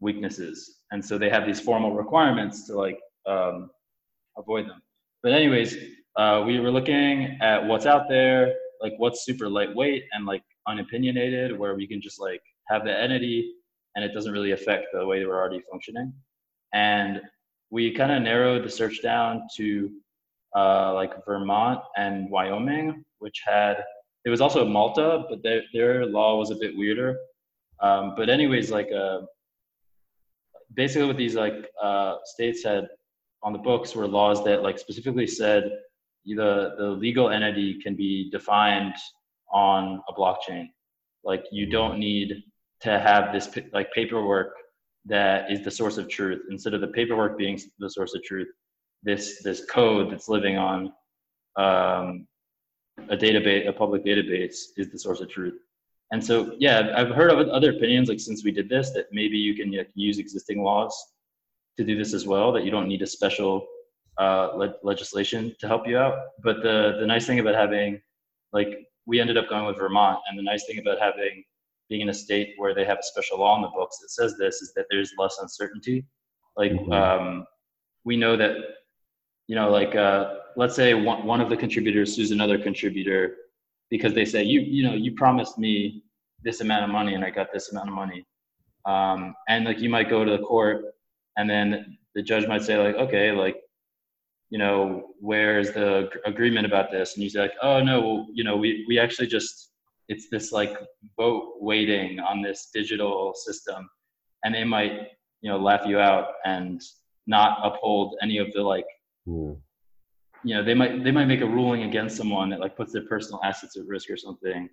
weaknesses. 0.00 0.78
And 0.90 1.04
so 1.04 1.16
they 1.16 1.30
have 1.30 1.46
these 1.46 1.60
formal 1.60 1.94
requirements 1.94 2.66
to 2.66 2.74
like 2.74 2.98
um, 3.26 3.70
avoid 4.36 4.68
them. 4.68 4.82
But 5.22 5.32
anyways 5.32 5.76
uh, 6.16 6.42
we 6.46 6.58
were 6.58 6.70
looking 6.70 7.38
at 7.40 7.64
what's 7.64 7.86
out 7.86 8.08
there 8.08 8.54
like 8.80 8.94
what's 8.98 9.24
super 9.24 9.48
lightweight 9.48 10.04
and 10.12 10.26
like 10.26 10.42
unopinionated 10.66 11.56
where 11.56 11.74
we 11.74 11.86
can 11.86 12.00
just 12.00 12.20
like 12.20 12.42
have 12.68 12.84
the 12.84 12.96
entity 12.96 13.52
and 13.94 14.04
it 14.04 14.12
doesn't 14.14 14.32
really 14.32 14.52
affect 14.52 14.86
the 14.92 15.04
way 15.04 15.24
we're 15.24 15.36
already 15.36 15.62
functioning. 15.70 16.12
And 16.72 17.20
we 17.70 17.92
kind 17.92 18.12
of 18.12 18.22
narrowed 18.22 18.64
the 18.64 18.70
search 18.70 19.02
down 19.02 19.42
to 19.56 19.90
uh, 20.56 20.94
like 20.94 21.24
vermont 21.26 21.80
and 21.96 22.30
wyoming 22.30 23.04
which 23.18 23.42
had 23.46 23.84
it 24.24 24.30
was 24.30 24.40
also 24.40 24.64
malta 24.64 25.24
but 25.28 25.42
their, 25.42 25.62
their 25.74 26.06
law 26.06 26.38
was 26.38 26.50
a 26.50 26.56
bit 26.56 26.76
weirder. 26.76 27.16
Um, 27.80 28.14
but 28.16 28.28
anyways 28.28 28.70
like 28.70 28.90
uh, 28.92 29.20
basically 30.74 31.06
what 31.06 31.16
these 31.16 31.34
like 31.34 31.68
uh, 31.82 32.16
states 32.24 32.64
had 32.64 32.88
on 33.42 33.52
the 33.52 33.58
books 33.58 33.94
were 33.94 34.06
laws 34.06 34.44
that 34.44 34.62
like 34.62 34.78
specifically 34.78 35.26
said 35.26 35.70
the 36.34 36.74
the 36.78 36.86
legal 36.86 37.30
entity 37.30 37.80
can 37.82 37.94
be 37.94 38.30
defined 38.30 38.94
on 39.52 40.00
a 40.08 40.12
blockchain 40.12 40.68
like 41.24 41.44
you 41.50 41.66
don't 41.66 41.98
need 41.98 42.42
to 42.80 42.98
have 42.98 43.32
this 43.32 43.48
like 43.72 43.92
paperwork 43.92 44.54
that 45.04 45.50
is 45.50 45.62
the 45.64 45.70
source 45.70 45.96
of 45.96 46.08
truth 46.08 46.42
instead 46.50 46.74
of 46.74 46.80
the 46.80 46.88
paperwork 46.88 47.38
being 47.38 47.58
the 47.78 47.90
source 47.90 48.14
of 48.14 48.22
truth 48.22 48.48
this 49.02 49.42
this 49.42 49.64
code 49.66 50.10
that's 50.10 50.28
living 50.28 50.56
on 50.56 50.92
um, 51.56 52.26
a 53.10 53.16
database, 53.16 53.68
a 53.68 53.72
public 53.72 54.04
database, 54.04 54.56
is 54.76 54.90
the 54.90 54.98
source 54.98 55.20
of 55.20 55.28
truth. 55.28 55.58
And 56.10 56.24
so, 56.24 56.54
yeah, 56.58 56.92
I've 56.96 57.10
heard 57.10 57.30
of 57.30 57.48
other 57.48 57.72
opinions, 57.72 58.08
like 58.08 58.20
since 58.20 58.44
we 58.44 58.50
did 58.50 58.68
this, 58.68 58.90
that 58.92 59.06
maybe 59.12 59.36
you 59.36 59.54
can 59.54 59.70
like, 59.70 59.90
use 59.94 60.18
existing 60.18 60.62
laws 60.62 60.94
to 61.76 61.84
do 61.84 61.96
this 61.96 62.14
as 62.14 62.26
well. 62.26 62.52
That 62.52 62.64
you 62.64 62.70
don't 62.70 62.88
need 62.88 63.02
a 63.02 63.06
special 63.06 63.66
uh, 64.18 64.50
le- 64.54 64.74
legislation 64.82 65.54
to 65.60 65.68
help 65.68 65.86
you 65.86 65.98
out. 65.98 66.18
But 66.42 66.62
the 66.62 66.96
the 67.00 67.06
nice 67.06 67.26
thing 67.26 67.38
about 67.38 67.54
having, 67.54 68.00
like, 68.52 68.86
we 69.06 69.20
ended 69.20 69.36
up 69.38 69.48
going 69.48 69.66
with 69.66 69.78
Vermont, 69.78 70.20
and 70.28 70.38
the 70.38 70.42
nice 70.42 70.64
thing 70.66 70.78
about 70.78 70.98
having 70.98 71.44
being 71.88 72.02
in 72.02 72.10
a 72.10 72.14
state 72.14 72.54
where 72.58 72.74
they 72.74 72.84
have 72.84 72.98
a 72.98 73.02
special 73.02 73.38
law 73.38 73.56
in 73.56 73.62
the 73.62 73.68
books 73.68 73.98
that 73.98 74.10
says 74.10 74.36
this 74.36 74.60
is 74.60 74.72
that 74.74 74.84
there's 74.90 75.12
less 75.16 75.38
uncertainty. 75.40 76.04
Like, 76.56 76.72
Mhm. 76.72 76.92
um, 76.92 77.46
we 78.04 78.16
know 78.16 78.36
that, 78.36 78.56
you 79.46 79.56
know, 79.56 79.70
like, 79.70 79.94
uh, 79.94 80.40
let's 80.56 80.74
say 80.74 80.92
one, 80.92 81.24
one 81.24 81.40
of 81.40 81.48
the 81.48 81.56
contributors 81.56 82.14
sues 82.14 82.30
another 82.30 82.58
contributor 82.58 83.36
because 83.90 84.12
they 84.12 84.26
say, 84.26 84.42
you, 84.42 84.60
you 84.60 84.82
know, 84.82 84.94
you 84.94 85.12
promised 85.14 85.56
me 85.58 86.02
this 86.42 86.60
amount 86.60 86.84
of 86.84 86.90
money 86.90 87.14
and 87.14 87.24
I 87.24 87.30
got 87.30 87.52
this 87.52 87.72
amount 87.72 87.88
of 87.88 87.94
money. 87.94 88.26
Um, 88.84 89.34
and 89.48 89.64
like, 89.64 89.78
you 89.80 89.88
might 89.88 90.10
go 90.10 90.24
to 90.24 90.30
the 90.36 90.42
court 90.42 90.94
and 91.38 91.48
then 91.48 91.96
the 92.14 92.22
judge 92.22 92.46
might 92.46 92.62
say 92.62 92.76
like, 92.76 92.96
okay, 92.96 93.32
like, 93.32 93.56
you 94.50 94.58
know, 94.58 95.10
where's 95.20 95.72
the 95.72 96.08
agreement 96.24 96.66
about 96.66 96.90
this? 96.90 97.14
And 97.14 97.22
you 97.22 97.30
say 97.30 97.40
like, 97.40 97.54
oh 97.62 97.82
no, 97.82 98.00
well, 98.00 98.26
you 98.32 98.44
know, 98.44 98.56
we, 98.56 98.84
we 98.88 98.98
actually 98.98 99.26
just, 99.26 99.72
it's 100.08 100.28
this 100.30 100.52
like 100.52 100.74
vote 101.18 101.54
weighting 101.60 102.18
on 102.20 102.40
this 102.42 102.70
digital 102.72 103.34
system 103.34 103.88
and 104.44 104.54
they 104.54 104.64
might, 104.64 104.92
you 105.42 105.50
know, 105.50 105.58
laugh 105.58 105.86
you 105.86 105.98
out 105.98 106.28
and 106.46 106.80
not 107.26 107.58
uphold 107.62 108.16
any 108.22 108.38
of 108.38 108.50
the 108.54 108.62
like 108.62 108.86
Yeah. 109.26 109.52
you 110.44 110.54
know 110.54 110.62
they 110.64 110.72
might 110.74 111.04
they 111.04 111.10
might 111.10 111.26
make 111.26 111.42
a 111.42 111.46
ruling 111.46 111.82
against 111.82 112.16
someone 112.16 112.48
that 112.50 112.60
like 112.60 112.74
puts 112.76 112.92
their 112.94 113.02
personal 113.02 113.38
assets 113.44 113.76
at 113.76 113.84
risk 113.86 114.08
or 114.08 114.16
something 114.16 114.68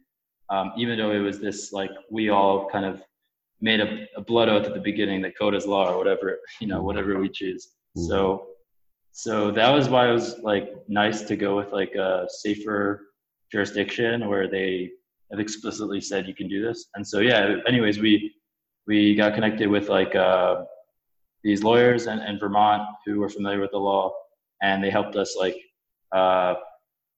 um, 0.50 0.72
even 0.78 0.98
though 0.98 1.12
it 1.12 1.20
was 1.20 1.40
this 1.40 1.74
like 1.74 1.92
we 2.10 2.30
all 2.30 2.70
kind 2.70 2.86
of 2.86 3.02
made 3.60 3.82
a, 3.82 4.06
a 4.16 4.22
blood 4.22 4.48
oath 4.48 4.66
at 4.66 4.74
the 4.74 4.80
beginning 4.80 5.22
that 5.24 5.38
code 5.38 5.54
is 5.56 5.66
law 5.66 5.92
or 5.92 5.98
whatever 5.98 6.40
you 6.62 6.68
know 6.68 6.82
whatever 6.82 7.20
we 7.20 7.28
choose 7.28 7.64
Mhm. 7.98 8.08
so 8.08 8.48
so 9.18 9.50
that 9.50 9.70
was 9.70 9.88
why 9.88 10.10
it 10.10 10.12
was 10.12 10.40
like 10.40 10.74
nice 10.90 11.22
to 11.22 11.38
go 11.38 11.56
with 11.56 11.72
like 11.72 11.96
a 11.96 12.28
safer 12.28 13.14
jurisdiction 13.50 14.28
where 14.28 14.50
they 14.50 14.92
have 15.32 15.40
explicitly 15.40 16.02
said 16.02 16.28
you 16.28 16.36
can 16.36 16.50
do 16.50 16.62
this. 16.62 16.88
And 16.96 17.08
so 17.08 17.20
yeah 17.20 17.56
anyways 17.66 17.98
we 17.98 18.36
we 18.88 19.16
got 19.16 19.34
connected 19.34 19.70
with 19.70 19.88
like 19.88 20.14
uh, 20.16 20.66
these 21.46 21.64
lawyers 21.64 22.08
in, 22.08 22.20
in 22.20 22.38
vermont 22.38 22.84
who 23.06 23.22
were 23.22 23.30
familiar 23.30 23.62
with 23.62 23.72
the 23.72 23.78
law 23.78 24.14
and 24.62 24.84
they 24.84 24.90
helped 24.90 25.16
us 25.16 25.38
like 25.40 25.56
uh, 26.12 26.56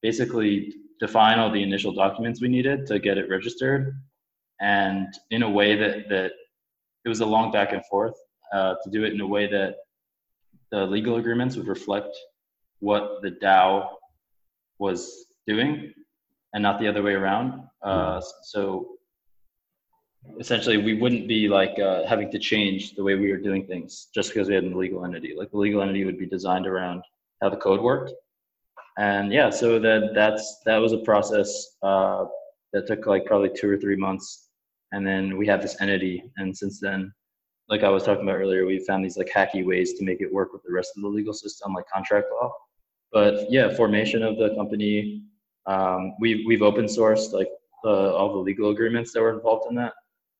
basically 0.00 0.74
define 1.00 1.40
all 1.40 1.50
the 1.50 1.64
initial 1.64 1.92
documents 1.92 2.40
we 2.40 2.46
needed 2.46 2.86
to 2.86 3.00
get 3.00 3.18
it 3.18 3.28
registered. 3.28 4.00
And 4.60 5.08
in 5.32 5.42
a 5.42 5.50
way 5.50 5.74
that 5.74 6.08
that 6.10 6.30
it 7.04 7.08
was 7.08 7.22
a 7.22 7.26
long 7.26 7.50
back 7.50 7.72
and 7.72 7.84
forth 7.86 8.14
uh, 8.54 8.74
to 8.84 8.90
do 8.92 9.02
it 9.02 9.12
in 9.12 9.20
a 9.20 9.26
way 9.26 9.48
that 9.48 9.78
the 10.70 10.84
legal 10.86 11.16
agreements 11.16 11.56
would 11.56 11.68
reflect 11.68 12.16
what 12.80 13.22
the 13.22 13.30
DAO 13.30 13.88
was 14.78 15.26
doing 15.46 15.92
and 16.52 16.62
not 16.62 16.78
the 16.78 16.88
other 16.88 17.02
way 17.02 17.12
around. 17.12 17.62
Uh, 17.82 18.20
so 18.42 18.98
essentially, 20.40 20.76
we 20.76 20.94
wouldn't 20.94 21.28
be 21.28 21.48
like 21.48 21.78
uh, 21.78 22.06
having 22.06 22.30
to 22.30 22.38
change 22.38 22.94
the 22.94 23.02
way 23.02 23.14
we 23.14 23.30
were 23.30 23.38
doing 23.38 23.66
things 23.66 24.08
just 24.14 24.32
because 24.32 24.48
we 24.48 24.54
had 24.54 24.64
a 24.64 24.76
legal 24.76 25.04
entity. 25.04 25.34
Like 25.36 25.50
the 25.50 25.58
legal 25.58 25.82
entity 25.82 26.04
would 26.04 26.18
be 26.18 26.26
designed 26.26 26.66
around 26.66 27.02
how 27.42 27.48
the 27.50 27.56
code 27.56 27.80
worked. 27.80 28.12
And 28.98 29.32
yeah, 29.32 29.50
so 29.50 29.78
that 29.78 30.10
that's 30.14 30.60
that 30.66 30.78
was 30.78 30.92
a 30.92 30.98
process 30.98 31.76
uh, 31.82 32.24
that 32.72 32.86
took 32.86 33.06
like 33.06 33.26
probably 33.26 33.50
two 33.54 33.70
or 33.70 33.76
three 33.76 33.94
months, 33.96 34.48
and 34.92 35.06
then 35.06 35.36
we 35.36 35.46
have 35.46 35.62
this 35.62 35.80
entity. 35.80 36.24
And 36.36 36.56
since 36.56 36.80
then, 36.80 37.12
like 37.68 37.82
I 37.82 37.90
was 37.90 38.04
talking 38.04 38.22
about 38.22 38.36
earlier, 38.36 38.66
we 38.66 38.78
found 38.80 39.04
these 39.04 39.16
like 39.18 39.30
hacky 39.34 39.64
ways 39.64 39.94
to 39.94 40.04
make 40.04 40.20
it 40.20 40.32
work 40.32 40.52
with 40.52 40.62
the 40.62 40.72
rest 40.72 40.92
of 40.96 41.02
the 41.02 41.08
legal 41.08 41.34
system, 41.34 41.74
like 41.74 41.84
contract 41.92 42.26
law. 42.32 42.52
But 43.12 43.50
yeah, 43.50 43.74
formation 43.74 44.22
of 44.22 44.38
the 44.38 44.54
company, 44.54 45.22
um, 45.66 46.14
we've 46.18 46.46
we've 46.46 46.62
open 46.62 46.86
sourced 46.86 47.32
like 47.32 47.48
uh, 47.84 48.14
all 48.14 48.32
the 48.32 48.38
legal 48.38 48.70
agreements 48.70 49.12
that 49.12 49.20
were 49.20 49.32
involved 49.32 49.66
in 49.68 49.76
that. 49.76 49.92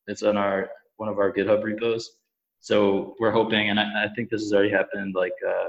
It's 0.07 0.23
on 0.23 0.37
our 0.37 0.69
one 0.97 1.09
of 1.09 1.19
our 1.19 1.31
GitHub 1.31 1.63
repos. 1.63 2.09
So 2.61 3.15
we're 3.19 3.31
hoping, 3.31 3.69
and 3.69 3.79
I, 3.79 4.05
I 4.05 4.07
think 4.15 4.29
this 4.29 4.41
has 4.41 4.51
already 4.51 4.71
happened 4.71 5.15
like 5.15 5.33
uh, 5.47 5.67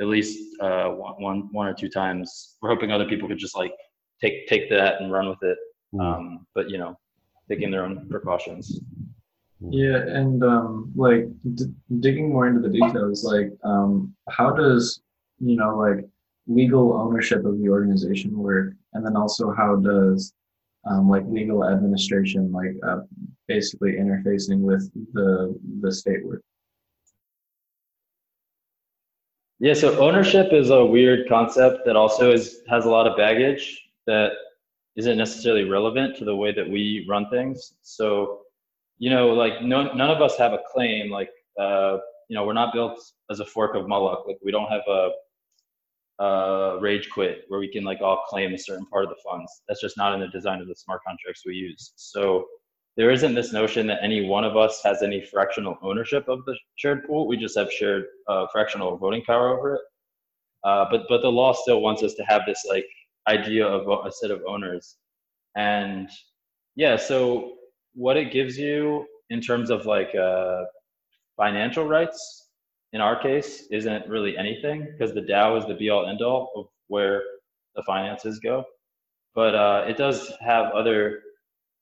at 0.00 0.08
least 0.08 0.38
uh, 0.60 0.88
one, 0.88 1.14
one 1.22 1.48
one 1.52 1.66
or 1.68 1.74
two 1.74 1.88
times. 1.88 2.56
We're 2.60 2.70
hoping 2.70 2.90
other 2.90 3.06
people 3.06 3.28
could 3.28 3.38
just 3.38 3.56
like 3.56 3.72
take 4.20 4.48
take 4.48 4.68
that 4.70 5.00
and 5.00 5.12
run 5.12 5.28
with 5.28 5.42
it. 5.42 5.58
Mm. 5.94 6.00
Um, 6.00 6.46
but 6.54 6.70
you 6.70 6.78
know, 6.78 6.98
taking 7.48 7.70
their 7.70 7.84
own 7.84 8.08
precautions. 8.10 8.80
Yeah, 9.60 9.96
and 9.96 10.42
um, 10.44 10.92
like 10.94 11.26
d- 11.54 11.72
digging 11.98 12.32
more 12.32 12.46
into 12.46 12.60
the 12.60 12.68
details, 12.68 13.24
like 13.24 13.50
um, 13.64 14.14
how 14.28 14.50
does 14.50 15.00
you 15.40 15.56
know 15.56 15.76
like 15.76 16.06
legal 16.46 16.92
ownership 16.92 17.44
of 17.44 17.58
the 17.60 17.68
organization 17.68 18.38
work, 18.38 18.74
and 18.92 19.04
then 19.04 19.16
also 19.16 19.52
how 19.52 19.76
does 19.76 20.32
um, 20.88 21.08
like 21.08 21.24
legal 21.26 21.64
administration, 21.64 22.52
like 22.52 22.76
uh, 22.86 23.00
basically 23.48 23.92
interfacing 23.92 24.60
with 24.60 24.90
the 25.12 25.58
the 25.80 25.92
state 25.92 26.24
work? 26.24 26.42
Yeah, 29.60 29.74
so 29.74 29.98
ownership 29.98 30.52
is 30.52 30.70
a 30.70 30.84
weird 30.84 31.28
concept 31.28 31.84
that 31.86 31.96
also 31.96 32.30
is 32.30 32.60
has 32.68 32.84
a 32.84 32.90
lot 32.90 33.08
of 33.08 33.16
baggage 33.16 33.88
that 34.06 34.32
isn't 34.94 35.18
necessarily 35.18 35.64
relevant 35.64 36.16
to 36.16 36.24
the 36.24 36.34
way 36.34 36.52
that 36.52 36.68
we 36.68 37.04
run 37.08 37.28
things. 37.28 37.74
So, 37.82 38.42
you 38.98 39.10
know, 39.10 39.28
like 39.28 39.62
no, 39.62 39.92
none 39.94 40.10
of 40.10 40.20
us 40.22 40.36
have 40.38 40.52
a 40.52 40.60
claim. 40.72 41.10
Like, 41.10 41.30
uh, 41.60 41.98
you 42.28 42.36
know, 42.36 42.44
we're 42.44 42.52
not 42.52 42.72
built 42.72 43.00
as 43.30 43.40
a 43.40 43.46
fork 43.46 43.74
of 43.74 43.88
Moloch. 43.88 44.24
Like, 44.26 44.38
we 44.42 44.52
don't 44.52 44.70
have 44.70 44.82
a, 44.88 45.10
a 46.22 46.78
rage 46.80 47.08
quit 47.10 47.44
where 47.48 47.60
we 47.60 47.70
can 47.70 47.84
like 47.84 48.00
all 48.00 48.24
claim 48.28 48.52
a 48.54 48.58
certain 48.58 48.86
part 48.86 49.04
of 49.04 49.10
the 49.10 49.16
funds. 49.24 49.62
That's 49.68 49.80
just 49.80 49.96
not 49.96 50.14
in 50.14 50.20
the 50.20 50.28
design 50.28 50.60
of 50.60 50.68
the 50.68 50.74
smart 50.74 51.00
contracts 51.06 51.42
we 51.46 51.54
use. 51.54 51.92
So, 51.96 52.46
there 52.96 53.10
isn't 53.12 53.34
this 53.34 53.52
notion 53.52 53.86
that 53.86 54.00
any 54.02 54.26
one 54.26 54.44
of 54.44 54.56
us 54.56 54.80
has 54.84 55.02
any 55.02 55.24
fractional 55.24 55.78
ownership 55.82 56.28
of 56.28 56.44
the 56.46 56.58
shared 56.74 57.06
pool. 57.06 57.28
We 57.28 57.36
just 57.36 57.56
have 57.56 57.70
shared 57.70 58.06
uh, 58.28 58.46
fractional 58.52 58.96
voting 58.96 59.22
power 59.24 59.56
over 59.56 59.76
it. 59.76 59.82
Uh, 60.64 60.84
but 60.90 61.02
but 61.08 61.22
the 61.22 61.30
law 61.30 61.52
still 61.52 61.80
wants 61.80 62.02
us 62.02 62.14
to 62.14 62.24
have 62.24 62.42
this 62.46 62.64
like 62.68 62.86
idea 63.28 63.64
of 63.64 63.88
a 64.04 64.10
set 64.10 64.30
of 64.30 64.42
owners, 64.48 64.96
and 65.56 66.10
yeah. 66.74 66.96
So 66.96 67.57
what 67.98 68.16
it 68.16 68.30
gives 68.32 68.56
you 68.56 69.04
in 69.30 69.40
terms 69.40 69.70
of 69.70 69.84
like 69.84 70.14
uh, 70.14 70.62
financial 71.36 71.84
rights, 71.84 72.48
in 72.92 73.00
our 73.00 73.20
case, 73.20 73.64
isn't 73.72 74.08
really 74.08 74.38
anything 74.38 74.86
because 74.92 75.12
the 75.12 75.20
DAO 75.20 75.58
is 75.58 75.66
the 75.66 75.74
be 75.74 75.90
all 75.90 76.06
end 76.06 76.22
all 76.22 76.52
of 76.56 76.66
where 76.86 77.22
the 77.74 77.82
finances 77.82 78.38
go. 78.38 78.64
But 79.34 79.54
uh, 79.56 79.84
it 79.88 79.96
does 79.96 80.32
have 80.40 80.72
other 80.72 81.22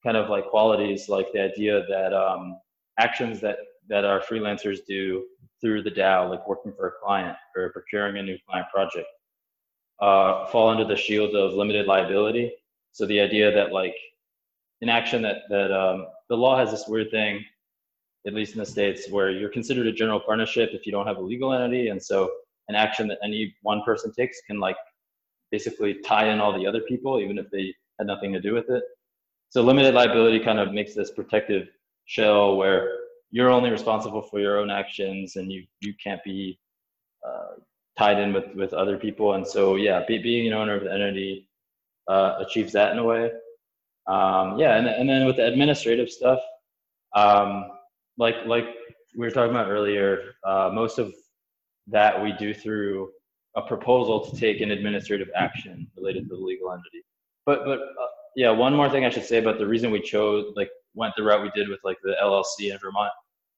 kind 0.03 0.17
of 0.17 0.31
like 0.31 0.47
qualities 0.47 1.09
like 1.11 1.31
the 1.33 1.43
idea 1.43 1.85
that 1.87 2.15
um, 2.15 2.59
actions 2.99 3.41
that 3.43 3.59
that 3.89 4.05
our 4.07 4.21
freelancers 4.21 4.79
do 4.89 5.23
through 5.61 5.83
the 5.83 5.91
DAO, 5.91 6.31
like 6.31 6.49
working 6.49 6.73
for 6.73 6.89
a 6.89 6.93
client 7.05 7.37
or 7.55 7.71
procuring 7.73 8.17
a 8.17 8.23
new 8.23 8.39
client 8.49 8.67
project, 8.73 9.07
uh, 10.01 10.47
fall 10.47 10.71
under 10.71 10.85
the 10.85 10.97
shield 10.97 11.37
of 11.37 11.53
limited 11.53 11.87
liability. 11.87 12.53
So 12.93 13.05
the 13.05 13.21
idea 13.21 13.53
that 13.53 13.73
like 13.73 13.95
an 14.83 14.89
action 14.89 15.23
that 15.23 15.43
that 15.51 15.73
um, 15.73 16.07
the 16.29 16.37
law 16.37 16.57
has 16.59 16.71
this 16.71 16.87
weird 16.89 17.11
thing, 17.11 17.45
at 18.27 18.35
least 18.35 18.53
in 18.53 18.59
the 18.59 18.67
states, 18.67 19.11
where 19.11 19.31
you're 19.31 19.51
considered 19.51 19.87
a 19.87 19.93
general 19.93 20.21
partnership 20.21 20.71
if 20.73 20.87
you 20.87 20.93
don't 20.93 21.07
have 21.07 21.17
a 21.17 21.21
legal 21.21 21.53
entity, 21.53 21.89
and 21.89 22.03
so 22.03 22.31
an 22.69 22.75
action 22.75 23.09
that 23.09 23.19
any 23.23 23.55
one 23.63 23.83
person 23.83 24.13
takes 24.13 24.41
can 24.47 24.59
like 24.59 24.77
basically 25.51 25.95
tie 26.05 26.29
in 26.29 26.41
all 26.41 26.57
the 26.57 26.67
other 26.67 26.81
people, 26.89 27.21
even 27.21 27.39
if 27.39 27.49
they 27.51 27.75
had 27.99 28.07
nothing 28.07 28.33
to 28.33 28.41
do 28.41 28.53
with 28.53 28.69
it. 28.71 28.83
So 29.51 29.63
limited 29.63 29.95
liability 29.95 30.41
kind 30.41 30.59
of 30.59 30.73
makes 30.73 30.95
this 30.95 31.13
protective 31.13 31.69
shell 32.07 32.57
where 32.57 32.91
you're 33.31 33.51
only 33.51 33.71
responsible 33.71 34.23
for 34.23 34.41
your 34.41 34.59
own 34.59 34.71
actions 34.71 35.37
and 35.37 35.51
you 35.51 35.65
you 35.81 35.95
can't 36.03 36.23
be 36.25 36.59
uh, 37.27 37.55
tied 37.97 38.19
in 38.19 38.33
with 38.33 38.55
with 38.55 38.73
other 38.75 38.99
people. 38.99 39.35
And 39.35 39.47
so 39.47 39.77
yeah 39.77 40.05
be, 40.07 40.19
being 40.19 40.47
an 40.47 40.53
owner 40.53 40.77
of 40.77 40.85
the 40.85 40.93
entity 40.93 41.49
uh, 42.09 42.37
achieves 42.41 42.73
that 42.73 42.93
in 42.93 42.99
a 42.99 43.05
way 43.05 43.31
um, 44.09 44.59
yeah 44.59 44.77
and, 44.77 44.87
and 44.87 45.09
then 45.09 45.27
with 45.27 45.37
the 45.37 45.47
administrative 45.47 46.11
stuff 46.11 46.41
um, 47.15 47.71
like 48.19 48.37
like 48.47 48.67
we 49.17 49.27
were 49.27 49.31
talking 49.31 49.51
about 49.51 49.69
earlier 49.69 50.35
uh, 50.45 50.71
most 50.73 50.99
of 50.99 51.13
that 51.87 52.23
we 52.23 52.33
do 52.33 52.53
through 52.53 53.11
a 53.57 53.63
proposal 53.63 54.29
to 54.29 54.37
take 54.39 54.61
an 54.61 54.71
administrative 54.71 55.29
action 55.35 55.87
related 55.97 56.29
to 56.29 56.37
the 56.37 56.41
legal 56.41 56.71
entity 56.73 57.03
but 57.47 57.65
but 57.65 57.79
uh, 57.79 58.07
yeah, 58.37 58.51
one 58.51 58.75
more 58.75 58.91
thing 58.91 59.07
I 59.07 59.11
should 59.11 59.25
say 59.25 59.39
about 59.39 59.59
the 59.59 59.67
reason 59.67 59.91
we 59.91 60.01
chose, 60.01 60.53
like, 60.57 60.71
went 60.95 61.15
the 61.17 61.23
route 61.23 61.43
we 61.43 61.51
did 61.55 61.69
with 61.69 61.81
like 61.85 61.97
the 62.03 62.15
LLC 62.23 62.71
in 62.71 62.79
Vermont, 62.79 63.11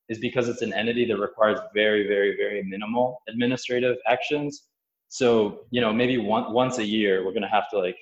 is 0.08 0.18
because 0.18 0.48
it's 0.48 0.62
an 0.62 0.72
entity 0.72 1.04
that 1.06 1.18
requires 1.18 1.58
very, 1.74 2.06
very, 2.06 2.36
very 2.36 2.62
minimal 2.62 3.20
administrative 3.28 3.96
actions. 4.06 4.68
So 5.08 5.64
you 5.70 5.80
know, 5.80 5.92
maybe 5.92 6.18
one, 6.18 6.52
once 6.52 6.78
a 6.78 6.84
year, 6.84 7.24
we're 7.24 7.32
gonna 7.32 7.50
have 7.50 7.68
to 7.70 7.78
like, 7.78 7.98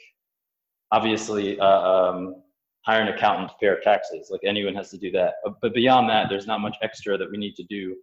obviously, 0.92 1.58
uh, 1.60 1.66
um, 1.66 2.42
hire 2.86 3.02
an 3.02 3.08
accountant 3.08 3.50
to 3.50 3.54
pay 3.60 3.66
our 3.66 3.80
taxes. 3.80 4.28
Like 4.30 4.40
anyone 4.44 4.74
has 4.74 4.90
to 4.90 4.98
do 4.98 5.10
that. 5.12 5.34
But 5.60 5.74
beyond 5.74 6.08
that, 6.08 6.28
there's 6.28 6.46
not 6.46 6.60
much 6.60 6.76
extra 6.82 7.18
that 7.18 7.30
we 7.30 7.36
need 7.36 7.56
to 7.56 7.64
do. 7.64 7.96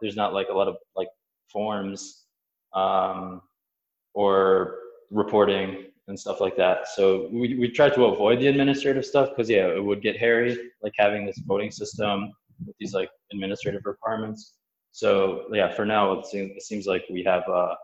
There's 0.00 0.16
not 0.16 0.32
like 0.32 0.46
a 0.48 0.54
lot 0.54 0.68
of 0.68 0.76
like 0.94 1.08
forms 1.52 2.26
um, 2.72 3.42
or 4.14 4.76
reporting 5.10 5.86
and 6.06 6.18
stuff 6.18 6.40
like 6.40 6.56
that. 6.56 6.88
So 6.88 7.28
we, 7.32 7.56
we 7.56 7.68
try 7.68 7.90
to 7.90 8.04
avoid 8.04 8.40
the 8.40 8.46
administrative 8.46 9.04
stuff 9.04 9.30
because 9.30 9.50
yeah, 9.50 9.66
it 9.66 9.82
would 9.82 10.02
get 10.02 10.16
hairy, 10.16 10.56
like 10.82 10.92
having 10.96 11.26
this 11.26 11.38
voting 11.44 11.72
system 11.72 12.32
with 12.64 12.76
these 12.78 12.94
like 12.94 13.10
administrative 13.32 13.82
requirements. 13.84 14.54
So 14.92 15.46
yeah, 15.52 15.72
for 15.74 15.84
now 15.84 16.12
it 16.12 16.26
seems, 16.26 16.52
it 16.56 16.62
seems 16.62 16.86
like 16.86 17.04
we 17.10 17.24
have 17.24 17.42
uh, 17.48 17.74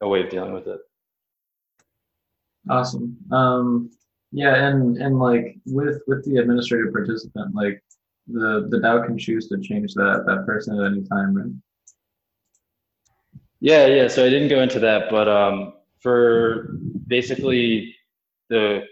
a 0.00 0.08
way 0.08 0.22
of 0.22 0.30
dealing 0.30 0.52
with 0.52 0.66
it. 0.66 0.80
Awesome. 2.68 3.16
Um, 3.32 3.90
yeah, 4.32 4.66
and 4.66 4.98
and 4.98 5.18
like 5.18 5.56
with 5.66 6.02
with 6.06 6.24
the 6.24 6.36
administrative 6.36 6.92
participant, 6.92 7.54
like 7.54 7.82
the 8.26 8.68
the 8.70 8.78
DAO 8.78 9.06
can 9.06 9.18
choose 9.18 9.48
to 9.48 9.58
change 9.58 9.94
that 9.94 10.24
that 10.26 10.44
person 10.46 10.78
at 10.78 10.92
any 10.92 11.02
time, 11.04 11.34
right? 11.34 11.52
Yeah, 13.60 13.86
yeah. 13.86 14.08
So 14.08 14.24
I 14.24 14.30
didn't 14.30 14.48
go 14.48 14.62
into 14.62 14.78
that, 14.80 15.10
but 15.10 15.28
um, 15.28 15.74
for 16.00 16.76
basically 17.06 17.94
the 18.50 18.84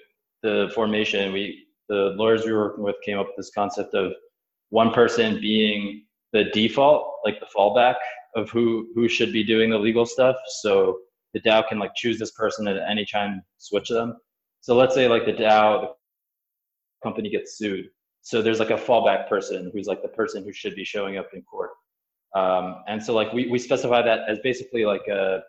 the 0.42 0.70
formation, 0.74 1.32
we 1.32 1.66
the 1.88 2.14
lawyers 2.16 2.44
we 2.44 2.52
were 2.52 2.68
working 2.68 2.84
with 2.84 2.96
came 3.04 3.18
up 3.18 3.26
with 3.26 3.36
this 3.36 3.50
concept 3.54 3.94
of 3.94 4.12
one 4.70 4.92
person 4.92 5.40
being 5.40 6.04
the 6.32 6.44
default, 6.44 7.20
like 7.24 7.38
the 7.40 7.46
fallback 7.56 7.96
of 8.34 8.50
who 8.50 8.88
who 8.94 9.08
should 9.08 9.32
be 9.32 9.44
doing 9.44 9.70
the 9.70 9.78
legal 9.78 10.06
stuff. 10.06 10.36
So 10.60 10.98
the 11.34 11.40
DAO 11.40 11.66
can 11.68 11.78
like 11.78 11.94
choose 11.94 12.18
this 12.18 12.32
person 12.32 12.66
at 12.68 12.76
any 12.88 13.04
time, 13.04 13.42
switch 13.58 13.88
them. 13.88 14.16
So 14.60 14.74
let's 14.74 14.94
say 14.94 15.08
like 15.08 15.26
the 15.26 15.32
DAO, 15.32 15.80
the 15.82 15.88
company 17.02 17.30
gets 17.30 17.58
sued. 17.58 17.86
So 18.22 18.42
there's 18.42 18.58
like 18.58 18.70
a 18.70 18.74
fallback 18.74 19.28
person 19.28 19.70
who's 19.72 19.86
like 19.86 20.02
the 20.02 20.08
person 20.08 20.42
who 20.42 20.52
should 20.52 20.74
be 20.74 20.84
showing 20.84 21.16
up 21.16 21.28
in 21.32 21.42
court. 21.42 21.70
Um, 22.34 22.82
and 22.88 23.02
so 23.02 23.14
like 23.14 23.32
we, 23.32 23.48
we 23.48 23.58
specify 23.58 24.02
that 24.02 24.20
as 24.28 24.38
basically 24.40 24.84
like 24.84 25.06
a 25.08 25.42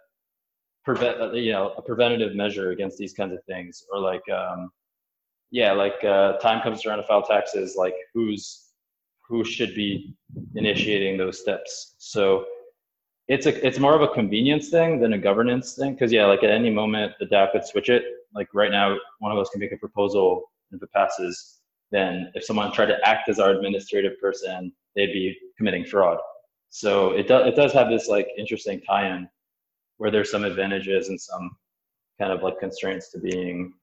prevent, 0.86 1.19
uh, 1.19 1.32
you 1.34 1.51
know, 1.51 1.73
a 1.78 1.82
preventative 1.82 2.36
measure 2.36 2.71
against 2.71 2.97
these 2.97 3.13
kinds 3.13 3.34
of 3.34 3.43
things, 3.45 3.84
or 3.91 3.99
like, 3.99 4.21
um, 4.30 4.69
yeah, 5.51 5.71
like 5.71 6.01
uh, 6.03 6.38
time 6.38 6.61
comes 6.61 6.86
around 6.86 6.99
to 6.99 7.03
file 7.03 7.23
taxes, 7.23 7.75
like 7.78 7.95
who's 8.13 8.67
who 9.28 9.43
should 9.43 9.75
be 9.75 10.15
initiating 10.55 11.17
those 11.17 11.39
steps. 11.39 11.95
So 11.97 12.45
it's 13.28 13.45
a 13.45 13.65
it's 13.65 13.80
more 13.80 13.93
of 13.93 14.01
a 14.01 14.07
convenience 14.07 14.69
thing 14.69 14.99
than 14.99 15.13
a 15.13 15.17
governance 15.17 15.75
thing 15.75 15.93
because 15.93 16.11
yeah, 16.11 16.25
like 16.25 16.43
at 16.43 16.51
any 16.51 16.69
moment 16.69 17.13
the 17.19 17.25
DAO 17.25 17.51
could 17.51 17.65
switch 17.65 17.89
it. 17.89 18.03
Like 18.34 18.47
right 18.53 18.71
now, 18.71 18.97
one 19.19 19.32
of 19.32 19.38
us 19.38 19.49
can 19.49 19.59
make 19.59 19.71
a 19.71 19.78
proposal 19.78 20.43
and 20.71 20.80
if 20.80 20.84
it 20.84 20.91
passes. 20.93 21.59
Then 21.91 22.32
if 22.36 22.43
someone 22.43 22.71
tried 22.71 22.88
to 22.88 22.97
act 23.07 23.30
as 23.30 23.39
our 23.39 23.51
administrative 23.51 24.19
person, 24.19 24.73
they'd 24.95 25.13
be 25.13 25.38
committing 25.57 25.86
fraud. 25.86 26.17
So 26.69 27.11
it 27.11 27.28
does 27.28 27.47
it 27.47 27.55
does 27.55 27.73
have 27.73 27.89
this 27.89 28.07
like 28.07 28.28
interesting 28.38 28.82
tie-in 28.82 29.28
where 29.97 30.11
there's 30.11 30.32
some 30.32 30.43
advantages 30.43 31.09
and 31.09 31.19
some 31.19 31.51
kind 32.19 32.32
of 32.32 32.43
like 32.43 32.59
constraints 32.59 33.11
to 33.11 33.19
being 33.19 33.73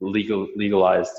legal 0.00 0.48
legalized. 0.56 1.12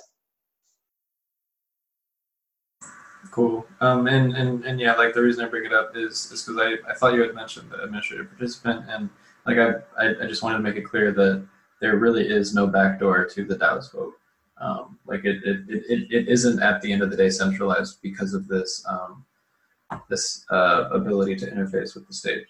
Cool. 3.29 3.65
Um, 3.79 4.07
and, 4.07 4.35
and, 4.35 4.65
and 4.65 4.79
yeah, 4.79 4.93
like 4.95 5.13
the 5.13 5.21
reason 5.21 5.45
I 5.45 5.47
bring 5.47 5.65
it 5.65 5.73
up 5.73 5.95
is 5.95 6.31
is 6.31 6.43
because 6.43 6.59
I, 6.59 6.89
I 6.89 6.95
thought 6.95 7.13
you 7.13 7.21
had 7.21 7.35
mentioned 7.35 7.69
the 7.69 7.83
administrative 7.83 8.29
participant, 8.29 8.85
and 8.89 9.09
like 9.45 9.57
I, 9.57 9.75
I, 9.97 10.23
I 10.23 10.27
just 10.27 10.43
wanted 10.43 10.57
to 10.57 10.63
make 10.63 10.75
it 10.75 10.81
clear 10.81 11.11
that 11.11 11.45
there 11.79 11.97
really 11.97 12.27
is 12.27 12.53
no 12.53 12.67
backdoor 12.67 13.25
to 13.25 13.45
the 13.45 13.55
DAO's 13.55 13.89
vote. 13.89 14.13
Um, 14.57 14.99
like 15.05 15.25
it, 15.25 15.43
it, 15.43 15.59
it, 15.67 16.07
it 16.11 16.27
isn't 16.27 16.61
at 16.61 16.81
the 16.81 16.91
end 16.93 17.01
of 17.01 17.09
the 17.09 17.17
day 17.17 17.29
centralized 17.29 18.01
because 18.01 18.33
of 18.33 18.47
this 18.47 18.83
um, 18.87 19.25
this 20.09 20.45
uh, 20.51 20.89
ability 20.91 21.35
to 21.37 21.51
interface 21.51 21.95
with 21.95 22.07
the 22.07 22.13
state. 22.13 22.45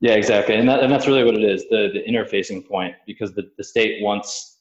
Yeah, 0.00 0.12
exactly, 0.12 0.56
and 0.56 0.68
that, 0.68 0.80
and 0.80 0.92
that's 0.92 1.06
really 1.06 1.24
what 1.24 1.34
it 1.34 1.44
is 1.44 1.64
the 1.70 1.90
the 1.92 2.04
interfacing 2.10 2.68
point 2.68 2.94
because 3.06 3.32
the, 3.34 3.50
the 3.56 3.64
state 3.64 4.02
wants. 4.02 4.55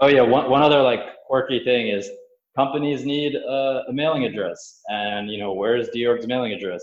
Oh 0.00 0.08
yeah, 0.08 0.22
one 0.22 0.50
one 0.50 0.62
other 0.62 0.82
like 0.82 1.00
quirky 1.26 1.62
thing 1.64 1.88
is 1.88 2.10
companies 2.56 3.04
need 3.04 3.34
a, 3.34 3.84
a 3.88 3.92
mailing 3.92 4.24
address, 4.24 4.80
and 4.88 5.30
you 5.30 5.38
know 5.38 5.52
where's 5.52 5.88
dOrg's 5.90 6.26
mailing 6.26 6.52
address? 6.52 6.82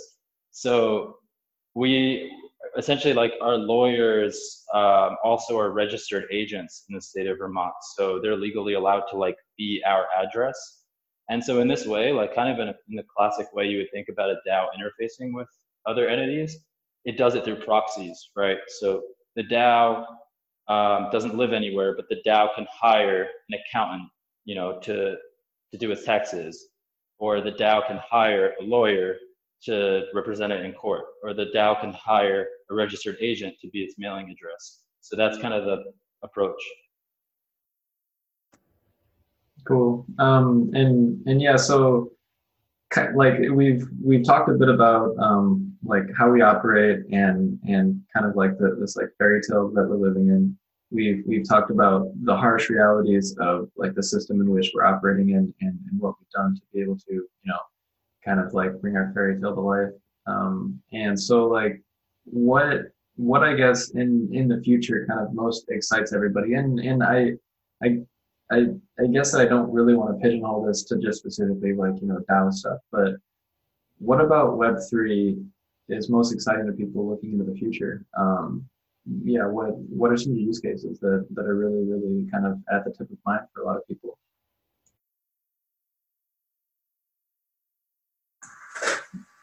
So 0.51 1.17
we 1.75 2.31
essentially 2.77 3.13
like 3.13 3.33
our 3.41 3.57
lawyers 3.57 4.63
um, 4.73 5.17
also 5.23 5.57
are 5.59 5.71
registered 5.71 6.25
agents 6.31 6.85
in 6.89 6.95
the 6.95 7.01
state 7.01 7.27
of 7.27 7.37
Vermont, 7.37 7.73
so 7.95 8.19
they're 8.21 8.37
legally 8.37 8.73
allowed 8.73 9.03
to 9.11 9.17
like 9.17 9.35
be 9.57 9.81
our 9.85 10.05
address 10.21 10.81
and 11.31 11.41
so 11.41 11.61
in 11.61 11.67
this 11.69 11.85
way, 11.85 12.11
like 12.11 12.35
kind 12.35 12.51
of 12.51 12.59
in, 12.59 12.67
a, 12.67 12.75
in 12.89 12.97
the 12.97 13.05
classic 13.15 13.47
way 13.53 13.65
you 13.65 13.77
would 13.77 13.91
think 13.93 14.07
about 14.09 14.29
a 14.29 14.35
DAO 14.45 14.65
interfacing 14.77 15.33
with 15.33 15.47
other 15.85 16.09
entities, 16.09 16.57
it 17.05 17.17
does 17.17 17.35
it 17.35 17.45
through 17.45 17.55
proxies, 17.55 18.31
right? 18.35 18.57
So 18.79 19.01
the 19.37 19.43
DAO 19.43 20.05
um, 20.71 21.09
doesn't 21.11 21.35
live 21.35 21.51
anywhere, 21.51 21.95
but 21.95 22.05
the 22.09 22.21
DAO 22.25 22.53
can 22.55 22.65
hire 22.71 23.23
an 23.49 23.59
accountant, 23.59 24.09
you 24.45 24.55
know, 24.55 24.79
to 24.79 25.15
to 25.71 25.77
do 25.77 25.91
its 25.91 26.03
taxes, 26.03 26.67
or 27.19 27.41
the 27.41 27.51
DAO 27.51 27.85
can 27.87 27.99
hire 28.09 28.53
a 28.59 28.63
lawyer 28.63 29.15
to 29.63 30.03
represent 30.13 30.51
it 30.51 30.65
in 30.65 30.73
court, 30.73 31.05
or 31.23 31.33
the 31.33 31.47
DAO 31.55 31.79
can 31.79 31.93
hire 31.93 32.47
a 32.69 32.73
registered 32.73 33.17
agent 33.21 33.53
to 33.61 33.69
be 33.69 33.79
its 33.79 33.95
mailing 33.97 34.29
address. 34.29 34.81
So 35.01 35.15
that's 35.15 35.37
kind 35.37 35.53
of 35.53 35.65
the 35.65 35.77
approach. 36.23 36.61
Cool. 39.67 40.05
Um, 40.19 40.71
and 40.73 41.21
and 41.27 41.41
yeah, 41.41 41.55
so 41.55 42.11
like 43.13 43.39
we've 43.51 43.87
we've 44.03 44.23
talked 44.23 44.49
a 44.49 44.53
bit 44.53 44.69
about 44.69 45.17
um, 45.17 45.75
like 45.83 46.03
how 46.17 46.29
we 46.29 46.41
operate 46.41 46.99
and 47.11 47.59
and 47.67 48.01
kind 48.13 48.25
of 48.25 48.35
like 48.35 48.57
the, 48.57 48.77
this 48.79 48.95
like 48.95 49.09
fairy 49.17 49.41
tale 49.41 49.69
that 49.69 49.87
we're 49.87 50.07
living 50.07 50.27
in. 50.27 50.57
We've 50.91 51.23
we've 51.25 51.47
talked 51.47 51.71
about 51.71 52.07
the 52.23 52.35
harsh 52.35 52.69
realities 52.69 53.35
of 53.39 53.69
like 53.77 53.95
the 53.95 54.03
system 54.03 54.41
in 54.41 54.49
which 54.49 54.71
we're 54.73 54.85
operating 54.85 55.29
in 55.29 55.53
and, 55.61 55.79
and 55.89 55.99
what 55.99 56.15
we've 56.19 56.29
done 56.29 56.55
to 56.55 56.61
be 56.73 56.81
able 56.81 56.97
to 56.97 57.13
you 57.13 57.27
know 57.45 57.59
kind 58.23 58.39
of 58.39 58.53
like 58.53 58.79
bring 58.81 58.95
our 58.95 59.11
fairy 59.13 59.39
tale 59.39 59.55
to 59.55 59.61
life. 59.61 59.93
Um, 60.27 60.81
and 60.91 61.19
so 61.19 61.47
like 61.47 61.81
what 62.25 62.91
what 63.15 63.43
I 63.43 63.53
guess 63.53 63.91
in 63.91 64.29
in 64.31 64.47
the 64.47 64.61
future 64.61 65.05
kind 65.07 65.21
of 65.21 65.33
most 65.33 65.65
excites 65.69 66.13
everybody 66.13 66.53
and 66.53 66.79
and 66.79 67.03
I 67.03 67.33
I 67.83 67.99
I 68.51 68.67
I 68.99 69.07
guess 69.07 69.33
I 69.33 69.45
don't 69.45 69.71
really 69.71 69.95
want 69.95 70.13
to 70.13 70.21
pigeonhole 70.21 70.65
this 70.65 70.83
to 70.85 70.97
just 70.97 71.19
specifically 71.19 71.73
like 71.73 72.01
you 72.01 72.07
know 72.07 72.19
DAO 72.29 72.51
stuff, 72.51 72.79
but 72.91 73.15
what 73.99 74.19
about 74.19 74.57
Web 74.57 74.75
three 74.89 75.37
is 75.87 76.09
most 76.09 76.33
exciting 76.33 76.65
to 76.65 76.73
people 76.73 77.07
looking 77.07 77.33
into 77.33 77.45
the 77.45 77.53
future? 77.53 78.05
Um, 78.17 78.67
yeah, 79.23 79.45
what 79.45 79.75
what 79.75 80.11
are 80.11 80.17
some 80.17 80.31
of 80.31 80.37
the 80.37 80.43
use 80.43 80.59
cases 80.59 80.99
that 80.99 81.27
that 81.31 81.45
are 81.45 81.55
really 81.55 81.83
really 81.83 82.27
kind 82.31 82.45
of 82.45 82.59
at 82.71 82.85
the 82.85 82.91
tip 82.91 83.09
of 83.11 83.17
mind 83.25 83.41
for 83.53 83.63
a 83.63 83.65
lot 83.65 83.77
of 83.77 83.87
people? 83.87 84.17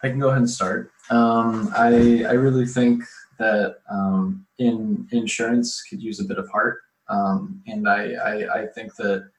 I 0.03 0.09
can 0.09 0.21
go 0.21 0.29
ahead 0.29 0.39
and 0.39 0.51
start. 0.51 0.93
Um, 1.11 1.73
I 1.77 2.25
I 2.25 2.33
really 2.33 2.67
think 2.67 3.03
that 3.39 3.79
um, 3.91 4.47
in 4.59 5.09
insurance 5.13 5.83
could 5.83 6.03
use 6.03 6.21
a 6.21 6.25
bit 6.25 6.39
of 6.39 6.49
heart 6.51 6.81
um, 7.09 7.63
and 7.67 7.89
I, 7.89 8.13
I, 8.13 8.61
I, 8.61 8.67
think 8.67 8.95
that 8.97 9.31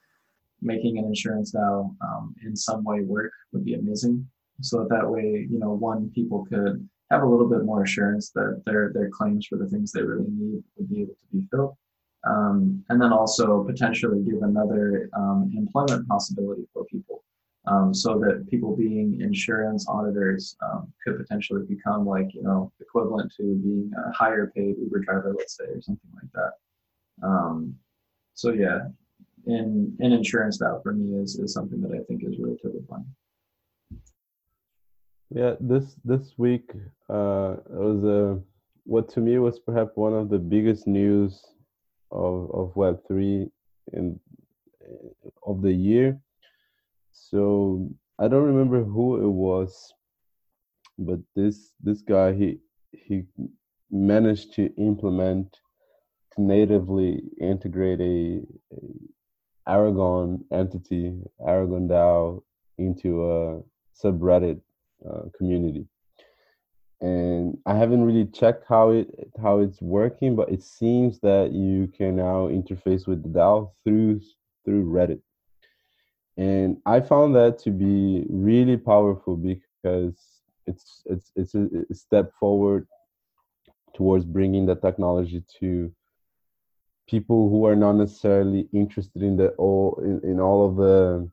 making 0.61 0.97
an 0.97 1.05
insurance 1.05 1.53
now 1.53 1.95
um, 2.01 2.35
in 2.43 2.55
some 2.55 2.83
way 2.83 3.01
work 3.01 3.31
would 3.53 3.63
be 3.63 3.75
amazing. 3.75 4.27
So 4.61 4.79
that, 4.79 4.89
that 4.89 5.09
way, 5.09 5.47
you 5.49 5.59
know, 5.59 5.71
one, 5.71 6.11
people 6.13 6.45
could 6.45 6.87
have 7.11 7.23
a 7.23 7.27
little 7.27 7.49
bit 7.49 7.65
more 7.65 7.83
assurance 7.83 8.31
that 8.31 8.61
their, 8.65 8.91
their 8.93 9.09
claims 9.09 9.47
for 9.47 9.57
the 9.57 9.67
things 9.67 9.91
they 9.91 10.01
really 10.01 10.29
need 10.29 10.63
would 10.77 10.89
be 10.89 11.01
able 11.01 11.15
to 11.15 11.25
be 11.31 11.43
filled. 11.49 11.75
Um, 12.27 12.83
and 12.89 13.01
then 13.01 13.13
also 13.13 13.63
potentially 13.63 14.21
give 14.23 14.43
another 14.43 15.09
um, 15.13 15.51
employment 15.55 16.07
possibility 16.07 16.67
for 16.73 16.85
people. 16.85 17.23
Um, 17.65 17.93
so 17.93 18.17
that 18.19 18.47
people 18.49 18.75
being 18.75 19.21
insurance 19.21 19.85
auditors 19.87 20.55
um, 20.63 20.91
could 21.03 21.17
potentially 21.17 21.65
become 21.67 22.05
like 22.05 22.33
you 22.33 22.41
know 22.41 22.71
equivalent 22.79 23.31
to 23.37 23.43
being 23.43 23.91
a 24.07 24.11
higher 24.11 24.51
paid 24.55 24.75
Uber 24.79 24.99
driver, 24.99 25.35
let's 25.37 25.57
say, 25.57 25.65
or 25.65 25.81
something 25.81 26.09
like 26.15 26.31
that. 26.33 27.27
Um, 27.27 27.75
so 28.33 28.53
yeah, 28.53 28.87
in 29.45 29.95
in 29.99 30.13
insurance 30.13 30.57
that 30.59 30.79
for 30.83 30.93
me 30.93 31.21
is 31.21 31.35
is 31.35 31.53
something 31.53 31.81
that 31.81 31.91
I 31.91 32.03
think 32.05 32.23
is 32.23 32.39
really 32.39 32.57
fun. 32.89 33.05
Yeah, 35.31 35.55
this 35.59 35.95
this 36.03 36.33
week 36.37 36.71
uh, 37.07 37.57
was 37.67 38.03
a 38.03 38.41
what 38.85 39.09
to 39.09 39.19
me 39.19 39.37
was 39.37 39.59
perhaps 39.59 39.95
one 39.95 40.13
of 40.13 40.29
the 40.29 40.39
biggest 40.39 40.87
news 40.87 41.39
of 42.11 42.49
of 42.51 42.75
Web 42.75 42.99
three 43.07 43.51
in 43.93 44.19
of 45.45 45.61
the 45.61 45.71
year. 45.71 46.19
So 47.11 47.89
I 48.17 48.27
don't 48.27 48.45
remember 48.47 48.83
who 48.83 49.23
it 49.23 49.29
was, 49.29 49.93
but 50.97 51.19
this 51.35 51.73
this 51.79 52.01
guy 52.01 52.33
he 52.33 52.57
he 52.91 53.25
managed 53.91 54.53
to 54.53 54.73
implement 54.77 55.59
to 56.33 56.41
natively 56.41 57.21
integrate 57.39 58.01
a, 58.01 58.41
a 58.73 58.79
Aragon 59.67 60.43
entity, 60.51 61.21
Aragon 61.45 61.87
DAO, 61.87 62.41
into 62.79 63.29
a 63.31 63.61
subreddit 63.93 64.59
Uh, 65.07 65.29
community. 65.37 65.87
And 66.99 67.57
I 67.65 67.77
haven't 67.77 68.03
really 68.03 68.25
checked 68.25 68.65
how 68.67 68.89
it 68.89 69.07
how 69.41 69.59
it's 69.59 69.81
working, 69.81 70.35
but 70.35 70.51
it 70.51 70.61
seems 70.61 71.21
that 71.21 71.53
you 71.53 71.87
can 71.87 72.17
now 72.17 72.49
interface 72.49 73.07
with 73.07 73.23
the 73.23 73.29
DAO 73.29 73.71
through 73.85 74.19
through 74.65 74.91
Reddit. 74.91 75.21
And 76.35 76.81
I 76.85 76.99
found 76.99 77.33
that 77.35 77.59
to 77.59 77.71
be 77.71 78.25
really 78.29 78.75
powerful 78.75 79.37
because 79.37 80.17
it's 80.67 81.01
it's 81.05 81.31
it's 81.37 81.55
a, 81.55 81.69
a 81.89 81.93
step 81.93 82.33
forward 82.37 82.85
towards 83.93 84.25
bringing 84.25 84.65
the 84.65 84.75
technology 84.75 85.45
to 85.61 85.93
people 87.07 87.49
who 87.49 87.65
are 87.65 87.75
not 87.77 87.93
necessarily 87.93 88.67
interested 88.73 89.23
in 89.23 89.37
the 89.37 89.47
all 89.51 89.97
in, 90.03 90.19
in 90.29 90.41
all 90.41 90.67
of 90.67 90.75
the 90.75 91.29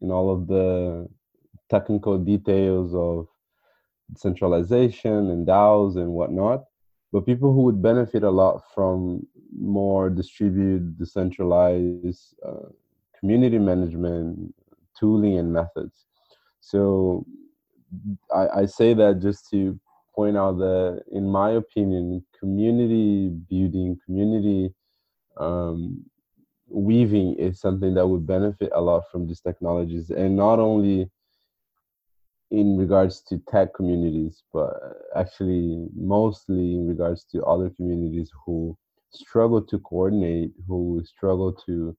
in 0.00 0.10
all 0.10 0.32
of 0.32 0.48
the 0.48 1.08
technical 1.70 2.18
details 2.18 2.94
of 2.94 3.28
centralization 4.16 5.30
and 5.30 5.46
DAOs 5.46 5.96
and 5.96 6.12
whatnot, 6.12 6.64
but 7.12 7.26
people 7.26 7.52
who 7.52 7.62
would 7.62 7.82
benefit 7.82 8.22
a 8.22 8.30
lot 8.30 8.62
from 8.74 9.26
more 9.56 10.10
distributed, 10.10 10.98
decentralized 10.98 12.34
uh, 12.46 12.68
community 13.18 13.58
management 13.58 14.54
tooling 14.98 15.38
and 15.38 15.52
methods. 15.52 16.06
So 16.60 17.26
I, 18.34 18.48
I 18.60 18.66
say 18.66 18.94
that 18.94 19.20
just 19.20 19.48
to 19.50 19.78
point 20.14 20.36
out 20.36 20.58
that, 20.58 21.02
in 21.12 21.28
my 21.28 21.50
opinion, 21.52 22.24
community 22.38 23.28
building, 23.28 23.98
community 24.04 24.74
um, 25.38 26.04
weaving 26.68 27.36
is 27.36 27.60
something 27.60 27.94
that 27.94 28.06
would 28.06 28.26
benefit 28.26 28.70
a 28.74 28.80
lot 28.80 29.04
from 29.10 29.26
these 29.26 29.40
technologies, 29.40 30.10
and 30.10 30.36
not 30.36 30.58
only 30.58 31.10
in 32.50 32.76
regards 32.76 33.20
to 33.22 33.38
tech 33.48 33.74
communities, 33.74 34.42
but 34.52 34.72
actually 35.16 35.86
mostly 35.94 36.74
in 36.74 36.86
regards 36.86 37.24
to 37.24 37.44
other 37.44 37.70
communities 37.70 38.30
who 38.44 38.76
struggle 39.10 39.62
to 39.62 39.78
coordinate, 39.80 40.52
who 40.66 41.02
struggle 41.04 41.52
to 41.52 41.96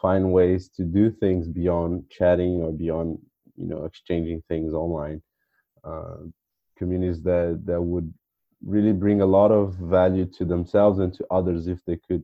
find 0.00 0.32
ways 0.32 0.68
to 0.68 0.84
do 0.84 1.10
things 1.10 1.48
beyond 1.48 2.04
chatting 2.10 2.60
or 2.62 2.72
beyond 2.72 3.18
you 3.56 3.66
know 3.66 3.84
exchanging 3.84 4.42
things 4.48 4.72
online. 4.74 5.22
Uh, 5.84 6.16
communities 6.76 7.22
that 7.22 7.62
that 7.64 7.80
would 7.80 8.12
really 8.64 8.92
bring 8.92 9.20
a 9.20 9.26
lot 9.26 9.50
of 9.50 9.74
value 9.74 10.24
to 10.24 10.44
themselves 10.44 10.98
and 10.98 11.12
to 11.14 11.24
others 11.30 11.68
if 11.68 11.78
they 11.86 11.98
could 12.08 12.22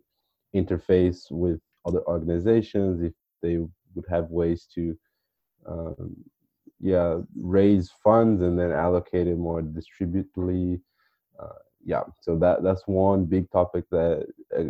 interface 0.56 1.30
with 1.30 1.60
other 1.86 2.02
organizations, 2.06 3.02
if 3.02 3.12
they 3.42 3.58
would 3.94 4.06
have 4.08 4.30
ways 4.30 4.66
to 4.74 4.96
um, 5.66 6.16
yeah 6.80 7.18
raise 7.36 7.90
funds 8.02 8.42
and 8.42 8.58
then 8.58 8.72
allocate 8.72 9.26
it 9.26 9.36
more 9.36 9.62
distributely 9.62 10.80
uh, 11.40 11.58
yeah. 11.84 12.02
So 12.20 12.36
that 12.38 12.62
that's 12.62 12.82
one 12.86 13.24
big 13.24 13.50
topic 13.50 13.84
that, 13.90 14.26
uh, 14.56 14.64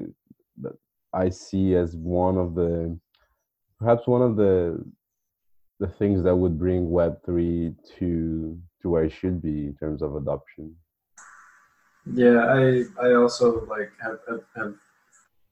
that 0.63 0.73
i 1.13 1.29
see 1.29 1.75
as 1.75 1.97
one 1.97 2.37
of 2.37 2.55
the 2.55 2.97
perhaps 3.79 4.07
one 4.07 4.23
of 4.23 4.37
the 4.37 4.85
the 5.81 5.89
things 5.89 6.23
that 6.23 6.37
would 6.37 6.59
bring 6.59 6.89
web3 6.89 7.75
to 7.99 8.59
to 8.83 8.91
where 8.91 9.05
it 9.05 9.13
should 9.13 9.43
be 9.43 9.67
in 9.67 9.77
terms 9.77 10.03
of 10.03 10.15
adoption. 10.17 10.75
Yeah 12.15 12.45
i 12.45 12.85
i 13.03 13.15
also 13.15 13.65
like 13.67 13.91
have, 14.03 14.19
have, 14.29 14.45
have 14.57 14.75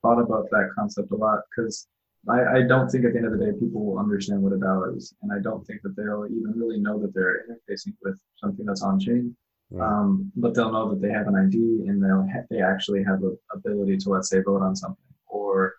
thought 0.03 0.21
about 0.21 0.49
that 0.51 0.71
concept 0.77 1.11
a 1.11 1.17
lot 1.17 1.41
because 1.51 1.89
I, 2.29 2.59
I 2.59 2.62
don't 2.62 2.89
think 2.89 3.05
at 3.05 3.12
the 3.12 3.19
end 3.19 3.27
of 3.27 3.39
the 3.39 3.45
day 3.45 3.53
people 3.53 3.85
will 3.85 3.99
understand 3.99 4.43
what 4.43 4.53
a 4.53 4.57
DAO 4.57 4.97
is, 4.97 5.14
and 5.23 5.33
I 5.33 5.41
don't 5.41 5.64
think 5.66 5.83
that 5.83 5.97
they'll 5.97 6.27
even 6.27 6.53
really 6.57 6.79
know 6.79 6.99
that 7.01 7.14
they're 7.14 7.45
interfacing 7.49 7.95
with 8.03 8.19
something 8.37 8.66
that's 8.66 8.83
on 8.83 8.99
chain. 8.99 9.37
Um, 9.79 10.33
but 10.35 10.55
they'll 10.55 10.73
know 10.73 10.89
that 10.89 11.03
they 11.03 11.12
have 11.12 11.27
an 11.27 11.37
ID 11.37 11.89
and 11.89 12.03
they'll 12.03 12.27
ha- 12.27 12.47
they 12.49 12.62
actually 12.62 13.05
have 13.05 13.21
the 13.21 13.37
ability 13.53 13.99
to 13.99 14.09
let's 14.09 14.31
say 14.31 14.41
vote 14.41 14.62
on 14.62 14.75
something 14.75 15.05
or 15.27 15.75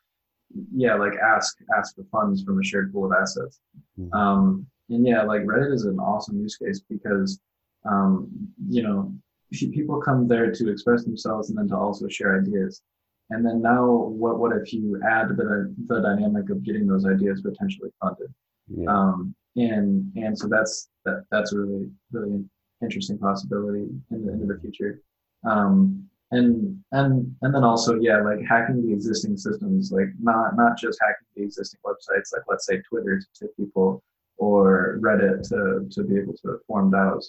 yeah 0.76 0.94
like 0.94 1.14
ask 1.16 1.58
ask 1.76 1.96
for 1.96 2.04
funds 2.12 2.44
from 2.44 2.60
a 2.60 2.64
shared 2.64 2.94
pool 2.94 3.06
of 3.06 3.18
assets. 3.20 3.60
Mm-hmm. 4.00 4.14
Um, 4.14 4.68
and 4.90 5.06
yeah, 5.06 5.24
like 5.24 5.42
Reddit 5.42 5.74
is 5.74 5.86
an 5.86 6.00
awesome 6.00 6.40
use 6.40 6.56
case 6.56 6.82
because 6.88 7.40
um, 7.84 8.28
you 8.70 8.84
know 8.84 9.12
people 9.52 10.00
come 10.00 10.28
there 10.28 10.52
to 10.52 10.70
express 10.70 11.04
themselves 11.04 11.50
and 11.50 11.58
then 11.58 11.68
to 11.70 11.76
also 11.76 12.08
share 12.08 12.40
ideas. 12.40 12.84
And 13.32 13.46
then 13.46 13.62
now, 13.62 13.86
what 13.86 14.40
what 14.40 14.56
if 14.56 14.74
you 14.74 15.00
add 15.08 15.30
the 15.30 15.74
the 15.88 16.02
dynamic 16.02 16.50
of 16.50 16.64
getting 16.64 16.88
those 16.88 17.06
ideas 17.06 17.42
potentially 17.42 17.92
funded? 18.02 18.34
Yeah. 18.68 18.90
Um, 18.90 19.36
and 19.56 20.12
and 20.16 20.38
so 20.38 20.48
that's 20.48 20.90
that 21.06 21.26
that's 21.32 21.54
a 21.54 21.60
really 21.60 21.90
really 22.12 22.44
interesting 22.82 23.18
possibility 23.18 23.88
in 24.12 24.26
the 24.26 24.34
into 24.34 24.46
the 24.48 24.60
future. 24.60 25.02
Um, 25.44 26.10
and 26.32 26.80
and 26.92 27.36
and 27.42 27.56
then 27.56 27.64
also 27.64 27.96
yeah, 28.00 28.22
like 28.22 28.40
hacking 28.48 28.86
the 28.86 28.94
existing 28.94 29.38
systems, 29.38 29.92
like 29.92 30.10
not 30.20 30.56
not 30.56 30.78
just 30.78 31.00
hacking 31.02 31.28
the 31.36 31.44
existing 31.44 31.80
websites, 31.86 32.34
like 32.34 32.44
let's 32.48 32.66
say 32.66 32.82
Twitter 32.82 33.20
to 33.20 33.28
tip 33.40 33.56
people 33.58 34.04
or 34.38 35.00
Reddit 35.02 35.48
to 35.50 35.88
to 35.92 36.04
be 36.04 36.18
able 36.18 36.34
to 36.34 36.60
form 36.68 36.92
DAOs, 36.92 37.26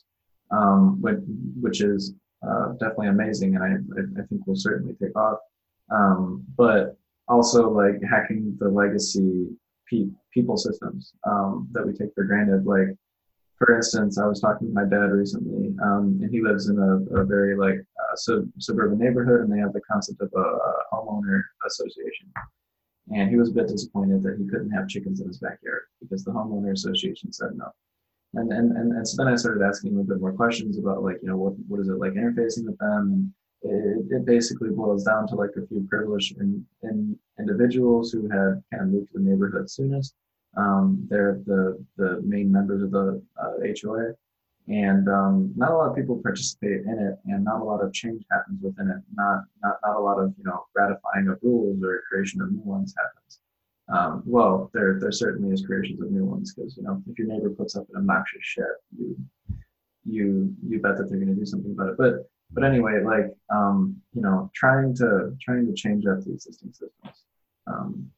um, 0.51 1.01
which 1.01 1.19
which 1.61 1.81
is 1.81 2.15
uh, 2.47 2.73
definitely 2.73 3.09
amazing, 3.09 3.57
and 3.57 3.65
I 3.65 4.21
I 4.21 4.27
think 4.27 4.47
will 4.47 4.57
certainly 4.57 4.95
take 4.95 5.17
off 5.17 5.39
um, 5.91 6.45
but 6.57 6.97
also 7.29 7.71
like 7.71 8.01
hacking 8.09 8.57
the 8.59 8.69
legacy 8.69 9.49
pe- 9.89 10.11
people 10.33 10.57
systems 10.57 11.13
um, 11.25 11.69
that 11.73 11.87
we 11.87 11.93
take 11.93 12.15
for 12.15 12.25
granted. 12.25 12.67
Like, 12.67 12.97
for 13.59 13.77
instance, 13.77 14.19
I 14.19 14.27
was 14.27 14.41
talking 14.41 14.69
to 14.69 14.75
my 14.75 14.85
dad 14.85 15.13
recently, 15.13 15.75
um, 15.83 16.19
and 16.23 16.31
he 16.31 16.41
lives 16.43 16.69
in 16.69 16.79
a, 16.79 17.21
a 17.21 17.25
very 17.25 17.57
like 17.57 17.79
uh, 17.79 18.17
sub- 18.17 18.49
suburban 18.59 18.99
neighborhood, 18.99 19.41
and 19.41 19.53
they 19.53 19.59
have 19.59 19.73
the 19.73 19.83
concept 19.91 20.21
of 20.21 20.31
a, 20.35 20.41
a 20.41 20.73
homeowner 20.93 21.43
association. 21.67 22.33
And 23.13 23.29
he 23.29 23.37
was 23.37 23.51
a 23.51 23.53
bit 23.53 23.69
disappointed 23.69 24.23
that 24.23 24.39
he 24.39 24.47
couldn't 24.47 24.71
have 24.71 24.89
chickens 24.89 25.21
in 25.21 25.27
his 25.27 25.39
backyard 25.39 25.83
because 26.01 26.25
the 26.25 26.31
homeowner 26.31 26.73
association 26.73 27.33
said 27.33 27.51
no. 27.57 27.67
And, 28.35 28.53
and, 28.53 28.77
and, 28.77 28.93
and 28.93 29.09
so 29.09 29.17
then 29.17 29.33
I 29.33 29.37
started 29.37 29.65
asking 29.65 29.93
him 29.93 29.99
a 29.99 30.05
bit 30.05 30.21
more 30.21 30.33
questions 30.33 30.79
about 30.79 31.03
like, 31.03 31.17
you 31.21 31.29
know, 31.29 31.37
what, 31.37 31.55
what 31.67 31.81
is 31.81 31.89
it 31.89 31.99
like 31.99 32.13
interfacing 32.13 32.67
with 32.67 32.79
them? 32.79 33.35
It, 33.63 34.07
it, 34.11 34.25
basically 34.25 34.71
boils 34.71 35.05
down 35.05 35.27
to 35.29 35.35
like 35.35 35.51
a 35.57 35.67
few 35.67 35.87
privileged 35.89 36.39
in, 36.39 36.65
in 36.83 37.19
individuals 37.39 38.11
who 38.11 38.23
had 38.29 38.63
kind 38.73 38.83
of 38.83 38.89
moved 38.89 39.13
to 39.13 39.19
the 39.19 39.25
neighborhood 39.25 39.71
soonest. 39.71 40.15
Um, 40.57 41.07
they're 41.09 41.41
the, 41.47 41.85
the 41.97 42.21
main 42.23 42.51
members 42.51 42.83
of 42.83 42.91
the 42.91 43.23
uh, 43.41 43.53
HOA. 43.81 44.15
And 44.69 45.09
um, 45.09 45.53
not 45.57 45.73
a 45.73 45.77
lot 45.77 45.91
of 45.91 45.97
people 45.97 46.21
participate 46.23 46.83
in 46.83 46.99
it, 46.99 47.19
and 47.25 47.45
not 47.45 47.61
a 47.61 47.65
lot 47.65 47.83
of 47.83 47.93
change 47.93 48.23
happens 48.31 48.63
within 48.63 48.89
it. 48.89 49.03
Not 49.15 49.43
not 49.65 49.79
not 49.83 49.97
a 49.97 49.99
lot 49.99 50.21
of 50.21 50.33
you 50.39 50.45
know 50.45 50.65
ratifying 50.77 51.27
of 51.29 51.39
rules 51.43 51.83
or 51.83 52.03
creation 52.09 52.41
of 52.41 52.53
new 52.53 52.61
ones 52.61 52.95
happens. 52.97 53.41
Um, 53.89 54.23
well, 54.25 54.71
there 54.73 55.01
there 55.01 55.11
certainly 55.11 55.53
is 55.53 55.67
creations 55.67 56.01
of 56.01 56.13
new 56.13 56.25
ones 56.25 56.55
because 56.55 56.77
you 56.77 56.85
know 56.85 57.03
if 57.11 57.19
your 57.19 57.27
neighbor 57.27 57.51
puts 57.51 57.75
up 57.75 57.89
an 57.91 57.97
obnoxious 57.97 58.43
shed, 58.43 58.77
you 58.97 59.17
you 60.05 60.55
you 60.65 60.79
bet 60.79 60.97
that 60.99 61.09
they're 61.09 61.19
going 61.19 61.35
to 61.35 61.41
do 61.41 61.47
something 61.47 61.73
about 61.73 61.89
it. 61.89 61.97
But 61.99 62.31
but 62.53 62.65
anyway, 62.65 63.03
like 63.05 63.33
um, 63.53 63.97
you 64.13 64.23
know, 64.23 64.51
trying 64.55 64.95
to 64.97 65.37
trying 65.41 65.67
to 65.67 65.75
change 65.75 66.05
up 66.07 66.25
the 66.25 66.33
existing 66.33 66.73
systems 66.73 67.25
um, 67.67 68.11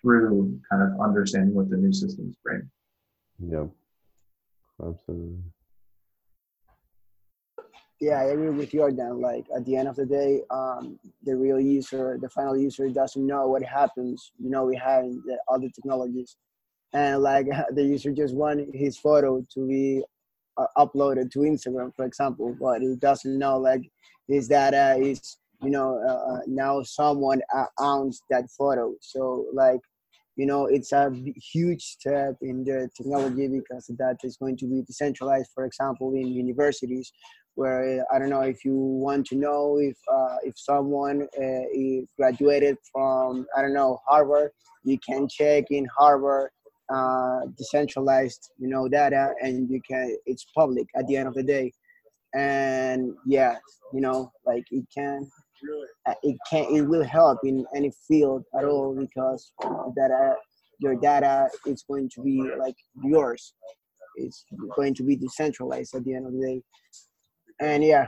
through 0.00 0.60
kind 0.70 0.82
of 0.82 1.00
understanding 1.00 1.54
what 1.54 1.68
the 1.70 1.76
new 1.76 1.92
systems 1.92 2.36
bring. 2.44 2.68
Yeah, 3.38 3.66
absolutely. 4.80 5.38
Yeah, 8.00 8.20
I 8.20 8.24
agree 8.24 8.50
with 8.50 8.70
Jordan. 8.70 9.20
Like 9.20 9.46
at 9.56 9.64
the 9.64 9.76
end 9.76 9.88
of 9.88 9.96
the 9.96 10.04
day, 10.04 10.42
um, 10.50 10.98
the 11.24 11.34
real 11.34 11.58
user, 11.58 12.18
the 12.20 12.28
final 12.28 12.56
user, 12.56 12.88
doesn't 12.88 13.26
know 13.26 13.48
what 13.48 13.62
happens. 13.62 14.32
You 14.38 14.50
know, 14.50 14.64
we 14.64 14.76
have 14.76 15.04
the 15.04 15.38
other 15.48 15.68
technologies, 15.74 16.36
and 16.92 17.22
like 17.22 17.46
the 17.74 17.82
user 17.82 18.12
just 18.12 18.34
want 18.34 18.74
his 18.74 18.98
photo 18.98 19.44
to 19.54 19.66
be 19.66 20.04
uh, 20.58 20.66
uploaded 20.76 21.30
to 21.32 21.40
Instagram, 21.40 21.94
for 21.94 22.04
example, 22.04 22.56
but 22.60 22.80
he 22.80 22.94
doesn't 22.96 23.38
know 23.38 23.58
like 23.58 23.82
his 24.28 24.48
data 24.48 24.96
is 24.98 25.38
you 25.62 25.70
know 25.70 25.98
uh, 26.06 26.34
uh 26.34 26.40
now 26.46 26.82
someone 26.82 27.40
owns 27.78 28.22
that 28.30 28.44
photo. 28.56 28.94
So 29.00 29.46
like 29.52 29.80
you 30.36 30.46
know 30.46 30.66
it's 30.66 30.92
a 30.92 31.10
huge 31.52 31.82
step 31.82 32.36
in 32.42 32.64
the 32.64 32.88
technology 32.96 33.48
because 33.48 33.86
that 33.98 34.18
is 34.22 34.36
going 34.36 34.56
to 34.58 34.66
be 34.66 34.82
decentralized. 34.82 35.50
For 35.54 35.64
example, 35.64 36.12
in 36.14 36.28
universities, 36.28 37.12
where 37.54 38.04
I 38.12 38.18
don't 38.18 38.30
know 38.30 38.42
if 38.42 38.64
you 38.64 38.76
want 38.76 39.26
to 39.28 39.36
know 39.36 39.78
if 39.78 39.96
uh, 40.12 40.36
if 40.42 40.58
someone 40.58 41.26
uh, 41.42 42.06
graduated 42.16 42.76
from 42.92 43.46
I 43.56 43.62
don't 43.62 43.74
know 43.74 43.98
Harvard, 44.06 44.50
you 44.84 44.98
can 44.98 45.28
check 45.28 45.64
in 45.70 45.86
Harvard 45.98 46.50
uh, 46.92 47.40
decentralized 47.56 48.50
you 48.58 48.68
know 48.68 48.88
data 48.88 49.32
and 49.42 49.68
you 49.70 49.80
can 49.88 50.16
it's 50.26 50.46
public 50.54 50.86
at 50.96 51.06
the 51.06 51.16
end 51.16 51.28
of 51.28 51.34
the 51.34 51.42
day. 51.42 51.72
And 52.34 53.14
yeah 53.26 53.56
you 53.92 54.00
know 54.00 54.32
like 54.44 54.64
it 54.70 54.84
can 54.94 55.28
uh, 56.06 56.14
it 56.22 56.36
can 56.50 56.64
it 56.74 56.82
will 56.82 57.04
help 57.04 57.38
in 57.44 57.64
any 57.74 57.92
field 58.06 58.44
at 58.58 58.64
all 58.64 58.94
because 58.94 59.52
data 59.96 60.34
your 60.78 60.94
data 60.96 61.48
is 61.66 61.84
going 61.88 62.10
to 62.14 62.22
be 62.22 62.42
like 62.58 62.76
yours. 63.02 63.54
It's 64.16 64.44
going 64.76 64.94
to 64.94 65.02
be 65.02 65.16
decentralized 65.16 65.94
at 65.94 66.04
the 66.04 66.14
end 66.14 66.26
of 66.26 66.32
the 66.32 66.40
day. 66.40 66.62
And 67.60 67.82
yeah 67.84 68.06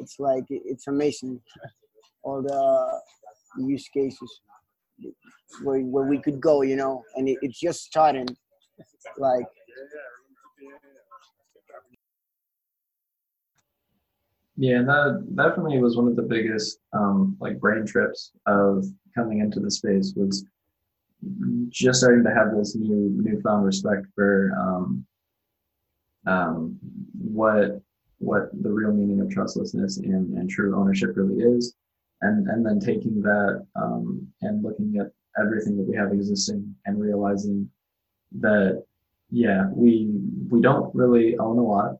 it's 0.00 0.16
like 0.18 0.44
it's 0.48 0.88
amazing 0.88 1.40
all 2.22 2.42
the 2.42 3.00
use 3.64 3.88
cases 3.94 4.40
where, 5.62 5.80
where 5.80 6.04
we 6.04 6.18
could 6.18 6.40
go 6.40 6.62
you 6.62 6.76
know? 6.76 7.02
And 7.16 7.28
it, 7.28 7.38
it's 7.42 7.58
just 7.58 7.84
starting 7.84 8.28
like 9.18 9.46
Yeah, 14.60 14.82
that 14.82 15.26
that 15.36 15.56
was 15.56 15.96
one 15.96 16.06
of 16.06 16.16
the 16.16 16.22
biggest 16.22 16.80
um, 16.92 17.34
like 17.40 17.58
brain 17.58 17.86
trips 17.86 18.32
of 18.44 18.84
coming 19.14 19.40
into 19.40 19.58
the 19.58 19.70
space 19.70 20.12
was 20.14 20.44
just 21.70 22.00
starting 22.00 22.22
to 22.24 22.30
have 22.30 22.54
this 22.54 22.76
new 22.76 23.10
newfound 23.22 23.64
respect 23.64 24.06
for 24.14 24.52
um, 24.60 25.06
um, 26.26 26.78
what 27.14 27.80
what 28.18 28.50
the 28.62 28.70
real 28.70 28.92
meaning 28.92 29.22
of 29.22 29.30
trustlessness 29.30 29.96
and, 29.96 30.36
and 30.36 30.50
true 30.50 30.78
ownership 30.78 31.12
really 31.16 31.42
is, 31.42 31.74
and 32.22 32.48
and 32.48 32.64
then 32.64 32.78
taking 32.80 33.20
that 33.22 33.66
um, 33.76 34.26
and 34.42 34.62
looking 34.62 34.96
at 34.98 35.10
everything 35.40 35.76
that 35.76 35.88
we 35.88 35.96
have 35.96 36.12
existing 36.12 36.74
and 36.86 37.00
realizing 37.00 37.68
that 38.40 38.84
yeah 39.30 39.68
we 39.74 40.10
we 40.50 40.60
don't 40.60 40.94
really 40.94 41.38
own 41.38 41.58
a 41.58 41.62
lot. 41.62 41.96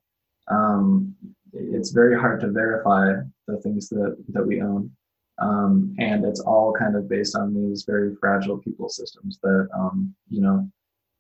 Um, 0.49 1.15
it's 1.53 1.91
very 1.91 2.19
hard 2.19 2.41
to 2.41 2.51
verify 2.51 3.13
the 3.47 3.59
things 3.59 3.89
that 3.89 4.17
that 4.29 4.47
we 4.47 4.61
own 4.63 4.91
um, 5.41 5.95
and 5.99 6.25
it's 6.25 6.41
all 6.41 6.73
kind 6.73 6.97
of 6.97 7.09
based 7.09 7.35
on 7.35 7.55
these 7.55 7.85
very 7.85 8.15
fragile 8.17 8.59
people 8.59 8.89
systems 8.89 9.39
that 9.43 9.69
um, 9.75 10.15
you 10.29 10.41
know 10.41 10.69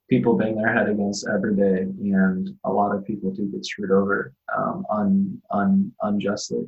people 0.08 0.36
bang 0.36 0.56
their 0.56 0.72
head 0.72 0.88
against 0.88 1.26
every 1.28 1.56
day 1.56 1.82
and 1.82 2.50
a 2.64 2.70
lot 2.70 2.94
of 2.94 3.06
people 3.06 3.30
do 3.30 3.46
get 3.46 3.64
screwed 3.64 3.90
over 3.90 4.34
um, 4.56 4.84
un, 4.90 5.42
un, 5.50 5.92
unjustly 6.02 6.66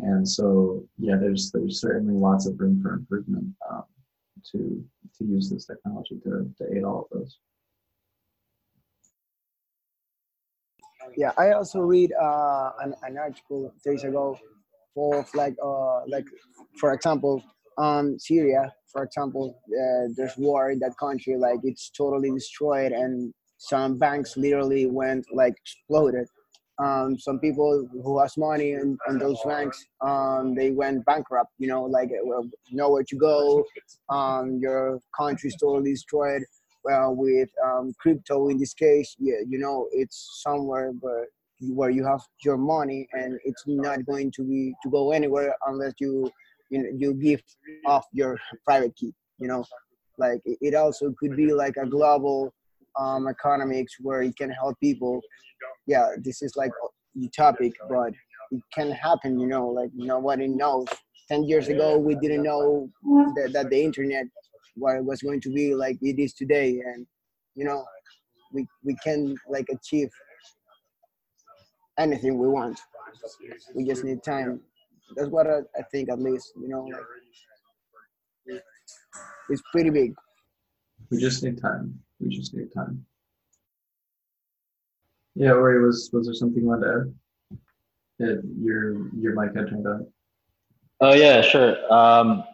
and 0.00 0.28
so 0.28 0.84
yeah 0.98 1.16
there's 1.16 1.50
there's 1.52 1.80
certainly 1.80 2.14
lots 2.14 2.46
of 2.46 2.58
room 2.58 2.80
for 2.82 2.94
improvement 2.94 3.46
um, 3.70 3.84
to 4.50 4.84
to 5.16 5.24
use 5.24 5.50
this 5.50 5.66
technology 5.66 6.18
to, 6.24 6.50
to 6.58 6.76
aid 6.76 6.84
all 6.84 7.08
of 7.10 7.18
those. 7.18 7.38
Yeah 11.16 11.32
i 11.36 11.52
also 11.52 11.80
read 11.80 12.12
uh, 12.12 12.70
an, 12.80 12.94
an 13.02 13.18
article 13.18 13.72
days 13.84 14.04
ago 14.04 14.38
of 14.96 15.34
like 15.34 15.56
uh 15.62 16.06
like 16.06 16.26
for 16.78 16.92
example 16.92 17.42
um 17.78 18.18
syria 18.18 18.72
for 18.92 19.02
example 19.02 19.58
uh, 19.68 20.08
there's 20.16 20.36
war 20.36 20.70
in 20.70 20.78
that 20.78 20.96
country 20.98 21.36
like 21.36 21.60
it's 21.64 21.90
totally 21.90 22.30
destroyed 22.30 22.92
and 22.92 23.32
some 23.56 23.98
banks 23.98 24.36
literally 24.36 24.86
went 24.86 25.24
like 25.32 25.54
exploded 25.56 26.26
um, 26.78 27.18
some 27.18 27.38
people 27.38 27.88
who 27.92 28.20
has 28.20 28.36
money 28.36 28.72
in, 28.72 28.98
those 29.18 29.38
banks 29.46 29.84
um, 30.00 30.54
they 30.54 30.70
went 30.70 31.04
bankrupt 31.04 31.50
you 31.58 31.68
know 31.68 31.82
like 31.84 32.10
uh, 32.10 32.42
nowhere 32.70 33.04
to 33.04 33.16
go. 33.16 33.64
Um, 34.08 34.58
your 34.60 35.00
country's 35.18 35.56
totally 35.56 35.90
destroyed 35.90 36.42
well 36.84 37.14
with 37.14 37.48
um, 37.64 37.92
crypto 38.00 38.48
in 38.48 38.58
this 38.58 38.74
case 38.74 39.14
yeah 39.18 39.40
you 39.46 39.58
know 39.58 39.88
it's 39.92 40.40
somewhere 40.42 40.92
but 41.00 41.26
where 41.60 41.90
you 41.90 42.04
have 42.04 42.20
your 42.44 42.56
money 42.56 43.06
and 43.12 43.38
it's 43.44 43.62
not 43.66 44.04
going 44.04 44.32
to 44.32 44.42
be 44.42 44.74
to 44.82 44.90
go 44.90 45.12
anywhere 45.12 45.54
unless 45.66 45.92
you 46.00 46.28
you, 46.70 46.82
know, 46.82 46.88
you 46.96 47.14
give 47.14 47.40
off 47.86 48.06
your 48.12 48.36
private 48.64 48.96
key 48.96 49.14
you 49.42 49.48
know? 49.48 49.64
Like 50.18 50.40
it 50.44 50.74
also 50.74 51.12
could 51.18 51.36
be 51.36 51.52
like 51.52 51.76
a 51.76 51.86
global 51.86 52.54
um, 52.98 53.28
economics 53.28 53.94
where 54.00 54.22
it 54.22 54.36
can 54.36 54.50
help 54.50 54.78
people. 54.80 55.20
Yeah 55.86 56.08
this 56.18 56.42
is 56.42 56.54
like 56.56 56.72
topic 57.36 57.72
but 57.88 58.12
it 58.50 58.62
can 58.74 58.90
happen 58.90 59.38
you 59.38 59.46
know 59.46 59.68
like 59.68 59.90
nobody 59.94 60.48
knows. 60.48 60.86
10 61.28 61.44
years 61.44 61.68
ago 61.68 61.96
we 61.96 62.14
didn't 62.16 62.42
know 62.42 62.90
that, 63.36 63.50
that 63.52 63.70
the 63.70 63.80
internet 63.82 64.26
was 64.76 65.22
going 65.22 65.40
to 65.40 65.50
be 65.50 65.74
like 65.74 65.96
it 66.02 66.18
is 66.18 66.34
today 66.34 66.80
and 66.84 67.06
you 67.54 67.64
know 67.64 67.84
we 68.52 68.66
we 68.84 68.94
can 69.04 69.34
like 69.48 69.66
achieve 69.70 70.08
anything 71.98 72.38
we 72.38 72.48
want. 72.48 72.78
We 73.74 73.84
just 73.84 74.04
need 74.04 74.22
time. 74.22 74.60
That's 75.16 75.28
what 75.28 75.46
i, 75.46 75.58
I 75.78 75.82
think 75.90 76.08
at 76.10 76.20
least 76.20 76.52
you 76.60 76.68
know 76.68 76.82
like, 78.48 78.62
it's 79.48 79.62
pretty 79.72 79.90
big. 79.90 80.14
We 81.10 81.18
just 81.18 81.42
need 81.42 81.60
time 81.60 82.00
we 82.22 82.28
just 82.28 82.54
need 82.54 82.72
time 82.72 83.04
yeah 85.34 85.52
Ori, 85.52 85.84
was 85.84 86.10
was 86.12 86.26
there 86.26 86.34
something 86.34 86.62
you 86.62 86.68
wanted 86.68 86.86
to 86.86 86.92
add 86.92 87.14
that 88.18 88.42
your 88.60 89.08
your 89.16 89.34
mic 89.34 89.54
had 89.56 89.68
turned 89.68 89.86
on 89.86 90.06
oh 91.00 91.12
yeah 91.14 91.40
sure 91.40 91.92
um 91.92 92.44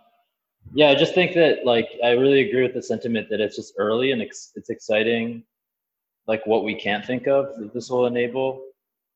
yeah, 0.74 0.90
I 0.90 0.94
just 0.94 1.14
think 1.14 1.34
that 1.34 1.64
like 1.64 1.88
I 2.04 2.10
really 2.10 2.48
agree 2.48 2.62
with 2.62 2.74
the 2.74 2.82
sentiment 2.82 3.28
that 3.30 3.40
it's 3.40 3.56
just 3.56 3.74
early 3.78 4.12
and 4.12 4.20
ex- 4.20 4.52
it's 4.54 4.70
exciting, 4.70 5.42
like 6.26 6.44
what 6.46 6.64
we 6.64 6.74
can't 6.74 7.04
think 7.04 7.26
of 7.26 7.56
that 7.56 7.72
this 7.72 7.90
will 7.90 8.06
enable. 8.06 8.62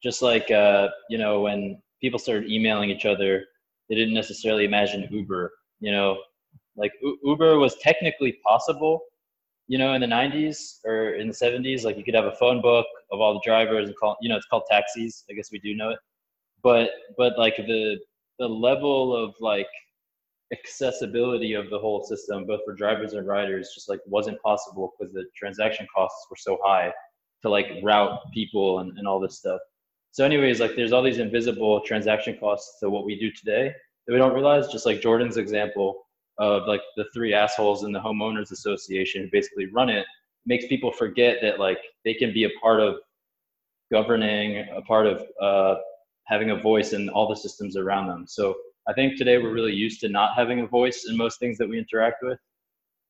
Just 0.03 0.23
like 0.23 0.51
uh, 0.51 0.89
you 1.11 1.19
know 1.19 1.41
when 1.41 1.81
people 2.01 2.19
started 2.19 2.51
emailing 2.51 2.91
each 2.91 3.05
other, 3.05 3.45
they 3.89 3.95
didn't 3.95 4.15
necessarily 4.15 4.65
imagine 4.65 5.07
Uber. 5.11 5.53
You 5.81 5.93
know, 5.93 6.19
like 6.77 6.93
U- 7.03 7.19
Uber 7.23 7.59
was 7.59 7.77
technically 7.77 8.39
possible. 8.45 9.03
You 9.73 9.79
know, 9.79 9.95
in 9.95 10.03
the 10.03 10.07
'90s 10.07 10.81
or 10.85 11.15
in 11.15 11.29
the 11.29 11.33
'70s, 11.33 11.83
like 11.83 11.97
you 11.97 12.05
could 12.05 12.15
have 12.21 12.27
a 12.27 12.37
phone 12.43 12.61
book 12.61 12.87
of 13.11 13.21
all 13.21 13.33
the 13.33 13.41
drivers 13.43 13.89
and 13.89 13.97
call. 13.97 14.17
You 14.21 14.29
know, 14.29 14.37
it's 14.37 14.51
called 14.51 14.65
taxis. 14.71 15.25
I 15.31 15.33
guess 15.33 15.51
we 15.51 15.61
do 15.61 15.75
know 15.75 15.89
it, 15.89 15.99
but 16.63 16.91
but 17.17 17.39
like 17.39 17.57
the 17.57 17.97
the 18.39 18.47
level 18.47 19.17
of 19.17 19.35
like 19.41 19.73
accessibility 20.53 21.55
of 21.55 21.71
the 21.71 21.79
whole 21.79 22.05
system, 22.05 22.45
both 22.45 22.61
for 22.67 22.75
drivers 22.75 23.15
and 23.15 23.27
riders, 23.27 23.71
just 23.75 23.89
like 23.89 24.01
wasn't 24.05 24.39
possible 24.43 24.93
because 24.93 25.15
the 25.15 25.25
transaction 25.35 25.87
costs 25.97 26.27
were 26.29 26.37
so 26.37 26.59
high 26.63 26.93
to 27.41 27.49
like 27.49 27.69
route 27.83 28.19
people 28.35 28.81
and, 28.81 28.99
and 28.99 29.09
all 29.09 29.21
this 29.21 29.39
stuff. 29.39 29.61
So, 30.11 30.23
anyways, 30.27 30.61
like 30.61 30.77
there's 30.77 30.93
all 30.93 31.03
these 31.03 31.19
invisible 31.19 31.81
transaction 31.81 32.37
costs 32.39 32.79
to 32.81 32.91
what 32.91 33.07
we 33.07 33.19
do 33.19 33.31
today 33.33 33.73
that 34.07 34.13
we 34.13 34.19
don't 34.19 34.35
realize, 34.35 34.69
just 34.69 34.85
like 34.85 35.01
Jordan's 35.01 35.39
example 35.39 36.02
of 36.39 36.67
like 36.67 36.81
the 36.97 37.05
three 37.15 37.35
assholes 37.35 37.85
in 37.85 37.93
the 37.93 38.01
homeowners 38.01 38.51
association 38.53 39.23
who 39.23 39.29
basically 39.31 39.67
run 39.67 39.89
it 39.89 40.07
makes 40.47 40.67
people 40.67 40.91
forget 40.91 41.39
that 41.43 41.59
like 41.61 41.79
they 42.05 42.15
can 42.15 42.33
be 42.33 42.45
a 42.45 42.51
part 42.61 42.81
of 42.81 42.97
governing, 43.93 44.67
a 44.75 44.83
part 44.83 45.07
of 45.07 45.23
uh, 45.41 45.81
having 46.25 46.51
a 46.51 46.57
voice 46.57 46.93
in 46.93 47.09
all 47.11 47.29
the 47.29 47.37
systems 47.37 47.77
around 47.77 48.09
them. 48.09 48.25
So 48.27 48.55
I 48.89 48.93
think 48.93 49.17
today 49.17 49.39
we're 49.39 49.53
really 49.53 49.75
used 49.75 50.01
to 50.01 50.09
not 50.09 50.35
having 50.35 50.61
a 50.61 50.67
voice 50.67 51.07
in 51.09 51.17
most 51.17 51.39
things 51.39 51.59
that 51.59 51.69
we 51.69 51.79
interact 51.79 52.23
with. 52.23 52.39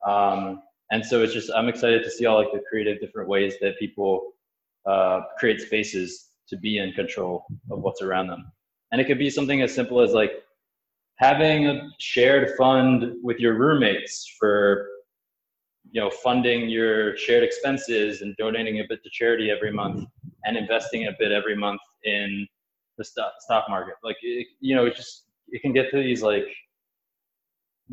Um, 0.07 0.63
and 0.91 1.05
so 1.05 1.23
it's 1.23 1.33
just, 1.33 1.51
I'm 1.55 1.69
excited 1.69 2.03
to 2.05 2.11
see 2.11 2.27
all 2.27 2.37
like 2.37 2.53
the 2.53 2.61
creative 2.69 3.01
different 3.01 3.29
ways 3.29 3.55
that 3.61 3.79
people 3.79 4.33
uh, 4.85 5.23
create 5.39 5.61
spaces 5.61 6.31
to 6.49 6.57
be 6.57 6.79
in 6.79 6.93
control 6.93 7.47
of 7.71 7.81
what's 7.81 8.03
around 8.03 8.27
them. 8.27 8.53
And 8.91 9.01
it 9.01 9.07
could 9.07 9.19
be 9.19 9.31
something 9.31 9.63
as 9.63 9.75
simple 9.75 10.01
as 10.01 10.13
like 10.13 10.43
having 11.17 11.67
a 11.67 11.89
shared 11.99 12.51
fund 12.57 13.15
with 13.23 13.39
your 13.39 13.55
roommates 13.55 14.35
for 14.39 14.89
you 15.91 16.01
know 16.01 16.11
funding 16.11 16.69
your 16.69 17.17
shared 17.17 17.43
expenses 17.43 18.23
and 18.23 18.35
donating 18.37 18.81
a 18.81 18.85
bit 18.89 19.03
to 19.05 19.11
charity 19.11 19.51
every 19.51 19.73
month 19.73 20.09
and 20.45 20.57
investing 20.57 21.07
a 21.07 21.13
bit 21.19 21.33
every 21.33 21.57
month 21.57 21.81
in 22.05 22.47
the 22.99 23.05
stock 23.05 23.65
market 23.69 23.95
like 24.03 24.17
it, 24.23 24.47
you 24.61 24.75
know 24.75 24.87
it 24.87 24.95
just 24.95 25.27
it 25.49 25.61
can 25.61 25.73
get 25.73 25.91
to 25.91 25.97
these 26.03 26.23
like 26.23 26.47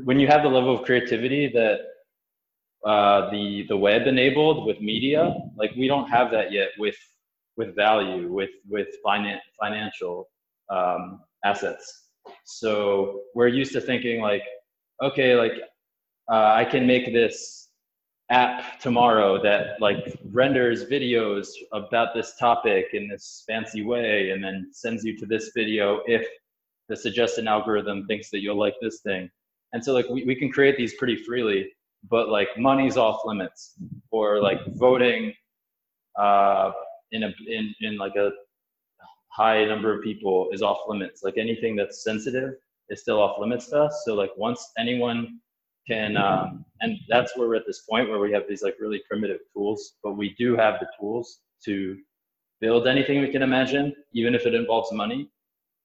when 0.03 0.19
you 0.19 0.27
have 0.27 0.43
the 0.43 0.49
level 0.49 0.77
of 0.77 0.85
creativity 0.85 1.47
that 1.47 1.79
uh, 2.85 3.29
the 3.29 3.65
the 3.67 3.75
web 3.75 4.07
enabled 4.07 4.65
with 4.65 4.79
media, 4.79 5.35
like 5.57 5.71
we 5.75 5.87
don't 5.87 6.09
have 6.09 6.31
that 6.31 6.51
yet 6.51 6.69
with 6.77 6.95
with 7.57 7.75
value 7.75 8.31
with 8.31 8.51
with 8.69 8.87
finan- 9.05 9.39
financial 9.59 10.29
um, 10.69 11.19
assets. 11.43 12.08
So 12.45 13.21
we're 13.35 13.47
used 13.47 13.73
to 13.73 13.81
thinking 13.81 14.21
like, 14.21 14.43
okay, 15.01 15.35
like 15.35 15.53
uh, 16.31 16.53
I 16.55 16.65
can 16.65 16.85
make 16.85 17.13
this 17.13 17.69
app 18.29 18.79
tomorrow 18.79 19.41
that 19.41 19.81
like 19.81 20.19
renders 20.31 20.85
videos 20.85 21.47
about 21.73 22.13
this 22.13 22.35
topic 22.39 22.85
in 22.93 23.07
this 23.07 23.43
fancy 23.47 23.83
way 23.83 24.29
and 24.31 24.43
then 24.43 24.69
sends 24.71 25.03
you 25.03 25.17
to 25.17 25.25
this 25.25 25.51
video 25.55 26.01
if 26.05 26.27
the 26.89 26.95
suggestion 26.95 27.47
algorithm 27.47 28.05
thinks 28.07 28.29
that 28.29 28.41
you'll 28.41 28.59
like 28.59 28.75
this 28.81 29.01
thing. 29.01 29.29
And 29.73 29.83
so 29.83 29.93
like 29.93 30.07
we, 30.09 30.23
we 30.25 30.35
can 30.35 30.51
create 30.51 30.77
these 30.77 30.95
pretty 30.95 31.15
freely, 31.15 31.71
but 32.09 32.29
like 32.29 32.49
money's 32.57 32.97
off 32.97 33.21
limits 33.25 33.75
or 34.11 34.41
like 34.41 34.59
voting 34.75 35.33
uh, 36.17 36.71
in 37.11 37.23
a 37.23 37.31
in, 37.47 37.73
in 37.81 37.97
like 37.97 38.15
a 38.15 38.31
high 39.29 39.65
number 39.65 39.95
of 39.95 40.03
people 40.03 40.49
is 40.51 40.61
off 40.61 40.79
limits. 40.87 41.23
Like 41.23 41.37
anything 41.37 41.75
that's 41.75 42.03
sensitive 42.03 42.53
is 42.89 43.01
still 43.01 43.21
off 43.21 43.39
limits 43.39 43.67
to 43.67 43.83
us. 43.83 44.03
So 44.05 44.15
like 44.15 44.31
once 44.37 44.71
anyone 44.77 45.39
can, 45.87 46.17
um, 46.17 46.65
and 46.81 46.97
that's 47.07 47.35
where 47.37 47.47
we're 47.47 47.55
at 47.55 47.65
this 47.65 47.81
point 47.81 48.09
where 48.09 48.19
we 48.19 48.31
have 48.31 48.43
these 48.47 48.61
like 48.61 48.75
really 48.79 49.01
primitive 49.07 49.39
tools, 49.53 49.93
but 50.03 50.13
we 50.13 50.35
do 50.37 50.55
have 50.55 50.79
the 50.79 50.87
tools 50.99 51.39
to 51.65 51.97
build 52.61 52.87
anything 52.87 53.21
we 53.21 53.31
can 53.31 53.41
imagine, 53.41 53.95
even 54.13 54.35
if 54.35 54.45
it 54.45 54.53
involves 54.53 54.91
money, 54.91 55.29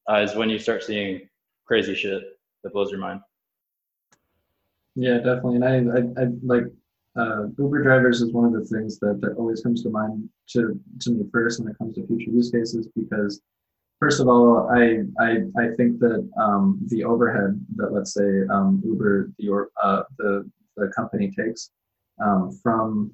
uh, 0.09 0.17
is 0.17 0.35
when 0.35 0.49
you 0.49 0.59
start 0.59 0.83
seeing 0.83 1.27
crazy 1.65 1.95
shit 1.95 2.23
that 2.63 2.73
blows 2.73 2.91
your 2.91 2.99
mind. 2.99 3.21
Yeah, 4.95 5.17
definitely. 5.17 5.55
And 5.55 5.65
I, 5.65 6.21
I, 6.21 6.23
I 6.23 6.27
like 6.43 6.63
uh, 7.17 7.47
Uber 7.57 7.83
drivers 7.83 8.21
is 8.21 8.33
one 8.33 8.45
of 8.45 8.53
the 8.53 8.65
things 8.65 8.99
that, 8.99 9.21
that 9.21 9.35
always 9.37 9.61
comes 9.61 9.83
to 9.83 9.89
mind 9.89 10.29
to, 10.49 10.79
to 11.01 11.11
me 11.11 11.23
first 11.31 11.59
when 11.59 11.71
it 11.71 11.77
comes 11.77 11.95
to 11.95 12.05
future 12.07 12.31
use 12.31 12.51
cases 12.51 12.87
because 12.95 13.41
first 13.99 14.19
of 14.19 14.27
all, 14.27 14.69
I 14.69 15.03
I, 15.19 15.29
I 15.57 15.67
think 15.77 15.99
that 15.99 16.27
um, 16.39 16.79
the 16.87 17.03
overhead 17.03 17.59
that 17.77 17.93
let's 17.93 18.13
say 18.13 18.43
um, 18.51 18.81
Uber 18.85 19.31
the 19.37 19.67
uh, 19.81 20.03
the 20.17 20.49
the 20.77 20.91
company 20.95 21.31
takes 21.31 21.71
um, 22.23 22.51
from 22.61 23.11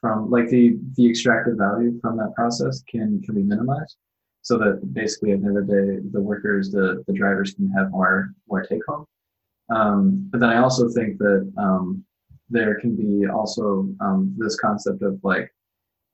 from 0.00 0.30
like 0.30 0.48
the 0.48 0.76
the 0.96 1.08
extracted 1.08 1.56
value 1.56 1.98
from 2.00 2.16
that 2.16 2.34
process 2.34 2.82
can 2.82 3.22
can 3.22 3.34
be 3.34 3.42
minimized 3.42 3.96
so 4.42 4.58
that 4.58 4.92
basically 4.92 5.32
at 5.32 5.40
the 5.40 5.46
end 5.46 5.56
of 5.56 5.66
the 5.66 5.72
day 5.72 6.08
the 6.12 6.20
workers 6.20 6.70
the 6.70 7.02
the 7.06 7.12
drivers 7.12 7.54
can 7.54 7.70
have 7.70 7.90
more 7.90 8.30
more 8.48 8.62
take 8.62 8.82
home. 8.86 9.06
Um, 9.70 10.28
but 10.30 10.40
then 10.40 10.50
I 10.50 10.58
also 10.58 10.88
think 10.90 11.16
that 11.18 11.50
um, 11.56 12.04
there 12.50 12.78
can 12.80 12.94
be 12.94 13.26
also 13.28 13.88
um, 14.00 14.34
this 14.38 14.58
concept 14.60 15.02
of 15.02 15.18
like 15.22 15.50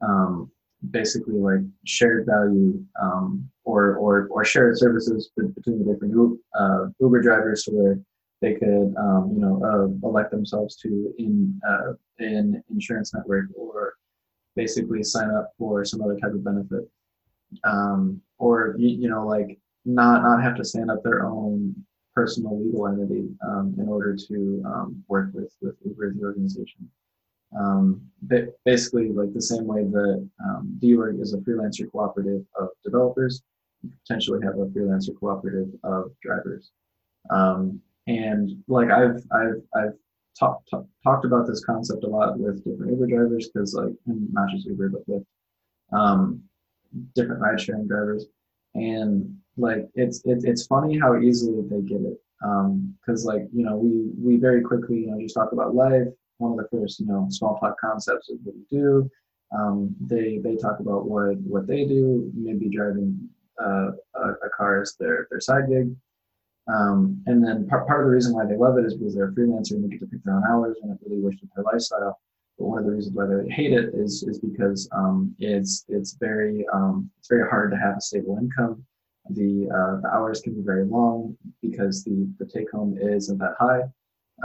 um, 0.01 0.51
basically 0.91 1.35
like 1.35 1.61
shared 1.85 2.27
value 2.27 2.83
um, 3.01 3.49
or, 3.65 3.97
or 3.97 4.29
or 4.31 4.45
shared 4.45 4.79
services 4.79 5.31
between 5.37 5.85
the 5.85 5.93
different 5.93 6.41
uh, 6.59 6.87
Uber 7.01 7.23
drivers, 7.23 7.65
so 7.65 7.73
where 7.73 7.99
they 8.41 8.55
could 8.55 8.95
um, 8.97 9.33
you 9.35 9.41
know 9.41 9.61
uh, 9.65 10.09
elect 10.09 10.31
themselves 10.31 10.77
to 10.77 11.13
in 11.19 11.61
uh, 11.69 11.93
an 12.19 12.63
insurance 12.71 13.13
network 13.13 13.47
or 13.57 13.95
basically 14.57 15.03
sign 15.03 15.31
up 15.31 15.51
for 15.59 15.85
some 15.85 16.03
other 16.03 16.17
type 16.19 16.33
of 16.33 16.45
benefit, 16.45 16.89
um, 17.65 18.21
or 18.39 18.75
you 18.79 19.09
know 19.09 19.27
like 19.27 19.59
not 19.85 20.23
not 20.23 20.43
have 20.43 20.57
to 20.57 20.65
stand 20.65 20.91
up 20.91 21.03
their 21.03 21.27
own 21.27 21.75
personal 22.15 22.63
legal 22.63 22.87
entity 22.89 23.29
um, 23.47 23.75
in 23.79 23.89
order 23.89 24.17
to 24.17 24.63
um, 24.67 25.05
work 25.09 25.31
with 25.33 25.55
with 25.61 25.77
Uber 25.85 26.13
the 26.15 26.23
organization. 26.23 26.91
Um, 27.59 28.01
basically, 28.65 29.09
like 29.09 29.33
the 29.35 29.43
same 29.43 29.67
way 29.67 29.83
that 29.85 30.29
um, 30.45 30.79
is 30.83 31.35
a 31.35 31.39
freelancer 31.39 31.91
cooperative 31.91 32.45
of 32.59 32.69
developers, 32.85 33.43
you 33.83 33.91
potentially 34.07 34.41
have 34.45 34.55
a 34.59 34.67
freelancer 34.67 35.19
cooperative 35.19 35.69
of 35.83 36.13
drivers. 36.23 36.71
Um, 37.31 37.81
and 38.07 38.51
like 38.69 38.91
I've 38.91 39.23
I've 39.33 39.63
I've 39.75 39.95
talked 40.39 40.71
talk, 40.71 40.87
talked 41.03 41.25
about 41.25 41.47
this 41.47 41.65
concept 41.65 42.05
a 42.05 42.09
lot 42.09 42.39
with 42.39 42.65
different 42.65 42.93
Uber 42.93 43.07
drivers 43.07 43.49
because 43.49 43.75
like 43.75 43.93
not 44.07 44.49
just 44.51 44.67
Uber 44.67 44.89
but 44.91 45.09
with 45.09 45.25
um, 45.93 46.43
different 47.15 47.41
ride 47.41 47.61
sharing 47.61 47.87
drivers 47.87 48.27
and 48.75 49.37
like 49.57 49.89
it's 49.95 50.25
it, 50.25 50.45
it's 50.45 50.67
funny 50.67 50.99
how 50.99 51.19
easily 51.19 51.63
they 51.69 51.83
get 51.83 52.01
it. 52.01 52.19
Because 52.41 53.27
um, 53.27 53.35
like 53.35 53.49
you 53.53 53.65
know 53.65 53.77
we 53.77 54.11
we 54.19 54.41
very 54.41 54.63
quickly 54.63 55.01
you 55.01 55.11
know 55.11 55.21
just 55.21 55.35
talk 55.35 55.53
about 55.53 55.75
life. 55.75 56.09
One 56.39 56.53
of 56.53 56.59
the 56.59 56.69
first 56.71 57.01
you 57.01 57.07
know 57.07 57.27
small 57.31 57.59
talk 57.59 57.79
concepts 57.81 58.29
is 58.31 58.39
what 58.43 58.55
we 58.55 58.65
do. 58.71 59.11
Um, 59.57 59.95
they 60.01 60.39
they 60.39 60.57
talk 60.57 60.81
about 60.81 61.07
what 61.07 61.37
what 61.39 61.67
they 61.67 61.85
do 61.85 62.31
maybe 62.35 62.69
driving 62.69 63.29
uh, 63.61 63.91
a, 64.15 64.29
a, 64.47 64.51
car 64.57 64.83
is 64.83 64.97
their 64.99 65.27
their 65.31 65.41
side 65.41 65.69
gig. 65.69 65.95
Um, 66.73 67.23
and 67.27 67.45
then 67.45 67.67
part, 67.67 67.87
part 67.89 68.01
of 68.01 68.07
the 68.07 68.13
reason 68.13 68.35
why 68.35 68.47
they 68.47 68.57
love 68.57 68.79
it 68.79 68.85
is 68.85 68.95
because 68.95 69.15
they're 69.15 69.29
a 69.29 69.33
freelancer 69.33 69.73
and 69.73 69.85
they 69.85 69.89
get 69.89 70.01
to 70.01 70.07
pick 70.07 70.23
their 70.23 70.35
own 70.35 70.45
hours 70.49 70.77
and 70.83 70.93
it 70.93 70.99
really 71.05 71.21
works 71.21 71.39
with 71.41 71.51
their 71.55 71.65
lifestyle 71.65 72.21
but 72.61 72.67
one 72.67 72.79
of 72.79 72.85
the 72.85 72.93
reasons 72.93 73.17
why 73.17 73.25
they 73.25 73.49
hate 73.51 73.73
it 73.73 73.95
is 73.95 74.23
is 74.23 74.39
because 74.39 74.87
um, 74.93 75.35
it's 75.39 75.87
it's 75.89 76.13
very 76.13 76.67
um, 76.75 77.11
it's 77.19 77.29
very 77.29 77.49
hard 77.49 77.71
to 77.71 77.79
have 77.79 77.97
a 77.97 78.01
stable 78.03 78.37
income. 78.39 78.85
The 79.31 79.67
uh, 79.75 80.01
the 80.03 80.11
hours 80.15 80.43
can 80.43 80.55
be 80.55 80.61
very 80.61 80.85
long 80.85 81.37
because 81.63 82.05
the 82.05 82.29
the 82.39 82.45
take 82.45 82.71
home 82.71 82.99
isn't 82.99 83.39
that 83.39 83.55
high, 83.59 83.85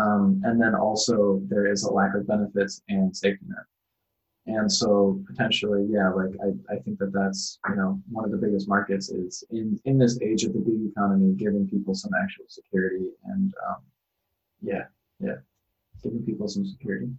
um, 0.02 0.42
and 0.46 0.62
then 0.62 0.76
also 0.76 1.42
there 1.50 1.70
is 1.70 1.84
a 1.84 1.92
lack 1.92 2.16
of 2.16 2.26
benefits 2.26 2.82
and 2.88 3.16
safety 3.16 3.46
net. 3.50 3.66
And 4.48 4.72
so 4.72 5.22
potentially, 5.28 5.86
yeah, 5.90 6.10
like 6.10 6.32
I, 6.42 6.74
I 6.74 6.80
think 6.80 7.00
that 7.00 7.12
that's 7.12 7.60
you 7.68 7.76
know 7.76 8.00
one 8.10 8.24
of 8.24 8.32
the 8.32 8.38
biggest 8.38 8.70
markets 8.70 9.10
is 9.10 9.44
in 9.52 9.78
in 9.84 9.98
this 9.98 10.22
age 10.22 10.46
of 10.46 10.54
the 10.54 10.60
gig 10.60 10.90
economy, 10.90 11.34
giving 11.34 11.68
people 11.68 11.94
some 11.94 12.12
actual 12.24 12.46
security 12.48 13.10
and 13.26 13.54
um, 13.68 13.84
yeah, 14.62 14.86
yeah, 15.20 15.40
giving 16.02 16.24
people 16.24 16.48
some 16.48 16.66
security. 16.66 17.10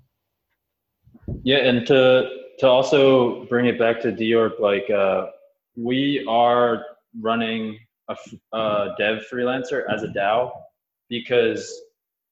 Yeah, 1.43 1.59
and 1.59 1.87
to 1.87 2.29
to 2.59 2.67
also 2.67 3.45
bring 3.47 3.67
it 3.67 3.79
back 3.79 4.01
to 4.03 4.13
dOrg, 4.13 4.59
like 4.61 4.89
uh, 4.91 5.29
we 5.77 6.25
are 6.29 6.85
running 7.21 7.79
a, 8.09 8.17
a 8.53 8.95
dev 8.99 9.23
freelancer 9.31 9.83
as 9.93 10.03
a 10.03 10.09
DAO 10.09 10.53
because 11.09 11.81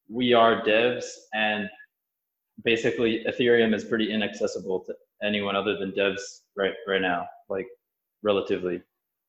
we 0.08 0.32
are 0.32 0.62
devs 0.62 1.04
and 1.32 1.68
basically 2.62 3.24
Ethereum 3.28 3.74
is 3.74 3.84
pretty 3.84 4.12
inaccessible 4.12 4.80
to 4.80 4.94
anyone 5.22 5.56
other 5.56 5.76
than 5.76 5.92
devs 5.92 6.40
right 6.56 6.74
right 6.86 7.00
now, 7.02 7.26
like 7.48 7.66
relatively. 8.22 8.82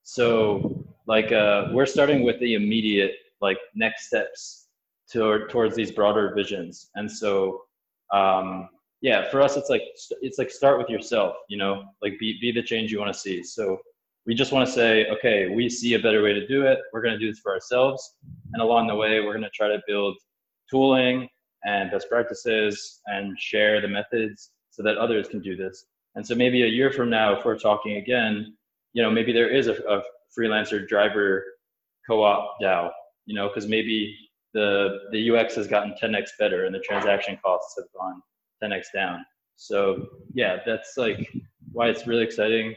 So 0.04 0.86
like 1.08 1.32
uh, 1.32 1.70
we're 1.72 1.86
starting 1.86 2.24
with 2.24 2.40
the 2.40 2.54
immediate 2.54 3.14
like 3.42 3.58
next 3.76 4.08
steps 4.08 4.68
to, 5.12 5.46
towards 5.50 5.76
these 5.76 5.92
broader 5.92 6.34
visions, 6.36 6.90
and 6.96 7.12
so 7.12 7.64
um, 8.12 8.70
yeah, 9.06 9.30
for 9.30 9.40
us, 9.40 9.56
it's 9.56 9.70
like 9.70 9.84
it's 10.20 10.40
like 10.40 10.50
start 10.50 10.80
with 10.80 10.90
yourself. 10.90 11.36
You 11.48 11.58
know, 11.58 11.84
like 12.02 12.18
be 12.18 12.40
be 12.42 12.52
the 12.52 12.64
change 12.64 12.92
you 12.92 13.00
want 13.00 13.14
to 13.14 13.20
see. 13.20 13.44
So 13.44 13.78
we 14.26 14.34
just 14.34 14.52
want 14.52 14.68
to 14.68 14.74
say, 14.74 15.06
okay, 15.10 15.48
we 15.48 15.70
see 15.70 15.94
a 15.94 16.00
better 16.00 16.24
way 16.24 16.34
to 16.34 16.48
do 16.48 16.64
it. 16.64 16.80
We're 16.92 17.04
going 17.04 17.14
to 17.14 17.20
do 17.20 17.30
this 17.30 17.40
for 17.40 17.54
ourselves, 17.54 18.16
and 18.54 18.64
along 18.64 18.88
the 18.88 18.96
way, 18.96 19.20
we're 19.20 19.34
going 19.34 19.44
to 19.44 19.52
try 19.52 19.68
to 19.68 19.80
build 19.88 20.18
tooling 20.72 21.30
and 21.66 21.92
best 21.92 22.10
practices 22.10 23.02
and 23.06 23.40
share 23.40 23.80
the 23.80 23.88
methods 23.88 24.50
so 24.72 24.82
that 24.82 24.98
others 24.98 25.28
can 25.28 25.40
do 25.40 25.56
this. 25.56 25.86
And 26.16 26.26
so 26.26 26.34
maybe 26.34 26.64
a 26.64 26.68
year 26.68 26.92
from 26.92 27.12
now, 27.12 27.38
if 27.38 27.46
we're 27.46 27.60
talking 27.60 27.98
again, 27.98 28.56
you 28.94 29.04
know, 29.04 29.12
maybe 29.12 29.32
there 29.32 29.50
is 29.50 29.68
a, 29.68 29.76
a 29.84 30.02
freelancer 30.36 30.88
driver 30.88 31.44
co-op 32.10 32.56
DAO. 32.60 32.90
You 33.28 33.36
know, 33.36 33.50
because 33.50 33.68
maybe 33.68 34.18
the 34.56 34.98
the 35.12 35.30
UX 35.30 35.54
has 35.54 35.68
gotten 35.68 35.94
10x 36.02 36.30
better 36.40 36.66
and 36.66 36.74
the 36.74 36.80
transaction 36.80 37.38
costs 37.44 37.76
have 37.78 37.86
gone 37.96 38.24
10x 38.66 38.86
down. 38.94 39.26
So 39.56 40.08
yeah, 40.34 40.58
that's 40.66 40.94
like 40.98 41.32
why 41.72 41.88
it's 41.88 42.08
really 42.08 42.24
exciting 42.24 42.76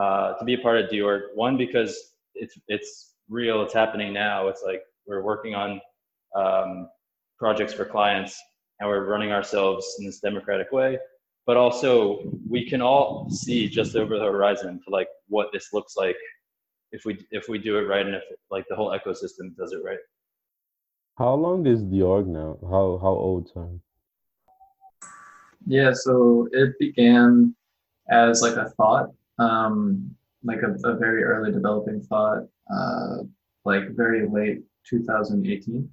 uh, 0.00 0.34
to 0.34 0.44
be 0.44 0.54
a 0.54 0.58
part 0.58 0.78
of 0.80 0.90
dOrg. 0.90 1.22
One 1.34 1.56
because 1.56 1.98
it's 2.34 2.58
it's 2.68 3.14
real, 3.28 3.62
it's 3.62 3.74
happening 3.74 4.12
now. 4.12 4.48
It's 4.48 4.62
like 4.64 4.82
we're 5.06 5.22
working 5.22 5.54
on 5.54 5.80
um, 6.34 6.88
projects 7.38 7.72
for 7.72 7.84
clients 7.84 8.40
and 8.80 8.88
we're 8.88 9.04
running 9.04 9.32
ourselves 9.32 9.96
in 9.98 10.06
this 10.06 10.20
democratic 10.20 10.72
way. 10.72 10.98
But 11.46 11.56
also 11.56 12.22
we 12.48 12.68
can 12.68 12.82
all 12.82 13.30
see 13.30 13.68
just 13.68 13.94
over 13.94 14.18
the 14.18 14.24
horizon 14.24 14.80
to 14.84 14.90
like 14.90 15.08
what 15.28 15.48
this 15.52 15.72
looks 15.72 15.96
like 15.96 16.16
if 16.92 17.04
we 17.04 17.18
if 17.30 17.48
we 17.48 17.58
do 17.58 17.78
it 17.78 17.82
right 17.82 18.06
and 18.06 18.14
if 18.14 18.22
like 18.50 18.64
the 18.68 18.76
whole 18.76 18.90
ecosystem 18.90 19.54
does 19.56 19.72
it 19.72 19.80
right. 19.84 19.98
How 21.18 21.34
long 21.34 21.66
is 21.66 21.80
the 21.88 21.98
now? 22.26 22.58
How 22.62 22.98
how 23.00 23.14
old? 23.26 23.48
Sorry. 23.52 23.80
Yeah, 25.66 25.92
so 25.92 26.48
it 26.52 26.78
began 26.78 27.54
as 28.08 28.40
like 28.40 28.54
a 28.54 28.70
thought, 28.70 29.10
um, 29.38 30.14
like 30.44 30.60
a, 30.62 30.72
a 30.88 30.94
very 30.96 31.24
early 31.24 31.50
developing 31.50 32.00
thought, 32.02 32.46
uh, 32.72 33.18
like 33.64 33.90
very 33.90 34.28
late 34.28 34.62
2018. 34.88 35.90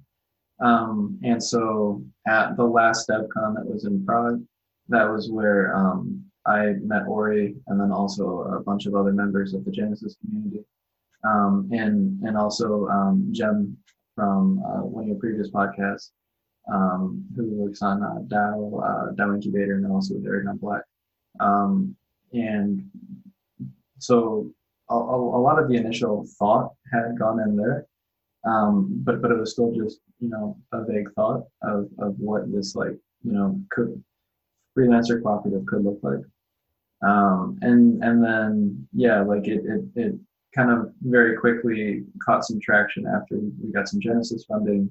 Um, 0.60 1.18
and 1.24 1.42
so 1.42 2.04
at 2.28 2.56
the 2.56 2.64
last 2.64 3.08
DevCon 3.08 3.56
that 3.56 3.66
was 3.66 3.84
in 3.84 4.04
Prague, 4.06 4.40
that 4.88 5.10
was 5.10 5.28
where 5.28 5.76
um, 5.76 6.24
I 6.46 6.74
met 6.82 7.08
Ori 7.08 7.56
and 7.66 7.80
then 7.80 7.90
also 7.90 8.42
a 8.56 8.60
bunch 8.60 8.86
of 8.86 8.94
other 8.94 9.12
members 9.12 9.54
of 9.54 9.64
the 9.64 9.72
Genesis 9.72 10.16
community. 10.20 10.64
Um, 11.24 11.68
and, 11.72 12.22
and 12.22 12.36
also 12.36 12.86
um, 12.88 13.28
Jem 13.32 13.76
from 14.14 14.62
uh, 14.64 14.84
one 14.84 15.04
of 15.04 15.08
your 15.08 15.18
previous 15.18 15.50
podcasts 15.50 16.10
um, 16.72 17.24
who 17.36 17.44
works 17.44 17.82
on 17.82 18.02
uh, 18.02 18.20
DAO, 18.26 18.82
uh, 18.82 19.12
DAO 19.12 19.34
Incubator, 19.34 19.74
and 19.74 19.90
also 19.90 20.14
with 20.14 20.26
Aragon 20.26 20.56
Black. 20.56 20.82
Um, 21.40 21.96
and 22.32 22.88
so 23.98 24.50
a, 24.90 24.94
a, 24.94 25.40
lot 25.40 25.60
of 25.60 25.68
the 25.68 25.76
initial 25.76 26.26
thought 26.38 26.72
had 26.92 27.18
gone 27.18 27.40
in 27.40 27.56
there, 27.56 27.86
um, 28.44 28.88
but 29.04 29.20
but 29.20 29.30
it 29.30 29.38
was 29.38 29.52
still 29.52 29.72
just 29.72 30.00
you 30.20 30.28
know 30.28 30.56
a 30.72 30.84
vague 30.84 31.10
thought 31.14 31.44
of 31.62 31.88
of 31.98 32.14
what 32.18 32.50
this 32.52 32.74
like 32.74 32.96
you 33.22 33.32
know 33.32 33.60
could 33.70 34.02
freelancer 34.76 35.22
cooperative 35.22 35.66
could 35.66 35.84
look 35.84 35.98
like. 36.02 36.20
Um, 37.02 37.58
and 37.62 38.02
and 38.02 38.24
then 38.24 38.88
yeah, 38.92 39.22
like 39.22 39.46
it 39.46 39.64
it, 39.64 39.84
it 39.96 40.14
kind 40.54 40.70
of 40.70 40.92
very 41.02 41.36
quickly 41.36 42.04
caught 42.24 42.44
some 42.44 42.60
traction 42.60 43.06
after 43.06 43.36
we 43.36 43.72
got 43.72 43.88
some 43.88 44.00
Genesis 44.00 44.44
funding. 44.44 44.90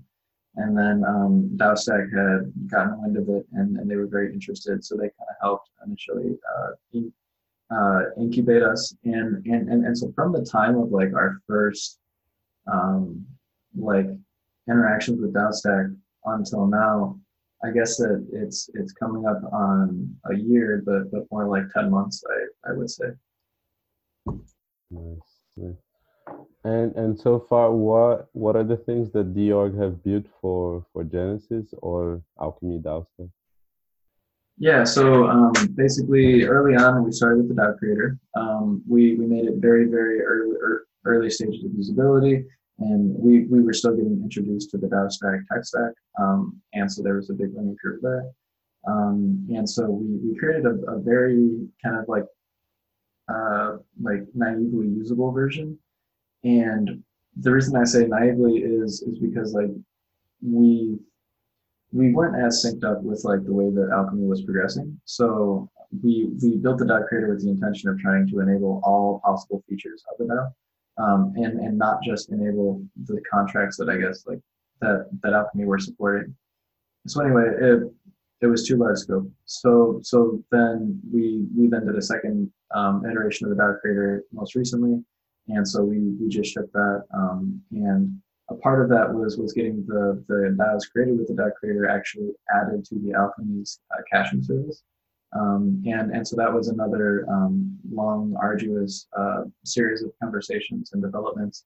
And 0.55 0.77
then 0.77 1.03
um, 1.07 1.49
DAOstack 1.55 2.13
had 2.13 2.69
gotten 2.69 3.01
wind 3.01 3.17
of 3.17 3.27
it 3.29 3.45
and, 3.53 3.77
and 3.77 3.89
they 3.89 3.95
were 3.95 4.07
very 4.07 4.31
interested. 4.31 4.83
So 4.83 4.95
they 4.95 5.09
kind 5.09 5.29
of 5.29 5.35
helped 5.41 5.69
initially 5.85 6.37
uh, 6.57 6.71
in, 6.93 7.11
uh, 7.71 8.01
incubate 8.19 8.61
us. 8.61 8.95
And, 9.03 9.43
and, 9.45 9.69
and, 9.69 9.85
and 9.85 9.97
so 9.97 10.11
from 10.13 10.31
the 10.31 10.45
time 10.45 10.77
of 10.77 10.91
like 10.91 11.13
our 11.15 11.39
first 11.47 11.97
um, 12.71 13.25
like 13.75 14.07
interactions 14.69 15.19
with 15.19 15.33
DAOstack 15.33 15.95
until 16.25 16.67
now, 16.67 17.19
I 17.63 17.71
guess 17.71 17.95
that 17.97 18.27
it's 18.33 18.69
it's 18.73 18.91
coming 18.91 19.25
up 19.25 19.41
on 19.53 20.13
a 20.29 20.35
year, 20.35 20.83
but 20.85 21.09
but 21.11 21.31
more 21.31 21.47
like 21.47 21.69
ten 21.69 21.89
months, 21.89 22.21
I 22.29 22.71
I 22.71 22.73
would 22.73 22.89
say. 22.89 23.05
Nice. 24.91 25.83
And 26.63 26.95
and 26.95 27.19
so 27.19 27.45
far, 27.49 27.71
what 27.71 28.29
what 28.31 28.55
are 28.55 28.63
the 28.63 28.77
things 28.77 29.11
that 29.11 29.35
dOrg 29.35 29.77
have 29.77 30.01
built 30.03 30.25
for 30.39 30.85
for 30.93 31.03
Genesis 31.03 31.73
or 31.81 32.21
Alchemy 32.39 32.79
DAOstack? 32.79 33.29
Yeah, 34.57 34.83
so 34.83 35.27
um, 35.27 35.51
basically, 35.75 36.43
early 36.43 36.75
on, 36.75 37.03
we 37.03 37.11
started 37.11 37.39
with 37.39 37.49
the 37.49 37.61
DAO 37.61 37.77
creator. 37.77 38.17
Um, 38.35 38.81
we 38.87 39.15
we 39.15 39.25
made 39.25 39.45
it 39.45 39.55
very 39.57 39.85
very 39.85 40.21
early 40.21 40.55
early 41.05 41.29
stages 41.29 41.65
of 41.65 41.71
usability, 41.71 42.45
and 42.79 43.13
we 43.17 43.45
we 43.47 43.61
were 43.61 43.73
still 43.73 43.95
getting 43.95 44.21
introduced 44.23 44.69
to 44.71 44.77
the 44.77 44.87
DAOstack 44.87 45.43
tech 45.51 45.65
stack, 45.65 45.93
um, 46.17 46.61
and 46.73 46.89
so 46.89 47.03
there 47.03 47.15
was 47.15 47.29
a 47.29 47.33
big 47.33 47.53
learning 47.53 47.75
curve 47.83 47.99
there. 48.01 48.25
Um, 48.87 49.47
and 49.49 49.69
so 49.69 49.89
we 49.89 50.29
we 50.29 50.37
created 50.37 50.65
a, 50.65 50.75
a 50.91 50.99
very 50.99 51.67
kind 51.83 51.97
of 51.97 52.05
like 52.07 52.25
uh, 53.27 53.77
like 54.01 54.23
naively 54.33 54.87
usable 54.87 55.31
version. 55.31 55.77
And 56.43 57.03
the 57.37 57.51
reason 57.51 57.75
I 57.75 57.83
say 57.83 58.05
naively 58.05 58.57
is 58.57 59.01
is 59.01 59.17
because 59.19 59.53
like 59.53 59.71
we 60.41 60.99
we 61.91 62.11
weren't 62.11 62.43
as 62.43 62.65
synced 62.65 62.83
up 62.83 63.01
with 63.03 63.23
like 63.23 63.43
the 63.45 63.53
way 63.53 63.69
that 63.69 63.91
alchemy 63.93 64.25
was 64.25 64.43
progressing. 64.43 64.99
So 65.05 65.69
we 66.03 66.29
we 66.41 66.57
built 66.57 66.79
the 66.79 66.85
DAO 66.85 67.07
creator 67.07 67.29
with 67.29 67.43
the 67.43 67.49
intention 67.49 67.89
of 67.89 67.99
trying 67.99 68.27
to 68.29 68.39
enable 68.39 68.81
all 68.83 69.21
possible 69.23 69.63
features 69.69 70.03
of 70.11 70.17
the 70.17 70.33
DAO, 70.33 71.03
um, 71.03 71.33
and 71.37 71.59
and 71.59 71.77
not 71.77 72.03
just 72.03 72.31
enable 72.31 72.83
the 73.05 73.21
contracts 73.31 73.77
that 73.77 73.89
I 73.89 73.97
guess 73.97 74.25
like 74.27 74.39
that 74.81 75.09
that 75.21 75.33
alchemy 75.33 75.65
were 75.65 75.79
supporting. 75.79 76.35
So 77.07 77.23
anyway, 77.23 77.45
it 77.59 77.83
it 78.41 78.47
was 78.47 78.67
too 78.67 78.77
large 78.77 78.97
scope. 78.97 79.29
So 79.45 79.99
so 80.03 80.43
then 80.51 80.99
we 81.11 81.45
we 81.55 81.67
then 81.67 81.85
did 81.85 81.95
a 81.95 82.01
second 82.01 82.51
um, 82.73 83.05
iteration 83.05 83.49
of 83.49 83.55
the 83.55 83.63
DAO 83.63 83.79
creator 83.79 84.23
most 84.31 84.55
recently, 84.55 85.03
and 85.47 85.67
so 85.67 85.83
we 85.83 85.99
we 86.19 86.27
just 86.29 86.53
shipped 86.53 86.73
that. 86.73 87.03
Um, 87.13 87.61
and 87.71 88.17
a 88.49 88.55
part 88.55 88.83
of 88.83 88.89
that 88.89 89.13
was 89.13 89.37
was 89.37 89.53
getting 89.53 89.85
the 89.87 90.23
the 90.27 90.55
DAOs 90.57 90.89
created 90.91 91.17
with 91.17 91.27
the 91.27 91.33
DAO 91.33 91.53
creator 91.53 91.87
actually 91.87 92.31
added 92.53 92.85
to 92.85 92.95
the 92.95 93.13
Alchemy's 93.13 93.79
uh, 93.91 94.01
caching 94.11 94.43
service. 94.43 94.83
Um, 95.33 95.81
and 95.85 96.11
and 96.11 96.27
so 96.27 96.35
that 96.35 96.53
was 96.53 96.67
another 96.67 97.25
um, 97.29 97.77
long, 97.91 98.35
arduous 98.39 99.07
uh, 99.17 99.43
series 99.63 100.03
of 100.03 100.11
conversations 100.21 100.91
and 100.93 101.01
developments 101.01 101.65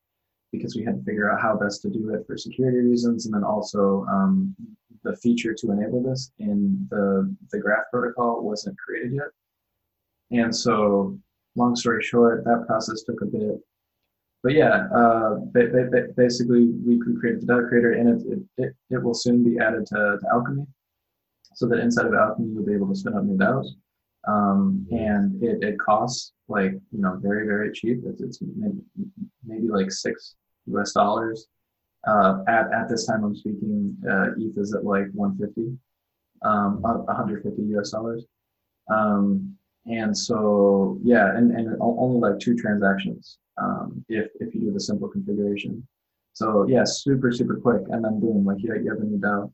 because 0.52 0.76
we 0.76 0.84
had 0.86 0.98
to 0.98 1.04
figure 1.04 1.30
out 1.30 1.42
how 1.42 1.58
best 1.58 1.82
to 1.82 1.90
do 1.90 2.14
it 2.14 2.26
for 2.26 2.38
security 2.38 2.78
reasons, 2.78 3.26
and 3.26 3.36
then 3.36 3.44
also 3.44 4.06
um, 4.10 4.56
the 5.04 5.16
feature 5.18 5.54
to 5.54 5.72
enable 5.72 6.02
this 6.02 6.32
in 6.40 6.88
the, 6.90 7.36
the 7.52 7.60
graph 7.60 7.86
protocol 7.92 8.42
wasn't 8.42 8.78
created 8.78 9.14
yet. 9.14 9.28
And 10.32 10.56
so, 10.56 11.18
long 11.58 11.76
story 11.76 12.03
short, 12.03 12.43
that 12.45 12.66
process 12.68 13.03
took 13.03 13.22
a 13.22 13.26
bit. 13.26 13.60
But 14.43 14.53
yeah, 14.53 14.88
uh, 14.95 15.36
basically, 16.16 16.68
we 16.86 16.99
created 17.20 17.41
the 17.41 17.53
DAO 17.53 17.68
creator, 17.68 17.93
and 17.93 18.22
it, 18.22 18.39
it, 18.58 18.76
it, 18.89 19.03
will 19.03 19.14
soon 19.14 19.43
be 19.43 19.60
added 19.60 19.86
to, 19.88 20.18
to 20.22 20.28
Alchemy, 20.32 20.66
so 21.53 21.68
that 21.68 21.80
inside 21.80 22.05
of 22.05 22.14
Alchemy, 22.14 22.53
you'll 22.53 22.66
be 22.66 22.74
able 22.74 22.88
to 22.88 22.95
spin 22.95 23.16
up 23.16 23.24
new 23.24 23.38
DAOs. 23.38 23.68
Um, 24.28 24.86
and 24.91 25.41
it, 25.43 25.64
it 25.64 25.80
costs 25.80 26.34
like 26.47 26.72
you 26.72 27.01
know 27.01 27.18
very 27.22 27.45
very 27.45 27.72
cheap. 27.74 27.99
It's, 28.05 28.22
it's 28.22 28.39
maybe, 28.55 28.80
maybe 29.45 29.68
like 29.68 29.91
six 29.91 30.36
U.S. 30.68 30.93
dollars 30.93 31.47
uh, 32.08 32.43
at, 32.47 32.72
at 32.74 32.89
this 32.89 33.05
time 33.05 33.24
I'm 33.24 33.36
speaking, 33.36 33.95
uh, 34.10 34.28
ETH 34.38 34.58
is 34.58 34.74
at 34.74 34.86
like 34.86 35.08
150, 35.14 35.78
um, 36.43 36.82
150 36.82 37.62
US 37.78 37.91
dollars. 37.91 38.24
Um, 38.89 39.57
and 39.88 40.18
so, 40.18 40.98
yeah, 41.04 41.36
and, 41.36 41.52
and 41.52 41.78
only 41.80 42.20
like 42.20 42.40
two 42.40 42.56
transactions 42.56 43.40
um, 43.58 44.04
if, 44.10 44.28
if 44.40 44.54
you 44.54 44.62
do 44.62 44.74
the 44.74 44.80
simple 44.80 45.08
configuration. 45.08 45.86
So 46.34 46.68
yeah, 46.68 46.84
super, 46.84 47.32
super 47.32 47.56
quick. 47.56 47.82
And 47.90 48.04
then 48.04 48.20
boom, 48.20 48.46
like 48.46 48.58
you, 48.60 48.76
you 48.84 48.90
have 48.90 49.00
a 49.00 49.06
new 49.06 49.18
DAO. 49.18 49.52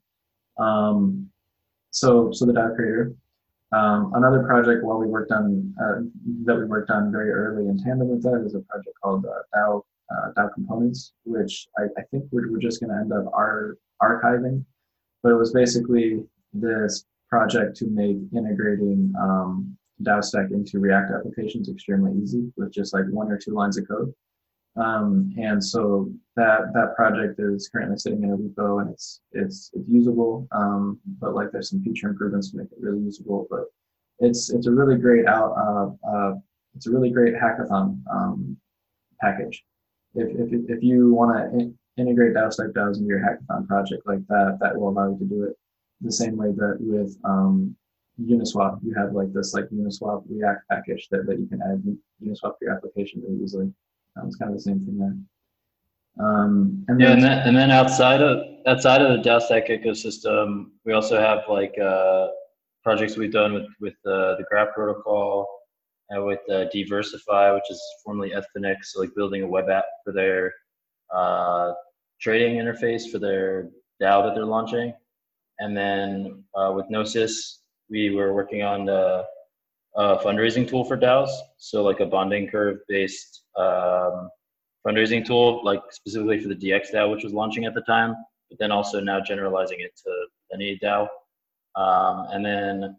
Um, 0.61 1.29
so, 1.91 2.31
so 2.31 2.45
the 2.45 2.53
DAO 2.53 2.75
creator. 2.75 3.13
Um, 3.71 4.11
another 4.15 4.43
project 4.43 4.83
while 4.83 4.99
we 4.99 5.07
worked 5.07 5.31
on, 5.31 5.73
uh, 5.81 6.01
that 6.45 6.55
we 6.55 6.65
worked 6.65 6.91
on 6.91 7.11
very 7.11 7.31
early 7.31 7.67
in 7.67 7.77
tandem 7.77 8.09
with 8.09 8.21
that 8.23 8.43
is 8.45 8.53
a 8.53 8.59
project 8.59 8.95
called 9.01 9.25
uh, 9.25 9.57
DAO 9.57 9.81
uh, 10.11 10.31
DAO 10.35 10.53
components, 10.53 11.13
which 11.25 11.67
I, 11.77 11.83
I 11.97 12.03
think 12.11 12.25
we're, 12.31 12.51
we're 12.51 12.59
just 12.59 12.79
going 12.79 12.91
to 12.91 12.97
end 12.97 13.13
up 13.13 13.31
ar- 13.33 13.77
archiving. 14.01 14.63
But 15.21 15.31
it 15.31 15.35
was 15.35 15.53
basically 15.53 16.23
this 16.53 17.05
project 17.29 17.77
to 17.77 17.87
make 17.87 18.17
integrating 18.35 19.13
um, 19.19 19.75
DAOstack 20.03 20.51
into 20.51 20.79
React 20.79 21.11
applications 21.13 21.69
extremely 21.69 22.13
easy 22.21 22.51
with 22.57 22.71
just 22.71 22.93
like 22.93 23.05
one 23.09 23.31
or 23.31 23.37
two 23.37 23.51
lines 23.51 23.77
of 23.77 23.87
code. 23.87 24.13
Um, 24.75 25.33
and 25.37 25.63
so 25.63 26.11
that 26.35 26.73
that 26.73 26.95
project 26.95 27.39
is 27.39 27.69
currently 27.69 27.97
sitting 27.97 28.23
in 28.23 28.31
a 28.31 28.37
repo 28.37 28.81
and 28.81 28.89
it's 28.89 29.21
it's 29.31 29.69
it's 29.73 29.87
usable, 29.87 30.47
um, 30.51 30.99
but 31.19 31.35
like 31.35 31.51
there's 31.51 31.69
some 31.69 31.83
feature 31.83 32.09
improvements 32.09 32.51
to 32.51 32.57
make 32.57 32.71
it 32.71 32.77
really 32.79 33.01
usable. 33.01 33.47
But 33.51 33.65
it's 34.19 34.49
it's 34.51 34.65
a 34.65 34.71
really 34.71 34.97
great 34.97 35.27
out 35.27 35.53
uh, 35.55 36.09
uh, 36.09 36.33
it's 36.75 36.87
a 36.87 36.91
really 36.91 37.11
great 37.11 37.35
hackathon 37.35 37.99
um, 38.11 38.57
package 39.21 39.63
if, 40.15 40.27
if, 40.53 40.69
if 40.69 40.83
you 40.83 41.13
want 41.13 41.35
to 41.35 41.57
in, 41.57 41.77
integrate 41.97 42.33
DAOstack 42.33 42.73
DAOs 42.73 42.97
into 42.97 43.07
your 43.07 43.19
hackathon 43.19 43.67
project 43.67 44.03
like 44.05 44.25
that, 44.27 44.57
that 44.61 44.75
will 44.75 44.89
allow 44.89 45.11
you 45.11 45.17
to 45.19 45.25
do 45.25 45.43
it 45.43 45.55
the 46.01 46.11
same 46.11 46.37
way 46.37 46.51
that 46.51 46.77
with 46.79 47.17
um, 47.23 47.75
Uniswap, 48.21 48.79
you 48.83 48.93
have 48.95 49.13
like 49.13 49.33
this 49.33 49.53
like 49.53 49.65
Uniswap 49.69 50.23
React 50.29 50.61
package 50.69 51.07
that, 51.11 51.25
that 51.25 51.39
you 51.39 51.47
can 51.47 51.61
add 51.61 51.83
Uniswap 52.23 52.57
to 52.59 52.65
your 52.65 52.73
application 52.73 53.21
really 53.25 53.43
easily. 53.43 53.71
Um, 54.15 54.27
it's 54.27 54.35
kind 54.35 54.51
of 54.51 54.57
the 54.57 54.63
same 54.63 54.85
thing 54.85 54.97
there. 54.97 56.25
Um, 56.25 56.85
and 56.87 56.99
yeah, 56.99 57.07
then, 57.09 57.17
and 57.17 57.23
then, 57.23 57.47
and 57.47 57.57
then 57.57 57.71
outside 57.71 58.21
of 58.21 58.43
outside 58.67 59.01
of 59.01 59.23
the 59.23 59.29
DAOstack 59.29 59.69
ecosystem, 59.69 60.67
we 60.85 60.93
also 60.93 61.19
have 61.19 61.39
like 61.49 61.73
uh, 61.79 62.27
projects 62.83 63.17
we've 63.17 63.31
done 63.31 63.53
with 63.53 63.67
with 63.79 63.95
uh, 64.05 64.35
the 64.35 64.45
Graph 64.47 64.73
protocol, 64.75 65.47
and 66.09 66.23
with 66.23 66.39
uh, 66.49 66.65
DeversiFi, 66.73 67.55
which 67.55 67.69
is 67.71 67.81
formerly 68.05 68.31
Ethnix, 68.31 68.75
so 68.85 69.01
like 69.01 69.15
building 69.15 69.41
a 69.41 69.47
web 69.47 69.69
app 69.69 69.85
for 70.03 70.13
their 70.13 70.53
uh, 71.13 71.73
trading 72.21 72.57
interface 72.57 73.11
for 73.11 73.17
their 73.17 73.69
DAO 74.01 74.23
that 74.23 74.35
they're 74.35 74.45
launching. 74.45 74.93
And 75.59 75.75
then 75.75 76.43
uh, 76.55 76.73
with 76.75 76.85
Gnosis, 76.89 77.62
we 77.89 78.09
were 78.09 78.33
working 78.33 78.63
on 78.63 78.89
a, 78.89 79.23
a, 79.95 80.17
fundraising 80.17 80.67
tool 80.67 80.83
for 80.83 80.97
DAOs, 80.97 81.29
so 81.57 81.83
like 81.83 81.99
a 81.99 82.05
bonding 82.05 82.47
curve 82.47 82.79
based 82.87 83.43
um, 83.57 84.29
fundraising 84.85 85.25
tool, 85.25 85.63
like 85.63 85.81
specifically 85.91 86.39
for 86.39 86.49
the 86.49 86.55
DX 86.55 86.93
DAO, 86.93 87.11
which 87.11 87.23
was 87.23 87.33
launching 87.33 87.65
at 87.65 87.73
the 87.73 87.81
time, 87.81 88.15
but 88.49 88.59
then 88.59 88.71
also 88.71 88.99
now 88.99 89.19
generalizing 89.19 89.79
it 89.79 89.91
to 90.03 90.25
any 90.53 90.79
DAO. 90.79 91.07
Um, 91.75 92.27
and 92.31 92.45
then, 92.45 92.97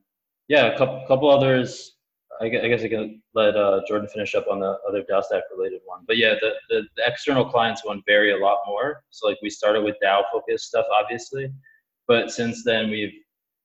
yeah, 0.48 0.66
a 0.66 0.78
couple, 0.78 1.04
couple 1.06 1.30
others 1.30 1.94
I 2.40 2.48
guess 2.48 2.82
I 2.82 2.88
can 2.88 3.22
let 3.34 3.56
uh, 3.56 3.82
Jordan 3.86 4.08
finish 4.08 4.34
up 4.34 4.46
on 4.50 4.60
the 4.60 4.78
other 4.88 5.02
DAOstack 5.02 5.42
related 5.56 5.80
one. 5.84 6.00
But 6.06 6.16
yeah, 6.16 6.34
the, 6.40 6.52
the, 6.68 6.82
the, 6.96 7.06
external 7.06 7.44
clients 7.44 7.84
one 7.84 8.02
vary 8.06 8.32
a 8.32 8.36
lot 8.36 8.58
more. 8.66 9.02
So 9.10 9.28
like 9.28 9.38
we 9.42 9.50
started 9.50 9.82
with 9.82 9.96
DAO 10.02 10.22
focused 10.32 10.66
stuff, 10.66 10.86
obviously, 10.92 11.52
but 12.08 12.30
since 12.30 12.64
then 12.64 12.90
we've 12.90 13.12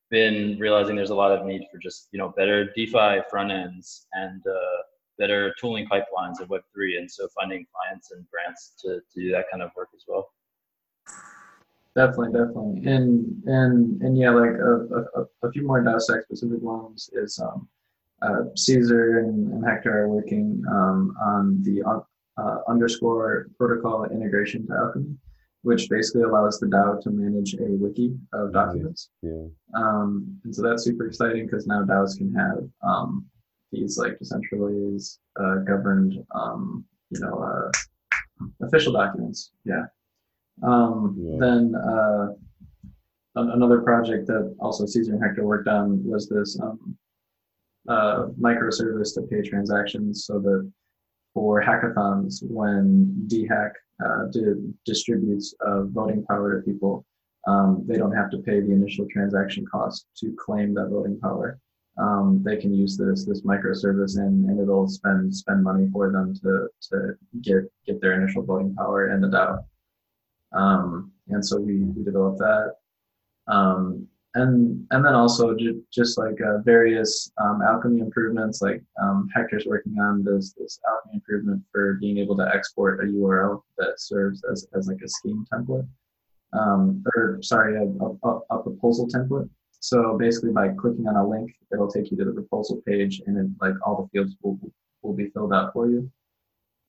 been 0.09 0.57
realizing 0.59 0.95
there's 0.95 1.09
a 1.09 1.15
lot 1.15 1.31
of 1.31 1.45
need 1.45 1.65
for 1.71 1.77
just 1.77 2.09
you 2.11 2.19
know 2.19 2.33
better 2.35 2.71
DeFi 2.75 3.21
front 3.29 3.51
ends 3.51 4.07
and 4.13 4.41
uh, 4.47 4.81
better 5.17 5.53
tooling 5.59 5.87
pipelines 5.87 6.41
in 6.41 6.47
Web 6.47 6.61
three, 6.73 6.97
and 6.97 7.09
so 7.09 7.27
finding 7.39 7.65
clients 7.73 8.11
and 8.11 8.25
grants 8.31 8.73
to, 8.79 8.99
to 9.13 9.21
do 9.21 9.31
that 9.31 9.45
kind 9.51 9.61
of 9.61 9.69
work 9.75 9.89
as 9.95 10.03
well. 10.07 10.31
Definitely, 11.95 12.39
definitely, 12.39 12.91
and 12.91 13.43
and 13.45 14.01
and 14.01 14.17
yeah, 14.17 14.29
like 14.31 14.51
a, 14.51 15.19
a, 15.19 15.47
a 15.47 15.51
few 15.51 15.65
more 15.65 15.83
DAOstack 15.83 16.23
specific 16.23 16.61
ones 16.61 17.09
is 17.13 17.39
um, 17.39 17.67
uh, 18.21 18.43
Caesar 18.55 19.19
and, 19.19 19.51
and, 19.53 19.65
Hector 19.65 20.03
are 20.03 20.09
working 20.09 20.63
um, 20.69 21.15
on 21.21 21.63
the 21.63 21.81
uh, 21.83 22.57
underscore 22.67 23.47
protocol 23.57 24.05
integration 24.05 24.67
to 24.67 24.73
Alchemy, 24.73 25.15
which 25.63 25.89
basically 25.89 26.23
allows 26.23 26.59
the 26.59 26.67
DAO 26.67 27.01
to 27.01 27.09
manage 27.09 27.53
a 27.55 27.67
wiki 27.83 28.15
of 28.33 28.53
documents. 28.53 29.09
Yeah. 29.21 29.45
Um, 29.75 30.39
and 30.43 30.55
so 30.55 30.61
that's 30.61 30.83
super 30.83 31.05
exciting 31.05 31.45
because 31.45 31.67
now 31.67 31.83
DAOs 31.83 32.17
can 32.17 32.33
have 32.33 32.63
um, 32.87 33.25
these 33.71 33.97
like 33.97 34.17
decentralized 34.19 35.19
uh, 35.39 35.55
governed 35.67 36.23
um, 36.33 36.85
you 37.09 37.19
know, 37.19 37.39
uh, 37.39 37.71
official 38.65 38.93
documents. 38.93 39.51
Yeah. 39.65 39.85
Um, 40.63 41.15
Yeah. 41.19 41.37
Then 41.39 41.75
uh, 41.75 42.27
another 43.35 43.81
project 43.81 44.27
that 44.27 44.55
also 44.59 44.85
Caesar 44.85 45.13
and 45.13 45.23
Hector 45.23 45.45
worked 45.45 45.67
on 45.67 46.03
was 46.03 46.27
this 46.29 46.59
um, 46.61 46.97
uh, 47.87 48.27
microservice 48.39 49.13
to 49.15 49.21
pay 49.23 49.41
transactions 49.41 50.25
so 50.25 50.39
that 50.39 50.71
for 51.33 51.61
hackathons, 51.61 52.43
when 52.43 53.27
DHAC 53.27 53.71
uh, 54.03 54.25
di- 54.31 54.73
distributes 54.85 55.53
uh, 55.65 55.83
voting 55.83 56.23
power 56.25 56.59
to 56.59 56.65
people, 56.65 57.05
um, 57.47 57.83
they 57.87 57.97
don't 57.97 58.15
have 58.15 58.29
to 58.31 58.37
pay 58.39 58.59
the 58.59 58.71
initial 58.71 59.05
transaction 59.11 59.65
cost 59.65 60.07
to 60.17 60.35
claim 60.37 60.73
that 60.73 60.89
voting 60.89 61.19
power. 61.19 61.59
Um, 61.97 62.41
they 62.45 62.55
can 62.55 62.73
use 62.73 62.97
this 62.97 63.25
this 63.25 63.41
microservice 63.41 64.17
and, 64.17 64.49
and 64.49 64.59
it'll 64.59 64.87
spend 64.87 65.35
spend 65.35 65.63
money 65.63 65.89
for 65.91 66.11
them 66.11 66.33
to 66.41 66.69
to 66.89 67.15
get 67.41 67.63
get 67.85 67.99
their 67.99 68.21
initial 68.21 68.43
voting 68.43 68.73
power 68.75 69.13
in 69.13 69.21
the 69.21 69.27
DAO. 69.27 69.63
Um, 70.51 71.11
and 71.27 71.45
so 71.45 71.59
we, 71.59 71.83
we 71.83 72.03
developed 72.03 72.39
that. 72.39 72.75
Um, 73.47 74.07
and 74.35 74.85
and 74.91 75.03
then 75.03 75.15
also 75.15 75.55
ju- 75.55 75.83
just 75.91 76.17
like 76.17 76.39
uh, 76.41 76.59
various 76.59 77.31
um, 77.37 77.61
alchemy 77.61 77.99
improvements, 78.01 78.61
like 78.61 78.83
um, 79.01 79.27
Hector's 79.33 79.65
working 79.65 79.99
on 79.99 80.23
this 80.23 80.53
this 80.53 80.79
alchemy 80.87 81.15
improvement 81.15 81.63
for 81.71 81.95
being 81.95 82.17
able 82.17 82.37
to 82.37 82.47
export 82.53 82.99
a 82.99 83.07
URL 83.07 83.61
that 83.77 83.99
serves 83.99 84.43
as, 84.51 84.67
as 84.77 84.87
like 84.87 85.01
a 85.03 85.07
scheme 85.07 85.45
template, 85.51 85.87
um, 86.53 87.03
or 87.15 87.39
sorry, 87.41 87.77
a, 87.77 88.27
a, 88.27 88.39
a 88.51 88.63
proposal 88.63 89.07
template. 89.07 89.49
So 89.79 90.17
basically, 90.17 90.51
by 90.51 90.69
clicking 90.69 91.07
on 91.07 91.15
a 91.15 91.27
link, 91.27 91.51
it'll 91.71 91.91
take 91.91 92.11
you 92.11 92.17
to 92.17 92.25
the 92.25 92.33
proposal 92.33 92.81
page, 92.85 93.21
and 93.25 93.37
it, 93.37 93.47
like 93.59 93.75
all 93.85 94.03
the 94.03 94.09
fields 94.09 94.35
will 94.43 94.59
will 95.01 95.13
be 95.13 95.29
filled 95.29 95.53
out 95.53 95.73
for 95.73 95.89
you. 95.89 96.11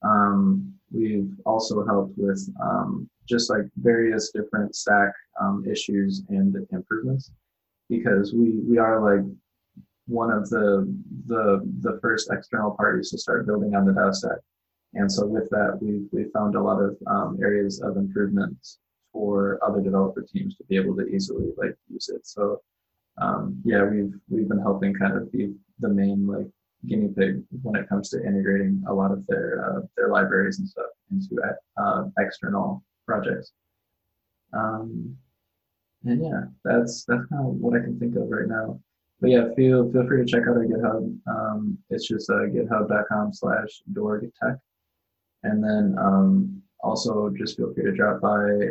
Um, 0.03 0.73
we've 0.91 1.31
also 1.45 1.85
helped 1.85 2.17
with 2.17 2.47
um, 2.61 3.09
just 3.27 3.49
like 3.49 3.65
various 3.77 4.31
different 4.31 4.75
stack 4.75 5.11
um, 5.39 5.63
issues 5.69 6.23
and 6.29 6.55
improvements 6.71 7.31
because 7.89 8.33
we 8.33 8.59
we 8.67 8.77
are 8.77 9.01
like 9.01 9.25
one 10.07 10.31
of 10.31 10.49
the 10.49 10.87
the 11.27 11.61
the 11.81 11.99
first 12.01 12.31
external 12.31 12.71
parties 12.71 13.11
to 13.11 13.17
start 13.17 13.45
building 13.45 13.75
on 13.75 13.85
the 13.85 13.91
DAOstack, 13.91 14.39
and 14.93 15.11
so 15.11 15.25
with 15.25 15.49
that 15.49 15.77
we 15.81 16.05
we 16.11 16.29
found 16.31 16.55
a 16.55 16.61
lot 16.61 16.81
of 16.81 16.97
um, 17.07 17.37
areas 17.41 17.81
of 17.81 17.97
improvements 17.97 18.79
for 19.13 19.59
other 19.65 19.81
developer 19.81 20.21
teams 20.21 20.55
to 20.55 20.63
be 20.65 20.77
able 20.77 20.95
to 20.95 21.05
easily 21.07 21.51
like 21.57 21.75
use 21.89 22.09
it. 22.09 22.25
So 22.25 22.61
um, 23.17 23.61
yeah, 23.63 23.83
we've 23.83 24.13
we've 24.29 24.47
been 24.47 24.59
helping 24.59 24.93
kind 24.93 25.17
of 25.17 25.31
be 25.31 25.53
the 25.79 25.89
main 25.89 26.25
like 26.25 26.47
guinea 26.87 27.09
pig 27.15 27.43
when 27.61 27.75
it 27.75 27.87
comes 27.87 28.09
to 28.09 28.25
integrating 28.25 28.83
a 28.87 28.93
lot 28.93 29.11
of 29.11 29.25
their 29.27 29.65
uh, 29.65 29.81
their 29.97 30.09
libraries 30.09 30.59
and 30.59 30.67
stuff 30.67 30.87
into 31.11 31.39
uh, 31.77 32.03
external 32.17 32.83
projects. 33.11 33.51
Um, 34.53 35.17
and 36.05 36.23
yeah, 36.23 36.41
that's 36.63 37.05
that's 37.05 37.25
kind 37.27 37.47
of 37.47 37.55
what 37.55 37.79
I 37.79 37.83
can 37.83 37.99
think 37.99 38.15
of 38.15 38.29
right 38.29 38.47
now. 38.47 38.79
But 39.19 39.29
yeah, 39.29 39.53
feel 39.55 39.91
feel 39.91 40.07
free 40.07 40.25
to 40.25 40.31
check 40.31 40.47
out 40.47 40.57
our 40.57 40.65
GitHub. 40.65 41.17
Um, 41.27 41.77
it's 41.89 42.07
just 42.07 42.29
uh, 42.29 42.47
github.com 42.53 43.33
slash 43.33 43.81
dorgtech. 43.93 44.57
And 45.43 45.63
then 45.63 45.95
um, 45.99 46.61
also 46.83 47.31
just 47.37 47.57
feel 47.57 47.73
free 47.73 47.83
to 47.83 47.91
drop 47.91 48.21
by 48.21 48.27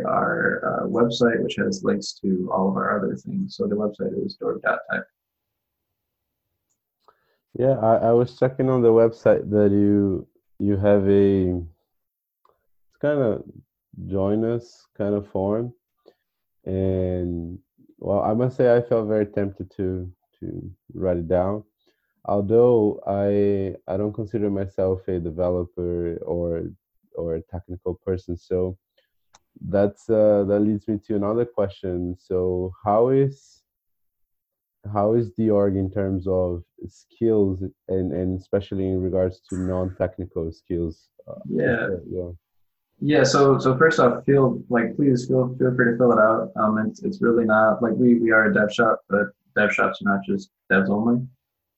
our 0.06 0.62
uh, 0.64 0.86
website, 0.86 1.42
which 1.42 1.56
has 1.56 1.84
links 1.84 2.18
to 2.22 2.50
all 2.52 2.68
of 2.68 2.76
our 2.76 2.98
other 2.98 3.16
things. 3.16 3.56
So 3.56 3.66
the 3.66 3.76
website 3.76 4.24
is 4.24 4.36
dorg.tech. 4.40 5.02
Yeah, 7.58 7.76
I, 7.78 8.08
I 8.08 8.12
was 8.12 8.38
checking 8.38 8.68
on 8.68 8.82
the 8.82 8.88
website 8.88 9.50
that 9.50 9.70
you 9.70 10.26
you 10.58 10.76
have 10.76 11.08
a 11.08 11.62
it's 12.88 12.96
kind 13.00 13.20
of 13.20 13.44
join 14.06 14.44
us 14.44 14.86
kind 14.96 15.14
of 15.14 15.28
form, 15.28 15.72
and 16.64 17.58
well, 17.98 18.20
I 18.22 18.34
must 18.34 18.56
say 18.56 18.74
I 18.74 18.80
felt 18.80 19.08
very 19.08 19.26
tempted 19.26 19.70
to 19.76 20.10
to 20.40 20.70
write 20.94 21.18
it 21.18 21.28
down, 21.28 21.64
although 22.24 23.00
I 23.06 23.76
I 23.92 23.96
don't 23.96 24.12
consider 24.12 24.50
myself 24.50 25.06
a 25.08 25.18
developer 25.18 26.16
or 26.24 26.64
or 27.14 27.34
a 27.34 27.42
technical 27.42 27.94
person, 28.06 28.36
so 28.36 28.78
that's 29.68 30.08
uh, 30.08 30.44
that 30.48 30.60
leads 30.60 30.88
me 30.88 30.98
to 31.06 31.16
another 31.16 31.44
question. 31.44 32.16
So 32.18 32.72
how 32.84 33.08
is 33.08 33.62
how 34.92 35.14
is 35.14 35.30
dOrg 35.32 35.76
in 35.76 35.90
terms 35.90 36.26
of 36.26 36.62
skills 36.86 37.62
and, 37.88 38.12
and 38.12 38.40
especially 38.40 38.88
in 38.88 39.02
regards 39.02 39.40
to 39.48 39.54
non-technical 39.56 40.50
skills 40.52 41.10
uh, 41.28 41.34
Yeah. 41.46 41.88
yeah 42.10 42.30
Yeah, 43.00 43.24
so 43.24 43.58
so 43.58 43.76
first 43.78 43.98
off, 43.98 44.24
feel 44.26 44.62
like 44.68 44.94
please 44.94 45.26
feel 45.26 45.54
feel 45.58 45.74
free 45.74 45.92
to 45.92 45.96
fill 45.96 46.12
it 46.12 46.18
out. 46.18 46.52
Um, 46.56 46.78
it's 46.86 47.02
it's 47.02 47.22
really 47.22 47.46
not 47.46 47.82
like 47.82 47.94
we 47.94 48.18
we 48.18 48.30
are 48.30 48.46
a 48.50 48.54
dev 48.54 48.72
shop, 48.72 49.00
but 49.08 49.28
dev 49.56 49.72
shops 49.72 50.00
are 50.02 50.16
not 50.16 50.20
just 50.24 50.50
devs 50.70 50.90
only. 50.90 51.26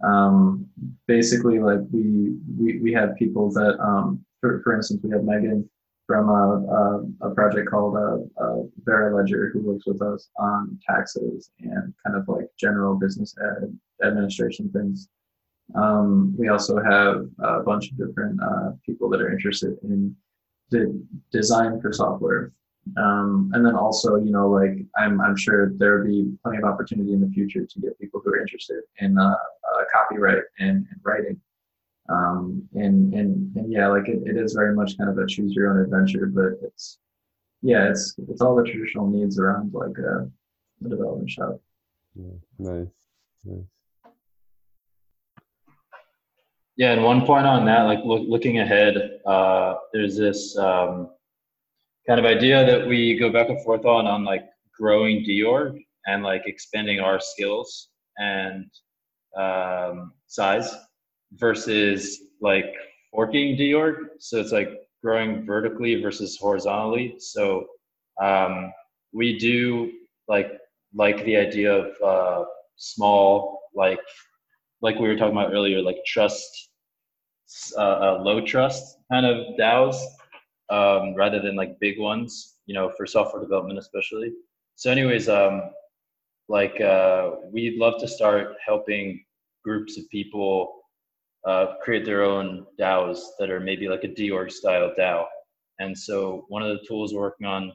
Um, 0.02 0.66
basically, 1.06 1.60
like 1.60 1.78
we 1.92 2.34
we 2.58 2.78
we 2.80 2.92
have 2.92 3.14
people 3.16 3.52
that 3.52 3.78
um, 3.78 4.24
for 4.40 4.62
for 4.62 4.74
instance, 4.74 5.00
we 5.04 5.10
have 5.10 5.22
Megan 5.22 5.68
from 6.08 6.28
a 6.28 7.04
a, 7.22 7.28
a 7.28 7.34
project 7.36 7.70
called 7.70 7.96
uh, 7.96 8.42
uh, 8.42 8.62
Vera 8.84 9.14
Ledger 9.14 9.50
who 9.52 9.60
works 9.60 9.86
with 9.86 10.02
us 10.02 10.28
on 10.40 10.76
taxes 10.88 11.50
and 11.60 11.94
kind 12.04 12.16
of 12.16 12.26
like 12.26 12.46
general 12.58 12.96
business 12.96 13.32
ad, 13.40 13.78
administration 14.04 14.70
things. 14.70 15.08
Um, 15.76 16.34
we 16.36 16.48
also 16.48 16.82
have 16.82 17.28
a 17.38 17.60
bunch 17.60 17.92
of 17.92 17.96
different 17.96 18.40
uh, 18.42 18.72
people 18.84 19.08
that 19.10 19.22
are 19.22 19.30
interested 19.30 19.78
in 19.84 20.16
de- 20.72 20.98
design 21.30 21.80
for 21.80 21.92
software. 21.92 22.52
Um, 22.96 23.50
and 23.54 23.64
then 23.64 23.76
also, 23.76 24.16
you 24.16 24.32
know, 24.32 24.48
like 24.50 24.76
I'm, 24.96 25.20
I'm 25.20 25.36
sure 25.36 25.72
there'll 25.76 26.04
be 26.04 26.32
plenty 26.42 26.58
of 26.58 26.64
opportunity 26.64 27.12
in 27.12 27.20
the 27.20 27.28
future 27.28 27.64
to 27.64 27.80
get 27.80 27.98
people 28.00 28.20
who 28.22 28.32
are 28.32 28.40
interested 28.40 28.82
in 28.98 29.16
uh, 29.16 29.30
uh, 29.30 29.84
copyright 29.94 30.42
and, 30.58 30.78
and 30.90 31.00
writing. 31.04 31.40
Um, 32.08 32.68
and, 32.74 33.14
and, 33.14 33.56
and 33.56 33.72
yeah, 33.72 33.86
like 33.86 34.08
it, 34.08 34.20
it 34.26 34.36
is 34.36 34.54
very 34.54 34.74
much 34.74 34.98
kind 34.98 35.08
of 35.08 35.16
a 35.18 35.26
choose 35.26 35.54
your 35.54 35.70
own 35.70 35.84
adventure, 35.84 36.26
but 36.26 36.58
it's, 36.66 36.98
yeah, 37.62 37.88
it's, 37.88 38.16
it's 38.28 38.42
all 38.42 38.56
the 38.56 38.64
traditional 38.64 39.08
needs 39.08 39.38
around 39.38 39.72
like 39.72 39.96
a, 39.98 40.28
the 40.80 40.88
development 40.88 41.30
shop. 41.30 41.60
yeah 42.16 42.38
nice 42.58 42.88
nice 43.44 43.70
Yeah, 46.76 46.92
and 46.92 47.04
one 47.04 47.26
point 47.26 47.46
on 47.46 47.66
that, 47.66 47.82
like 47.82 48.00
look, 48.04 48.22
looking 48.26 48.60
ahead, 48.60 49.20
uh, 49.26 49.74
there's 49.92 50.16
this 50.16 50.56
um, 50.56 51.10
kind 52.06 52.18
of 52.18 52.24
idea 52.24 52.64
that 52.64 52.86
we 52.86 53.18
go 53.18 53.30
back 53.30 53.48
and 53.50 53.62
forth 53.62 53.84
on 53.84 54.06
on 54.06 54.24
like 54.24 54.44
growing 54.78 55.24
dOrg 55.24 55.78
and 56.06 56.22
like 56.22 56.42
expanding 56.46 56.98
our 57.00 57.20
skills 57.20 57.88
and 58.16 58.66
um, 59.36 60.12
size 60.26 60.74
versus 61.34 62.20
like 62.40 62.74
forking 63.10 63.56
dOrg. 63.56 63.96
So 64.18 64.40
it's 64.40 64.52
like 64.52 64.70
growing 65.02 65.44
vertically 65.44 66.00
versus 66.00 66.38
horizontally. 66.40 67.16
So 67.18 67.66
um, 68.20 68.72
we 69.12 69.38
do 69.38 69.92
like 70.26 70.52
like 70.94 71.24
the 71.24 71.36
idea 71.36 71.72
of 71.72 71.92
uh, 72.02 72.44
small 72.76 73.60
like 73.74 74.00
like 74.82 74.98
we 74.98 75.08
were 75.08 75.16
talking 75.16 75.36
about 75.36 75.52
earlier, 75.52 75.80
like 75.80 76.04
trust, 76.04 76.70
uh, 77.76 77.80
uh, 77.80 78.22
low 78.22 78.44
trust 78.44 78.98
kind 79.10 79.24
of 79.24 79.56
DAOs, 79.58 79.96
um, 80.70 81.14
rather 81.14 81.40
than 81.40 81.54
like 81.54 81.78
big 81.80 81.98
ones, 81.98 82.56
you 82.66 82.74
know, 82.74 82.90
for 82.96 83.06
software 83.06 83.40
development 83.40 83.78
especially. 83.78 84.32
So, 84.74 84.90
anyways, 84.90 85.28
um, 85.28 85.70
like 86.48 86.80
uh, 86.80 87.30
we'd 87.52 87.78
love 87.78 88.00
to 88.00 88.08
start 88.08 88.56
helping 88.64 89.24
groups 89.64 89.96
of 89.96 90.08
people 90.10 90.80
uh, 91.46 91.74
create 91.82 92.04
their 92.04 92.24
own 92.24 92.66
DAOs 92.80 93.20
that 93.38 93.50
are 93.50 93.60
maybe 93.60 93.88
like 93.88 94.04
a 94.04 94.08
dOrg 94.08 94.50
style 94.50 94.92
DAO. 94.98 95.26
And 95.78 95.96
so, 95.96 96.44
one 96.48 96.62
of 96.62 96.68
the 96.68 96.84
tools 96.86 97.14
we're 97.14 97.20
working 97.20 97.46
on 97.46 97.72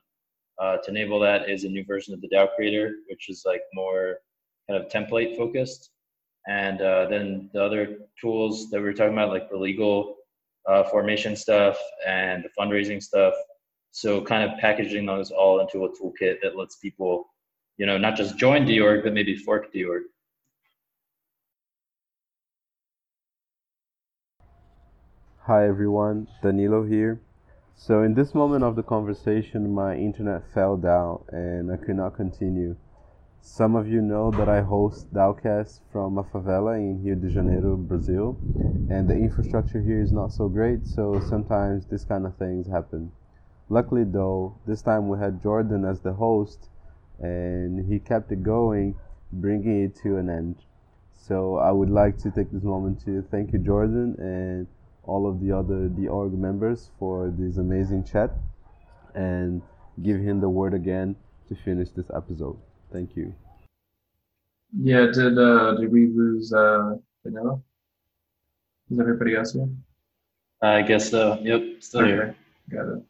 uh, 0.60 0.78
to 0.78 0.92
enable 0.92 1.20
that 1.22 1.50
is 1.50 1.64
a 1.64 1.70
new 1.70 1.86
version 1.86 2.14
of 2.14 2.20
the 2.20 2.28
DAO 2.28 2.54
Creator, 2.56 2.96
which 3.10 3.30
is 3.30 3.44
like 3.46 3.62
more 3.74 4.18
kind 4.70 4.84
of 4.84 4.90
template 4.92 5.38
focused 5.38 5.92
and 6.48 6.82
uh, 6.82 7.08
then 7.10 7.50
the 7.54 7.64
other 7.64 7.98
tools 8.20 8.70
that 8.70 8.78
we 8.78 8.84
were 8.84 8.94
talking 8.94 9.14
about, 9.14 9.30
like 9.30 9.50
the 9.50 9.58
legal 9.58 10.16
uh, 10.66 10.84
formation 10.84 11.36
stuff 11.36 11.78
and 12.08 12.44
the 12.44 12.50
fundraising 12.58 13.04
stuff. 13.04 13.34
So 13.92 14.22
kind 14.22 14.50
of 14.50 14.58
packaging 14.60 15.06
those 15.06 15.32
all 15.32 15.60
into 15.60 15.86
a 15.86 15.90
toolkit 15.90 16.38
that 16.42 16.56
lets 16.56 16.78
people, 16.78 17.26
you 17.78 17.86
know, 17.86 17.98
not 17.98 18.16
just 18.16 18.38
join 18.38 18.66
dOrg, 18.66 19.04
but 19.04 19.14
maybe 19.14 19.36
fork 19.36 19.74
dOrg. 19.74 20.02
Hi 25.48 25.68
everyone, 25.68 26.28
Danilo 26.44 26.84
here. 26.84 27.22
So 27.78 28.04
in 28.04 28.14
this 28.16 28.34
moment 28.36 28.64
of 28.64 28.76
the 28.76 28.84
conversation, 28.84 29.74
my 29.74 29.96
internet 29.96 30.44
fell 30.54 30.76
down 30.78 31.24
and 31.30 31.72
I 31.72 31.78
could 31.78 31.96
not 31.96 32.16
continue. 32.16 32.76
Some 33.50 33.76
of 33.78 33.88
you 33.88 34.02
know 34.02 34.30
that 34.32 34.50
I 34.50 34.62
host 34.62 35.12
DAOcast 35.14 35.80
from 35.92 36.18
a 36.18 36.24
favela 36.24 36.78
in 36.78 37.02
Rio 37.02 37.16
de 37.16 37.30
Janeiro, 37.30 37.78
Brazil, 37.78 38.38
and 38.90 39.10
the 39.10 39.16
infrastructure 39.16 39.82
here 39.82 40.02
is 40.02 40.12
not 40.12 40.34
so 40.34 40.50
great, 40.50 40.86
so 40.86 41.22
sometimes 41.22 41.86
this 41.86 42.04
kind 42.04 42.26
of 42.26 42.36
things 42.36 42.68
happen. 42.68 43.14
Luckily, 43.70 44.04
though, 44.04 44.60
this 44.68 44.82
time 44.82 45.08
we 45.08 45.18
had 45.18 45.42
Jordan 45.42 45.86
as 45.86 46.02
the 46.02 46.12
host, 46.14 46.70
and 47.20 47.90
he 47.90 48.00
kept 48.00 48.32
it 48.34 48.44
going, 48.44 48.96
bringing 49.32 49.86
it 49.86 49.96
to 50.04 50.18
an 50.18 50.30
end. 50.30 50.58
So 51.14 51.56
I 51.56 51.72
would 51.72 51.90
like 51.90 52.18
to 52.20 52.30
take 52.30 52.52
this 52.52 52.64
moment 52.64 53.04
to 53.06 53.24
thank 53.32 53.54
you, 53.54 53.60
Jordan, 53.60 54.18
and 54.20 54.68
all 55.04 55.26
of 55.26 55.40
the 55.40 55.54
other 55.54 55.88
dOrg 55.88 56.38
members 56.38 56.92
for 57.00 57.34
this 57.36 57.58
amazing 57.58 58.04
chat, 58.04 58.30
and 59.16 59.62
give 60.04 60.20
him 60.20 60.42
the 60.42 60.50
word 60.50 60.74
again 60.74 61.16
to 61.48 61.56
finish 61.56 61.90
this 61.92 62.12
episode. 62.14 62.60
Thank 62.92 63.16
you. 63.16 63.34
Yeah, 64.80 65.08
did 65.14 65.38
uh 65.38 65.76
did 65.76 65.92
we 65.92 66.08
lose 66.08 66.54
uh 66.54 66.96
Danilo? 67.24 67.64
Is 68.90 69.00
everybody 69.00 69.36
else 69.36 69.54
here? 69.54 69.70
I 70.62 70.82
guess 70.82 71.10
so. 71.10 71.38
Yep, 71.42 71.62
still 71.80 72.06
here. 72.06 72.36
Got 72.70 72.98
it. 72.98 73.04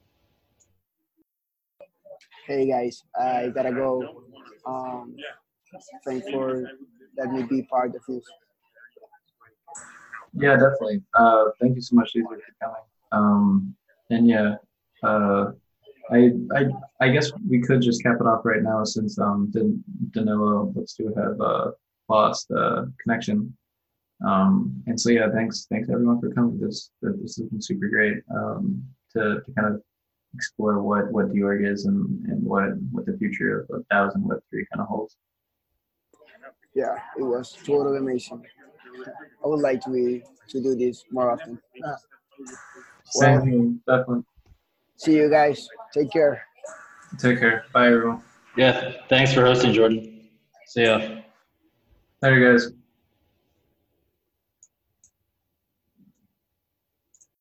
Hey 2.45 2.67
guys, 2.67 3.03
I 3.19 3.49
gotta 3.53 3.71
go. 3.71 4.23
Um, 4.65 5.15
thanks 6.05 6.29
for 6.31 6.63
letting 7.17 7.35
me 7.35 7.43
be 7.43 7.61
part 7.63 7.95
of 7.95 8.01
this. 8.07 8.23
Yeah, 10.33 10.53
definitely. 10.53 11.03
Uh, 11.13 11.45
thank 11.59 11.75
you 11.75 11.81
so 11.81 11.95
much, 11.95 12.13
Lisa, 12.15 12.27
for 12.27 12.37
coming. 12.61 12.83
Um, 13.11 13.75
and 14.09 14.27
yeah, 14.27 14.55
uh, 15.03 15.51
I, 16.11 16.31
I, 16.55 16.65
I 17.01 17.09
guess 17.09 17.31
we 17.49 17.61
could 17.61 17.81
just 17.81 18.01
cap 18.03 18.17
it 18.19 18.27
off 18.27 18.45
right 18.45 18.63
now 18.63 18.83
since 18.83 19.19
um, 19.19 19.49
Dan- 19.51 19.83
Danilo 20.11 20.71
looks 20.75 20.93
to 20.95 21.13
have 21.17 21.39
uh, 21.41 21.71
lost 22.09 22.49
uh, 22.51 22.85
connection. 23.03 23.55
Um, 24.25 24.81
and 24.87 24.99
so 24.99 25.09
yeah, 25.11 25.29
thanks, 25.33 25.67
thanks 25.69 25.89
everyone 25.89 26.19
for 26.19 26.31
coming. 26.31 26.59
This, 26.59 26.91
this 27.01 27.35
has 27.37 27.47
been 27.49 27.61
super 27.61 27.87
great 27.89 28.17
um, 28.33 28.83
to, 29.13 29.41
to 29.45 29.51
kind 29.57 29.75
of 29.75 29.81
explore 30.33 30.81
what 30.81 31.09
what 31.11 31.31
dOrg 31.33 31.65
is 31.65 31.85
and, 31.85 32.25
and 32.27 32.43
what 32.43 32.69
what 32.91 33.05
the 33.05 33.17
future 33.17 33.61
of, 33.61 33.69
of 33.77 33.85
DAOs 33.91 34.13
and 34.15 34.25
Web 34.25 34.39
three 34.49 34.65
kind 34.71 34.81
of 34.81 34.87
holds. 34.87 35.15
Yeah, 36.73 36.95
it 37.17 37.23
was 37.23 37.53
totally 37.65 37.97
amazing. 37.97 38.43
I 39.43 39.47
would 39.47 39.61
like 39.61 39.81
to 39.81 39.89
be 39.89 40.23
to 40.49 40.61
do 40.61 40.75
this 40.75 41.03
more 41.11 41.31
often. 41.31 41.59
Uh, 41.83 41.95
Same 43.05 43.35
Well- 43.35 43.45
here, 43.45 43.73
definitely. 43.87 44.23
see 44.97 45.15
you 45.15 45.29
guys. 45.29 45.67
Take 45.97 46.11
care. 46.11 46.43
Take 47.17 47.39
care. 47.39 47.65
Bye, 47.73 47.87
everyone. 47.87 48.21
Yeah, 48.55 48.91
thanks 49.09 49.33
for 49.33 49.43
hosting, 49.43 49.73
Jordan. 49.73 50.27
See 50.67 50.83
ya. 50.83 51.21
Later, 52.21 52.53
guys. 52.53 52.71